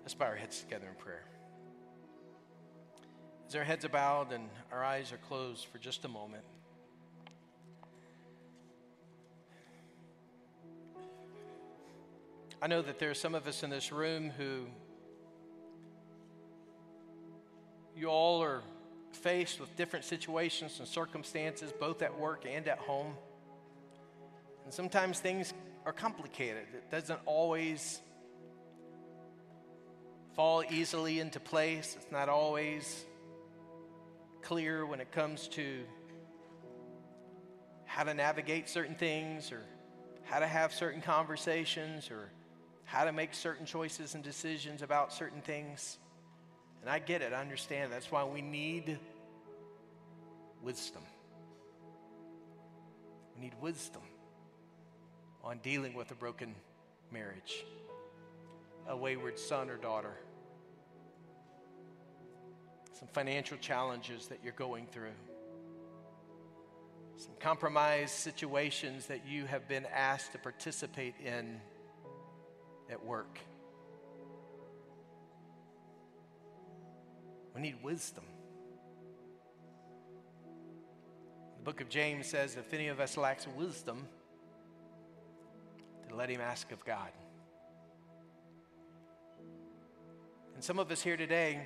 Let's 0.00 0.14
bow 0.14 0.24
our 0.24 0.36
heads 0.36 0.60
together 0.60 0.86
in 0.88 0.94
prayer. 0.94 1.26
As 3.46 3.54
our 3.54 3.64
heads 3.64 3.84
are 3.84 3.90
bowed 3.90 4.32
and 4.32 4.48
our 4.72 4.82
eyes 4.82 5.12
are 5.12 5.18
closed 5.18 5.66
for 5.66 5.78
just 5.78 6.04
a 6.04 6.08
moment, 6.08 6.44
I 12.62 12.66
know 12.66 12.80
that 12.80 12.98
there 12.98 13.10
are 13.10 13.14
some 13.14 13.34
of 13.34 13.46
us 13.46 13.62
in 13.62 13.70
this 13.70 13.92
room 13.92 14.30
who 14.30 14.66
you 17.94 18.08
all 18.08 18.42
are 18.42 18.62
faced 19.12 19.60
with 19.60 19.76
different 19.76 20.04
situations 20.04 20.78
and 20.78 20.88
circumstances, 20.88 21.72
both 21.78 22.02
at 22.02 22.18
work 22.18 22.46
and 22.50 22.66
at 22.66 22.78
home. 22.78 23.14
And 24.64 24.72
sometimes 24.72 25.20
things 25.20 25.52
are 25.84 25.92
complicated. 25.92 26.64
It 26.72 26.90
doesn't 26.90 27.20
always 27.26 28.00
fall 30.34 30.64
easily 30.68 31.20
into 31.20 31.38
place. 31.38 31.96
It's 32.00 32.10
not 32.10 32.28
always 32.28 33.04
clear 34.44 34.84
when 34.84 35.00
it 35.00 35.10
comes 35.10 35.48
to 35.48 35.80
how 37.86 38.04
to 38.04 38.14
navigate 38.14 38.68
certain 38.68 38.94
things 38.94 39.50
or 39.50 39.62
how 40.24 40.38
to 40.38 40.46
have 40.46 40.72
certain 40.72 41.00
conversations 41.00 42.10
or 42.10 42.30
how 42.84 43.04
to 43.04 43.12
make 43.12 43.34
certain 43.34 43.64
choices 43.64 44.14
and 44.14 44.22
decisions 44.22 44.82
about 44.82 45.12
certain 45.12 45.40
things. 45.40 45.98
And 46.82 46.90
I 46.90 46.98
get 46.98 47.22
it, 47.22 47.32
I 47.32 47.40
understand. 47.40 47.90
That's 47.90 48.10
why 48.12 48.24
we 48.24 48.42
need 48.42 48.98
wisdom. 50.62 51.02
We 53.34 53.44
need 53.44 53.54
wisdom 53.60 54.02
on 55.42 55.58
dealing 55.58 55.94
with 55.94 56.10
a 56.10 56.14
broken 56.14 56.54
marriage, 57.10 57.64
a 58.88 58.96
wayward 58.96 59.38
son 59.38 59.70
or 59.70 59.76
daughter 59.76 60.14
some 62.98 63.08
financial 63.12 63.58
challenges 63.58 64.28
that 64.28 64.38
you're 64.42 64.52
going 64.52 64.86
through, 64.86 65.14
some 67.16 67.32
compromised 67.40 68.14
situations 68.14 69.06
that 69.06 69.26
you 69.26 69.46
have 69.46 69.68
been 69.68 69.84
asked 69.92 70.32
to 70.32 70.38
participate 70.38 71.14
in 71.24 71.60
at 72.90 73.04
work. 73.04 73.38
We 77.54 77.60
need 77.60 77.76
wisdom. 77.82 78.24
The 81.58 81.64
book 81.64 81.80
of 81.80 81.88
James 81.88 82.26
says 82.26 82.56
if 82.56 82.72
any 82.72 82.88
of 82.88 83.00
us 83.00 83.16
lacks 83.16 83.46
wisdom, 83.56 84.06
to 86.08 86.14
let 86.14 86.28
him 86.28 86.40
ask 86.40 86.70
of 86.70 86.84
God. 86.84 87.10
And 90.54 90.62
some 90.62 90.78
of 90.78 90.90
us 90.92 91.02
here 91.02 91.16
today, 91.16 91.60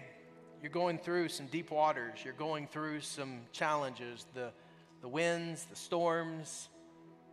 you're 0.62 0.70
going 0.70 0.98
through 0.98 1.28
some 1.28 1.46
deep 1.46 1.70
waters, 1.70 2.18
you're 2.24 2.34
going 2.34 2.66
through 2.66 3.00
some 3.00 3.40
challenges 3.52 4.26
the, 4.34 4.50
the 5.00 5.08
winds, 5.08 5.64
the 5.64 5.76
storms, 5.76 6.68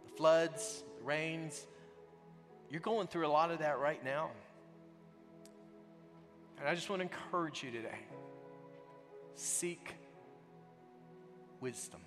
the 0.05 0.11
floods, 0.15 0.83
the 0.99 1.03
rains. 1.03 1.65
You're 2.69 2.81
going 2.81 3.07
through 3.07 3.25
a 3.25 3.29
lot 3.29 3.51
of 3.51 3.59
that 3.59 3.79
right 3.79 4.03
now. 4.03 4.29
And 6.59 6.67
I 6.67 6.75
just 6.75 6.89
want 6.89 6.99
to 6.99 7.03
encourage 7.03 7.63
you 7.63 7.71
today 7.71 7.99
seek 9.35 9.95
wisdom. 11.59 11.99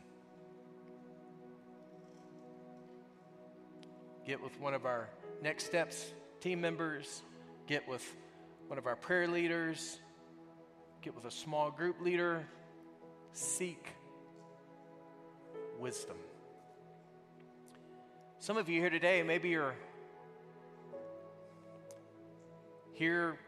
Get 4.27 4.43
with 4.43 4.59
one 4.61 4.75
of 4.75 4.87
our 4.87 5.09
next 5.43 5.67
steps 5.67 6.13
team 6.41 6.61
members, 6.61 7.23
get 7.67 7.89
with 7.89 8.05
one 8.69 8.79
of 8.79 8.87
our 8.87 8.97
prayer 8.97 9.27
leaders 9.27 9.99
get 11.03 11.15
with 11.15 11.25
a 11.25 11.31
small 11.31 11.71
group 11.71 12.01
leader, 12.01 12.47
seek 13.33 13.87
wisdom. 15.79 16.17
Some 18.41 18.57
of 18.57 18.69
you 18.69 18.81
here 18.81 18.91
today, 18.91 19.23
maybe 19.23 19.49
you're 19.49 19.75
here 22.93 23.39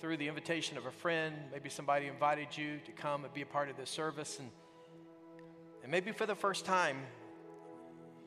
through 0.00 0.16
the 0.16 0.26
invitation 0.26 0.76
of 0.76 0.86
a 0.86 0.90
friend, 0.90 1.36
maybe 1.52 1.68
somebody 1.68 2.08
invited 2.08 2.56
you 2.56 2.80
to 2.84 2.92
come 2.92 3.24
and 3.24 3.32
be 3.32 3.42
a 3.42 3.46
part 3.46 3.68
of 3.68 3.76
this 3.76 3.88
service, 3.88 4.40
and, 4.40 4.50
and 5.82 5.90
maybe 5.90 6.10
for 6.10 6.26
the 6.26 6.34
first 6.34 6.64
time, 6.64 6.96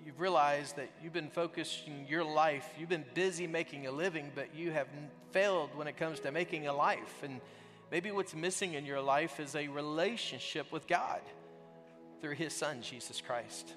you've 0.05 0.19
realized 0.21 0.77
that 0.77 0.89
you've 1.03 1.11
been 1.11 1.29
focusing 1.29 2.05
your 2.07 2.23
life, 2.23 2.69
you've 2.79 2.87
been 2.87 3.05
busy 3.13 3.47
making 3.47 3.87
a 3.87 3.91
living, 3.91 4.31
but 4.33 4.55
you 4.55 4.71
have 4.71 4.87
failed 5.31 5.69
when 5.75 5.87
it 5.87 5.97
comes 5.97 6.21
to 6.21 6.31
making 6.31 6.67
a 6.67 6.73
life. 6.73 7.23
And 7.23 7.41
Maybe 7.91 8.11
what's 8.11 8.33
missing 8.33 8.73
in 8.73 8.86
your 8.86 9.01
life 9.01 9.39
is 9.39 9.55
a 9.55 9.67
relationship 9.67 10.71
with 10.71 10.88
God 10.88 11.21
through 12.21 12.36
His 12.36 12.53
Son, 12.53 12.81
Jesus 12.81 13.21
Christ. 13.21 13.73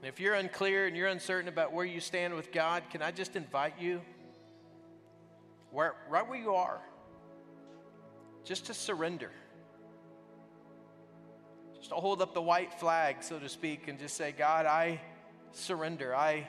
And 0.00 0.08
if 0.08 0.18
you're 0.18 0.34
unclear 0.34 0.86
and 0.86 0.96
you're 0.96 1.08
uncertain 1.08 1.48
about 1.48 1.72
where 1.72 1.84
you 1.84 2.00
stand 2.00 2.34
with 2.34 2.52
God, 2.52 2.82
can 2.90 3.02
I 3.02 3.10
just 3.10 3.36
invite 3.36 3.74
you, 3.78 4.00
where, 5.70 5.94
right 6.08 6.26
where 6.26 6.38
you 6.38 6.54
are, 6.54 6.80
just 8.44 8.66
to 8.66 8.74
surrender. 8.74 9.30
Just 11.76 11.90
to 11.90 11.96
hold 11.96 12.22
up 12.22 12.34
the 12.34 12.42
white 12.42 12.74
flag, 12.80 13.16
so 13.20 13.38
to 13.38 13.48
speak, 13.48 13.88
and 13.88 13.98
just 13.98 14.16
say, 14.16 14.32
God, 14.32 14.66
I 14.66 15.00
surrender. 15.52 16.14
I, 16.14 16.46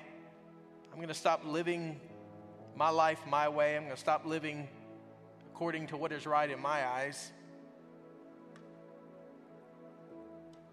I'm 0.92 0.96
going 0.96 1.10
to 1.10 1.14
stop 1.14 1.46
living 1.46 2.00
my 2.76 2.90
life 2.90 3.20
my 3.28 3.50
way. 3.50 3.76
I'm 3.76 3.84
going 3.84 3.96
to 3.96 4.00
stop 4.00 4.26
living 4.26 4.68
according 5.54 5.88
to 5.88 5.98
what 5.98 6.12
is 6.12 6.26
right 6.26 6.50
in 6.50 6.60
my 6.60 6.86
eyes. 6.86 7.32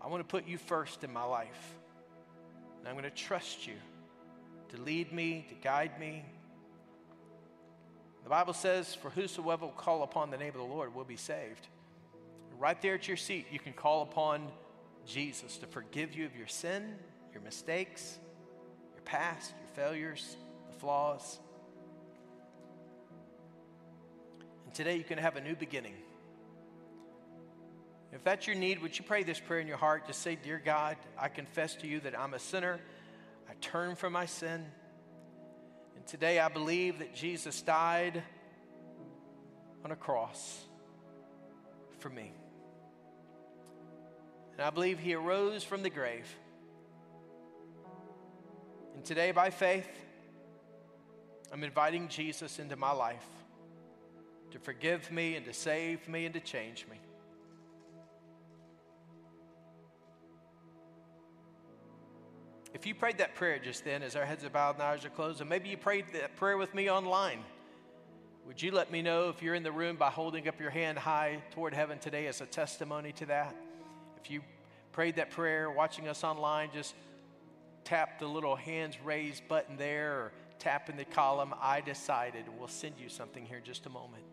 I 0.00 0.06
want 0.06 0.20
to 0.20 0.28
put 0.30 0.46
you 0.46 0.58
first 0.58 1.04
in 1.04 1.12
my 1.12 1.24
life. 1.24 1.74
And 2.78 2.88
I'm 2.88 2.94
going 2.94 3.04
to 3.04 3.10
trust 3.10 3.66
you 3.66 3.74
to 4.70 4.80
lead 4.82 5.12
me, 5.12 5.46
to 5.48 5.54
guide 5.56 5.98
me. 5.98 6.24
The 8.24 8.30
Bible 8.30 8.54
says, 8.54 8.94
For 8.94 9.10
whosoever 9.10 9.66
will 9.66 9.72
call 9.72 10.02
upon 10.02 10.30
the 10.30 10.36
name 10.36 10.48
of 10.48 10.54
the 10.54 10.62
Lord 10.62 10.94
will 10.94 11.04
be 11.04 11.16
saved. 11.16 11.66
Right 12.58 12.80
there 12.82 12.94
at 12.94 13.06
your 13.06 13.16
seat, 13.16 13.46
you 13.52 13.60
can 13.60 13.72
call 13.72 14.02
upon 14.02 14.48
Jesus 15.06 15.58
to 15.58 15.66
forgive 15.66 16.14
you 16.14 16.26
of 16.26 16.36
your 16.36 16.48
sin, 16.48 16.96
your 17.32 17.40
mistakes, 17.42 18.18
your 18.94 19.02
past, 19.02 19.52
your 19.60 19.68
failures, 19.86 20.36
the 20.70 20.78
flaws. 20.78 21.38
Today 24.78 24.94
you 24.94 25.02
can 25.02 25.18
have 25.18 25.34
a 25.34 25.40
new 25.40 25.56
beginning. 25.56 25.96
If 28.12 28.22
that's 28.22 28.46
your 28.46 28.54
need, 28.54 28.80
would 28.80 28.96
you 28.96 29.04
pray 29.04 29.24
this 29.24 29.40
prayer 29.40 29.58
in 29.58 29.66
your 29.66 29.76
heart? 29.76 30.06
Just 30.06 30.22
say, 30.22 30.38
Dear 30.40 30.62
God, 30.64 30.96
I 31.18 31.26
confess 31.26 31.74
to 31.76 31.88
you 31.88 31.98
that 32.00 32.16
I'm 32.16 32.32
a 32.32 32.38
sinner. 32.38 32.78
I 33.50 33.54
turn 33.60 33.96
from 33.96 34.12
my 34.12 34.26
sin. 34.26 34.64
And 35.96 36.06
today 36.06 36.38
I 36.38 36.46
believe 36.46 37.00
that 37.00 37.12
Jesus 37.12 37.60
died 37.60 38.22
on 39.84 39.90
a 39.90 39.96
cross 39.96 40.64
for 41.98 42.08
me. 42.08 42.30
And 44.52 44.60
I 44.60 44.70
believe 44.70 45.00
he 45.00 45.12
arose 45.12 45.64
from 45.64 45.82
the 45.82 45.90
grave. 45.90 46.32
And 48.94 49.04
today, 49.04 49.32
by 49.32 49.50
faith, 49.50 49.88
I'm 51.52 51.64
inviting 51.64 52.06
Jesus 52.06 52.60
into 52.60 52.76
my 52.76 52.92
life 52.92 53.26
to 54.52 54.58
forgive 54.58 55.10
me 55.10 55.36
and 55.36 55.44
to 55.46 55.52
save 55.52 56.08
me 56.08 56.24
and 56.24 56.34
to 56.34 56.40
change 56.40 56.86
me. 56.90 56.98
If 62.74 62.86
you 62.86 62.94
prayed 62.94 63.18
that 63.18 63.34
prayer 63.34 63.58
just 63.58 63.84
then, 63.84 64.02
as 64.02 64.14
our 64.14 64.24
heads 64.24 64.44
are 64.44 64.50
bowed 64.50 64.74
and 64.74 64.82
eyes 64.82 65.04
are 65.04 65.10
closed, 65.10 65.40
and 65.40 65.48
maybe 65.48 65.68
you 65.68 65.76
prayed 65.76 66.04
that 66.12 66.36
prayer 66.36 66.56
with 66.56 66.74
me 66.74 66.90
online, 66.90 67.40
would 68.46 68.62
you 68.62 68.70
let 68.70 68.90
me 68.90 69.02
know 69.02 69.28
if 69.30 69.42
you're 69.42 69.54
in 69.54 69.62
the 69.62 69.72
room 69.72 69.96
by 69.96 70.10
holding 70.10 70.48
up 70.48 70.60
your 70.60 70.70
hand 70.70 70.98
high 70.98 71.42
toward 71.50 71.74
heaven 71.74 71.98
today 71.98 72.26
as 72.26 72.40
a 72.40 72.46
testimony 72.46 73.12
to 73.12 73.26
that? 73.26 73.56
If 74.22 74.30
you 74.30 74.42
prayed 74.92 75.16
that 75.16 75.30
prayer 75.30 75.70
watching 75.70 76.08
us 76.08 76.24
online, 76.24 76.70
just 76.72 76.94
tap 77.84 78.18
the 78.18 78.26
little 78.26 78.54
hands 78.54 78.96
raised 79.02 79.46
button 79.48 79.76
there 79.76 80.12
or 80.12 80.32
tap 80.58 80.88
in 80.90 80.96
the 80.96 81.04
column 81.04 81.54
I 81.60 81.80
decided. 81.80 82.44
We'll 82.58 82.68
send 82.68 82.94
you 82.98 83.08
something 83.08 83.44
here 83.44 83.58
in 83.58 83.64
just 83.64 83.86
a 83.86 83.90
moment. 83.90 84.24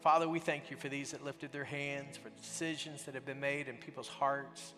Father, 0.00 0.26
we 0.26 0.38
thank 0.38 0.70
you 0.70 0.78
for 0.78 0.88
these 0.88 1.10
that 1.10 1.22
lifted 1.22 1.52
their 1.52 1.64
hands, 1.64 2.16
for 2.16 2.30
decisions 2.30 3.02
that 3.02 3.14
have 3.14 3.26
been 3.26 3.38
made 3.40 3.68
in 3.68 3.76
people's 3.76 4.08
hearts. 4.08 4.72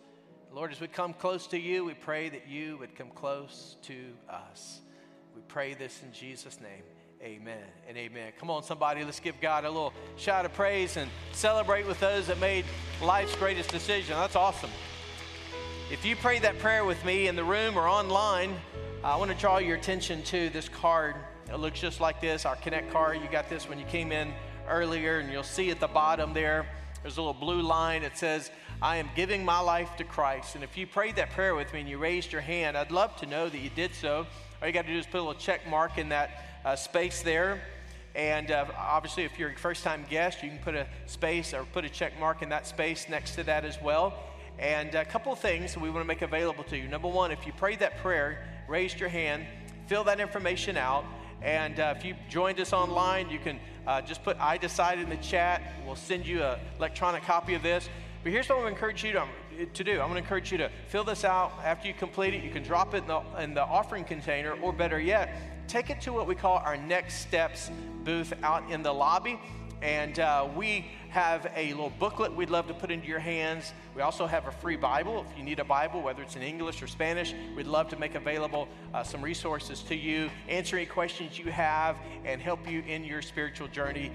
Lord, 0.51 0.73
as 0.73 0.81
we 0.81 0.87
come 0.87 1.13
close 1.13 1.47
to 1.47 1.57
you, 1.57 1.85
we 1.85 1.93
pray 1.93 2.27
that 2.27 2.45
you 2.49 2.77
would 2.77 2.93
come 2.93 3.09
close 3.09 3.77
to 3.83 3.95
us. 4.29 4.81
We 5.33 5.41
pray 5.47 5.75
this 5.75 6.01
in 6.03 6.11
Jesus' 6.11 6.59
name. 6.59 6.83
Amen 7.21 7.63
and 7.87 7.97
amen. 7.97 8.33
Come 8.37 8.51
on, 8.51 8.63
somebody, 8.63 9.05
let's 9.05 9.21
give 9.21 9.39
God 9.39 9.63
a 9.63 9.69
little 9.69 9.93
shout 10.17 10.43
of 10.43 10.53
praise 10.53 10.97
and 10.97 11.09
celebrate 11.31 11.87
with 11.87 12.01
those 12.01 12.27
that 12.27 12.37
made 12.41 12.65
life's 13.01 13.33
greatest 13.37 13.71
decision. 13.71 14.17
That's 14.17 14.35
awesome. 14.35 14.71
If 15.89 16.03
you 16.03 16.17
prayed 16.17 16.41
that 16.41 16.59
prayer 16.59 16.83
with 16.83 17.03
me 17.05 17.27
in 17.27 17.37
the 17.37 17.45
room 17.45 17.77
or 17.77 17.87
online, 17.87 18.53
I 19.05 19.15
want 19.15 19.31
to 19.31 19.37
draw 19.37 19.59
your 19.59 19.77
attention 19.77 20.21
to 20.23 20.49
this 20.49 20.67
card. 20.67 21.15
It 21.49 21.59
looks 21.59 21.79
just 21.79 22.01
like 22.01 22.19
this, 22.19 22.45
our 22.45 22.57
Connect 22.57 22.91
card. 22.91 23.21
You 23.21 23.29
got 23.31 23.49
this 23.49 23.69
when 23.69 23.79
you 23.79 23.85
came 23.85 24.11
in 24.11 24.33
earlier, 24.67 25.19
and 25.19 25.31
you'll 25.31 25.43
see 25.43 25.69
at 25.71 25.79
the 25.79 25.87
bottom 25.87 26.33
there, 26.33 26.65
there's 27.01 27.17
a 27.17 27.21
little 27.21 27.33
blue 27.33 27.61
line. 27.61 28.03
It 28.03 28.17
says, 28.17 28.49
I 28.81 28.97
am 28.97 29.09
giving 29.15 29.43
my 29.43 29.59
life 29.59 29.95
to 29.97 30.03
Christ. 30.03 30.55
And 30.55 30.63
if 30.63 30.77
you 30.77 30.87
prayed 30.87 31.15
that 31.17 31.31
prayer 31.31 31.55
with 31.55 31.73
me 31.73 31.81
and 31.81 31.89
you 31.89 31.97
raised 31.97 32.31
your 32.31 32.41
hand, 32.41 32.77
I'd 32.77 32.91
love 32.91 33.15
to 33.17 33.25
know 33.25 33.49
that 33.49 33.57
you 33.57 33.69
did 33.69 33.93
so. 33.93 34.25
All 34.61 34.67
you 34.67 34.73
got 34.73 34.85
to 34.85 34.93
do 34.93 34.97
is 34.97 35.05
put 35.05 35.19
a 35.19 35.23
little 35.23 35.39
check 35.39 35.67
mark 35.67 35.97
in 35.97 36.09
that 36.09 36.61
uh, 36.63 36.75
space 36.75 37.21
there. 37.21 37.61
And 38.15 38.51
uh, 38.51 38.65
obviously, 38.77 39.23
if 39.23 39.37
you're 39.39 39.49
a 39.49 39.55
first 39.55 39.83
time 39.83 40.05
guest, 40.09 40.43
you 40.43 40.49
can 40.49 40.59
put 40.59 40.75
a 40.75 40.87
space 41.07 41.53
or 41.53 41.65
put 41.65 41.83
a 41.83 41.89
check 41.89 42.17
mark 42.19 42.41
in 42.41 42.49
that 42.49 42.67
space 42.67 43.09
next 43.09 43.35
to 43.35 43.43
that 43.43 43.65
as 43.65 43.81
well. 43.81 44.13
And 44.59 44.93
a 44.95 45.03
couple 45.03 45.33
things 45.35 45.75
we 45.77 45.89
want 45.89 46.03
to 46.03 46.07
make 46.07 46.21
available 46.21 46.63
to 46.65 46.77
you. 46.77 46.87
Number 46.87 47.07
one, 47.07 47.31
if 47.31 47.45
you 47.47 47.53
prayed 47.53 47.79
that 47.79 47.97
prayer, 47.97 48.45
raised 48.67 48.99
your 48.99 49.09
hand, 49.09 49.45
fill 49.87 50.03
that 50.03 50.19
information 50.19 50.77
out. 50.77 51.05
And 51.43 51.79
uh, 51.79 51.93
if 51.97 52.05
you 52.05 52.15
joined 52.29 52.59
us 52.61 52.71
online, 52.71 53.29
you 53.29 53.37
can 53.37 53.59
uh, 53.85 54.01
just 54.01 54.23
put 54.23 54.39
I 54.39 54.57
decided 54.57 55.03
in 55.03 55.09
the 55.09 55.17
chat. 55.17 55.61
We'll 55.85 55.95
send 55.95 56.25
you 56.25 56.41
an 56.41 56.57
electronic 56.77 57.23
copy 57.23 57.53
of 57.53 57.61
this. 57.61 57.89
But 58.23 58.31
here's 58.31 58.47
what 58.47 58.59
I 58.59 58.61
want 58.61 58.69
to 58.69 58.73
encourage 58.75 59.03
you 59.03 59.11
to, 59.11 59.25
to 59.65 59.83
do. 59.83 59.91
I'm 59.91 60.07
going 60.07 60.13
to 60.13 60.19
encourage 60.19 60.51
you 60.53 60.57
to 60.59 60.69
fill 60.87 61.03
this 61.03 61.25
out. 61.25 61.51
After 61.65 61.89
you 61.89 61.93
complete 61.93 62.33
it, 62.33 62.41
you 62.41 62.49
can 62.49 62.63
drop 62.63 62.93
it 62.93 62.99
in 62.99 63.07
the, 63.07 63.21
in 63.39 63.53
the 63.53 63.63
offering 63.63 64.05
container, 64.05 64.53
or 64.61 64.71
better 64.71 65.01
yet, 65.01 65.67
take 65.67 65.89
it 65.89 65.99
to 66.01 66.13
what 66.13 66.27
we 66.27 66.35
call 66.35 66.59
our 66.59 66.77
next 66.77 67.15
steps 67.15 67.69
booth 68.05 68.31
out 68.41 68.69
in 68.71 68.81
the 68.81 68.93
lobby. 68.93 69.37
And 69.81 70.19
uh, 70.19 70.47
we 70.55 70.85
have 71.13 71.51
a 71.55 71.69
little 71.69 71.91
booklet 71.99 72.35
we'd 72.35 72.49
love 72.49 72.65
to 72.65 72.73
put 72.73 72.89
into 72.89 73.07
your 73.07 73.19
hands. 73.19 73.71
We 73.95 74.01
also 74.01 74.25
have 74.25 74.47
a 74.47 74.51
free 74.51 74.75
Bible. 74.75 75.23
If 75.29 75.37
you 75.37 75.43
need 75.43 75.59
a 75.59 75.63
Bible, 75.63 76.01
whether 76.01 76.23
it's 76.23 76.35
in 76.35 76.41
English 76.41 76.81
or 76.81 76.87
Spanish, 76.87 77.35
we'd 77.55 77.67
love 77.67 77.87
to 77.89 77.99
make 77.99 78.15
available 78.15 78.67
uh, 78.95 79.03
some 79.03 79.21
resources 79.21 79.83
to 79.83 79.95
you, 79.95 80.31
answer 80.49 80.75
any 80.75 80.87
questions 80.87 81.37
you 81.37 81.51
have, 81.51 81.97
and 82.25 82.41
help 82.41 82.67
you 82.67 82.81
in 82.87 83.03
your 83.03 83.21
spiritual 83.21 83.67
journey 83.67 84.11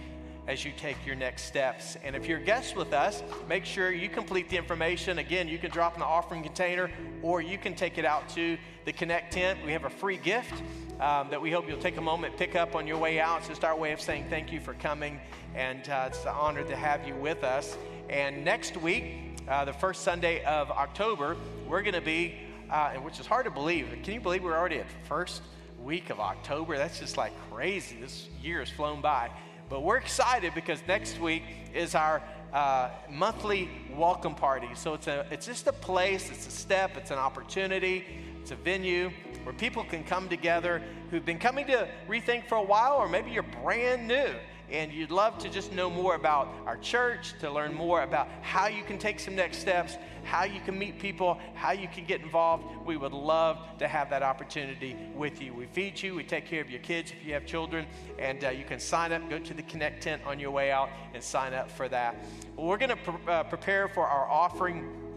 as 0.49 0.65
you 0.65 0.73
take 0.77 0.97
your 1.07 1.15
next 1.15 1.43
steps. 1.43 1.97
And 2.03 2.17
if 2.17 2.27
you're 2.27 2.39
a 2.39 2.43
guest 2.43 2.75
with 2.75 2.93
us, 2.93 3.23
make 3.49 3.65
sure 3.65 3.93
you 3.93 4.09
complete 4.09 4.49
the 4.49 4.57
information. 4.57 5.19
Again, 5.19 5.47
you 5.47 5.59
can 5.59 5.71
drop 5.71 5.95
in 5.95 6.01
the 6.01 6.07
offering 6.07 6.43
container 6.43 6.91
or 7.23 7.41
you 7.41 7.59
can 7.59 7.77
take 7.77 7.99
it 7.99 8.07
out 8.07 8.29
to 8.31 8.59
the 8.87 8.93
Connect 8.93 9.33
tent. 9.33 9.61
We 9.65 9.73
have 9.73 9.85
a 9.85 9.91
free 9.91 10.17
gift 10.17 10.55
um, 11.01 11.29
that 11.31 11.41
we 11.41 11.51
hope 11.51 11.69
you'll 11.69 11.79
take 11.79 11.99
a 11.99 12.03
moment, 12.03 12.37
pick 12.39 12.57
up 12.57 12.75
on 12.75 12.87
your 12.87 12.97
way 12.97 13.21
out. 13.21 13.41
It's 13.41 13.49
just 13.49 13.63
our 13.63 13.77
way 13.77 13.93
of 13.93 14.01
saying 14.01 14.27
thank 14.31 14.51
you 14.51 14.59
for 14.59 14.73
coming, 14.75 15.21
and 15.55 15.89
uh, 15.89 16.09
it's 16.09 16.23
an 16.23 16.29
honor 16.29 16.65
to 16.65 16.77
have 16.77 17.07
you 17.07 17.15
with 17.15 17.45
us. 17.45 17.77
And 18.09 18.45
next 18.45 18.77
week, 18.77 19.39
uh, 19.49 19.65
the 19.65 19.73
first 19.73 20.03
Sunday 20.03 20.45
of 20.45 20.71
October, 20.71 21.37
we're 21.67 21.83
going 21.83 21.95
to 21.95 22.01
be, 22.01 22.35
uh, 22.71 22.93
which 22.95 23.19
is 23.21 23.27
hard 23.27 23.45
to 23.47 23.51
believe. 23.51 23.89
Can 24.03 24.15
you 24.15 24.21
believe 24.21 24.43
we're 24.43 24.57
already 24.57 24.79
at 24.79 24.87
first 25.07 25.43
week 25.83 26.11
of 26.11 26.21
October? 26.21 26.77
That's 26.77 26.99
just 26.99 27.17
like 27.17 27.33
crazy. 27.51 27.97
This 28.01 28.29
year 28.43 28.61
has 28.61 28.71
flown 28.71 29.01
by. 29.01 29.31
But 29.69 29.83
we're 29.83 29.99
excited 29.99 30.55
because 30.55 30.81
next 30.89 31.21
week 31.21 31.43
is 31.75 31.95
our 31.95 32.23
uh, 32.53 32.91
monthly 33.11 33.69
welcome 33.95 34.35
party. 34.35 34.69
So 34.75 34.95
it's, 34.95 35.07
a, 35.07 35.27
it's 35.31 35.47
just 35.47 35.67
a 35.67 35.73
place, 35.73 36.31
it's 36.31 36.47
a 36.47 36.51
step, 36.51 36.97
it's 36.97 37.11
an 37.11 37.19
opportunity, 37.19 38.05
it's 38.41 38.51
a 38.51 38.57
venue 38.57 39.11
where 39.45 39.55
people 39.55 39.85
can 39.85 40.05
come 40.05 40.29
together 40.29 40.83
who've 41.11 41.25
been 41.25 41.39
coming 41.39 41.67
to 41.67 41.89
Rethink 42.09 42.49
for 42.49 42.57
a 42.57 42.63
while, 42.63 42.97
or 42.97 43.09
maybe 43.09 43.31
you're 43.31 43.43
brand 43.63 44.09
new 44.09 44.31
and 44.71 44.93
you'd 44.93 45.11
love 45.11 45.39
to 45.39 45.49
just 45.49 45.73
know 45.73 45.89
more 45.89 46.15
about 46.15 46.49
our 46.67 46.77
church, 46.77 47.35
to 47.41 47.51
learn 47.51 47.75
more 47.75 48.03
about 48.03 48.29
how 48.43 48.67
you 48.67 48.83
can 48.85 48.99
take 48.99 49.19
some 49.19 49.35
next 49.35 49.59
steps, 49.59 49.97
how 50.25 50.45
you 50.45 50.61
can 50.61 50.79
meet 50.79 50.99
people, 50.99 51.39
how 51.55 51.73
you 51.73 51.89
can 51.89 52.05
get 52.05 52.21
involved, 52.21 52.65
we 52.85 52.97
would 52.97 53.13
love 53.13 53.59
to 53.79 53.89
have 53.89 54.11
that 54.11 54.23
opportunity 54.23 54.97
with 55.15 55.41
you. 55.41 55.55
We 55.55 55.67
feed 55.67 56.01
you, 56.03 56.15
we 56.15 56.25
take 56.25 56.47
care 56.47 56.61
of 56.61 56.71
your 56.71 56.81
kids 56.81 57.13
if 57.13 57.27
you 57.27 57.33
have 57.35 57.47
children, 57.47 57.87
and 58.19 58.45
uh, 58.45 58.51
you 58.51 58.65
can 58.65 58.79
sign 58.79 59.13
up, 59.13 59.29
go 59.31 59.39
to 59.39 59.55
the 59.55 59.63
Connect 59.63 60.03
tent 60.03 60.23
on 60.27 60.39
your 60.39 60.51
way 60.51 60.71
out, 60.71 60.91
and 61.15 61.23
sign 61.23 61.55
up 61.55 61.71
for 61.71 61.89
that. 61.89 62.17
We're 62.57 62.79
going 62.79 62.97
to 62.97 63.31
uh, 63.31 63.43
prepare 63.45 63.89
for 63.89 64.07
our 64.07 64.29
offering 64.29 65.08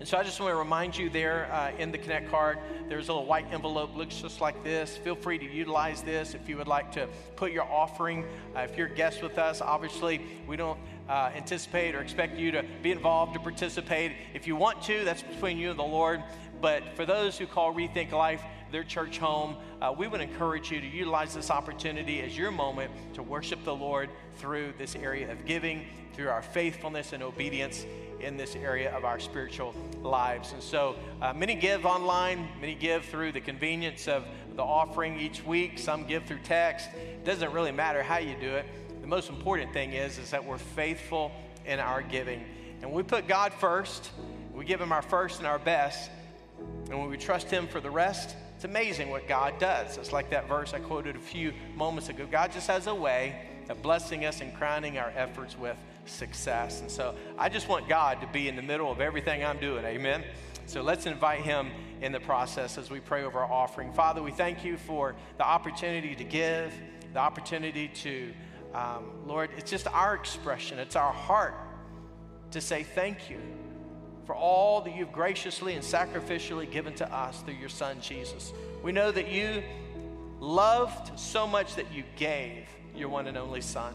and 0.00 0.08
so 0.08 0.16
I 0.16 0.22
just 0.22 0.40
want 0.40 0.50
to 0.50 0.56
remind 0.56 0.96
you 0.96 1.10
there 1.10 1.52
uh, 1.52 1.72
in 1.78 1.92
the 1.92 1.98
Connect 1.98 2.30
card, 2.30 2.58
there's 2.88 3.10
a 3.10 3.12
little 3.12 3.26
white 3.26 3.44
envelope, 3.52 3.94
looks 3.94 4.16
just 4.16 4.40
like 4.40 4.64
this. 4.64 4.96
Feel 4.96 5.14
free 5.14 5.36
to 5.36 5.44
utilize 5.44 6.00
this 6.00 6.32
if 6.32 6.48
you 6.48 6.56
would 6.56 6.68
like 6.68 6.90
to 6.92 7.06
put 7.36 7.52
your 7.52 7.64
offering. 7.64 8.24
Uh, 8.56 8.60
if 8.60 8.78
you're 8.78 8.86
a 8.86 8.94
guest 8.94 9.22
with 9.22 9.36
us, 9.36 9.60
obviously 9.60 10.22
we 10.46 10.56
don't 10.56 10.80
uh, 11.10 11.30
anticipate 11.36 11.94
or 11.94 12.00
expect 12.00 12.38
you 12.38 12.50
to 12.50 12.64
be 12.82 12.92
involved 12.92 13.34
to 13.34 13.40
participate. 13.40 14.12
If 14.32 14.46
you 14.46 14.56
want 14.56 14.80
to, 14.84 15.04
that's 15.04 15.22
between 15.22 15.58
you 15.58 15.68
and 15.68 15.78
the 15.78 15.82
Lord. 15.82 16.22
But 16.62 16.96
for 16.96 17.04
those 17.04 17.36
who 17.36 17.46
call 17.46 17.74
Rethink 17.74 18.10
Life 18.10 18.42
their 18.72 18.84
church 18.84 19.18
home, 19.18 19.56
uh, 19.82 19.94
we 19.94 20.08
would 20.08 20.22
encourage 20.22 20.70
you 20.70 20.80
to 20.80 20.86
utilize 20.86 21.34
this 21.34 21.50
opportunity 21.50 22.22
as 22.22 22.38
your 22.38 22.50
moment 22.50 22.90
to 23.12 23.22
worship 23.22 23.64
the 23.64 23.74
Lord 23.74 24.08
through 24.36 24.72
this 24.78 24.96
area 24.96 25.30
of 25.30 25.44
giving, 25.44 25.84
through 26.14 26.30
our 26.30 26.40
faithfulness 26.40 27.12
and 27.12 27.22
obedience 27.22 27.84
in 28.20 28.36
this 28.36 28.54
area 28.56 28.94
of 28.96 29.04
our 29.04 29.18
spiritual 29.18 29.74
lives. 30.02 30.52
And 30.52 30.62
so 30.62 30.96
uh, 31.20 31.32
many 31.32 31.54
give 31.54 31.86
online, 31.86 32.48
many 32.60 32.74
give 32.74 33.04
through 33.04 33.32
the 33.32 33.40
convenience 33.40 34.08
of 34.08 34.24
the 34.56 34.62
offering 34.62 35.18
each 35.18 35.44
week, 35.44 35.78
some 35.78 36.06
give 36.06 36.24
through 36.24 36.40
text. 36.44 36.88
It 36.94 37.24
doesn't 37.24 37.52
really 37.52 37.72
matter 37.72 38.02
how 38.02 38.18
you 38.18 38.36
do 38.40 38.54
it. 38.54 38.66
The 39.00 39.06
most 39.06 39.30
important 39.30 39.72
thing 39.72 39.92
is, 39.92 40.18
is 40.18 40.30
that 40.30 40.44
we're 40.44 40.58
faithful 40.58 41.32
in 41.64 41.78
our 41.78 42.02
giving. 42.02 42.44
And 42.82 42.92
we 42.92 43.02
put 43.02 43.28
God 43.28 43.52
first, 43.52 44.10
we 44.52 44.64
give 44.64 44.80
Him 44.80 44.92
our 44.92 45.02
first 45.02 45.38
and 45.38 45.46
our 45.46 45.58
best, 45.58 46.10
and 46.90 46.98
when 46.98 47.08
we 47.08 47.16
trust 47.16 47.50
Him 47.50 47.66
for 47.66 47.80
the 47.80 47.90
rest, 47.90 48.36
it's 48.54 48.64
amazing 48.64 49.10
what 49.10 49.26
God 49.26 49.58
does. 49.58 49.96
It's 49.96 50.12
like 50.12 50.30
that 50.30 50.48
verse 50.48 50.74
I 50.74 50.80
quoted 50.80 51.16
a 51.16 51.20
few 51.20 51.52
moments 51.76 52.08
ago. 52.08 52.26
God 52.30 52.52
just 52.52 52.66
has 52.66 52.86
a 52.86 52.94
way 52.94 53.48
of 53.70 53.80
blessing 53.80 54.26
us 54.26 54.40
and 54.40 54.54
crowning 54.54 54.98
our 54.98 55.12
efforts 55.16 55.56
with 55.56 55.76
success. 56.10 56.80
And 56.80 56.90
so 56.90 57.14
I 57.38 57.48
just 57.48 57.68
want 57.68 57.88
God 57.88 58.20
to 58.20 58.26
be 58.26 58.48
in 58.48 58.56
the 58.56 58.62
middle 58.62 58.90
of 58.90 59.00
everything 59.00 59.44
I'm 59.44 59.58
doing. 59.58 59.84
Amen. 59.84 60.24
So 60.66 60.82
let's 60.82 61.06
invite 61.06 61.40
him 61.40 61.70
in 62.00 62.12
the 62.12 62.20
process 62.20 62.78
as 62.78 62.90
we 62.90 63.00
pray 63.00 63.24
over 63.24 63.40
our 63.40 63.52
offering. 63.52 63.92
Father, 63.92 64.22
we 64.22 64.30
thank 64.30 64.64
you 64.64 64.76
for 64.76 65.16
the 65.36 65.44
opportunity 65.44 66.14
to 66.14 66.24
give, 66.24 66.72
the 67.12 67.18
opportunity 67.18 67.88
to, 67.88 68.32
um, 68.74 69.10
Lord, 69.26 69.50
it's 69.56 69.70
just 69.70 69.86
our 69.88 70.14
expression, 70.14 70.78
it's 70.78 70.96
our 70.96 71.12
heart 71.12 71.54
to 72.52 72.60
say 72.60 72.82
thank 72.82 73.30
you 73.30 73.40
for 74.26 74.34
all 74.34 74.80
that 74.82 74.94
you've 74.94 75.12
graciously 75.12 75.74
and 75.74 75.82
sacrificially 75.82 76.70
given 76.70 76.94
to 76.94 77.12
us 77.12 77.42
through 77.42 77.54
your 77.54 77.68
Son, 77.68 78.00
Jesus. 78.00 78.52
We 78.82 78.92
know 78.92 79.10
that 79.10 79.28
you 79.28 79.62
loved 80.38 81.18
so 81.18 81.46
much 81.46 81.74
that 81.74 81.92
you 81.92 82.04
gave 82.16 82.66
your 82.94 83.08
one 83.08 83.26
and 83.26 83.36
only 83.36 83.60
Son. 83.60 83.94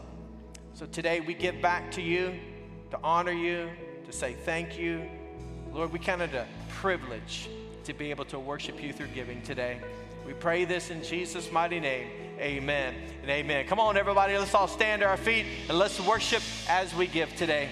So 0.76 0.84
today 0.84 1.20
we 1.20 1.32
give 1.32 1.62
back 1.62 1.90
to 1.92 2.02
you 2.02 2.34
to 2.90 2.98
honor 3.02 3.32
you, 3.32 3.70
to 4.04 4.12
say 4.12 4.34
thank 4.34 4.78
you. 4.78 5.08
Lord, 5.72 5.90
we 5.90 5.98
count 5.98 6.20
it 6.20 6.34
a 6.34 6.44
privilege 6.68 7.48
to 7.84 7.94
be 7.94 8.10
able 8.10 8.26
to 8.26 8.38
worship 8.38 8.82
you 8.82 8.92
through 8.92 9.06
giving 9.14 9.40
today. 9.40 9.78
We 10.26 10.34
pray 10.34 10.66
this 10.66 10.90
in 10.90 11.02
Jesus' 11.02 11.50
mighty 11.50 11.80
name. 11.80 12.10
Amen 12.38 12.94
and 13.22 13.30
amen. 13.30 13.66
Come 13.66 13.80
on, 13.80 13.96
everybody, 13.96 14.36
let's 14.36 14.54
all 14.54 14.68
stand 14.68 15.00
to 15.00 15.06
our 15.06 15.16
feet 15.16 15.46
and 15.70 15.78
let's 15.78 15.98
worship 15.98 16.42
as 16.68 16.94
we 16.94 17.06
give 17.06 17.34
today. 17.36 17.70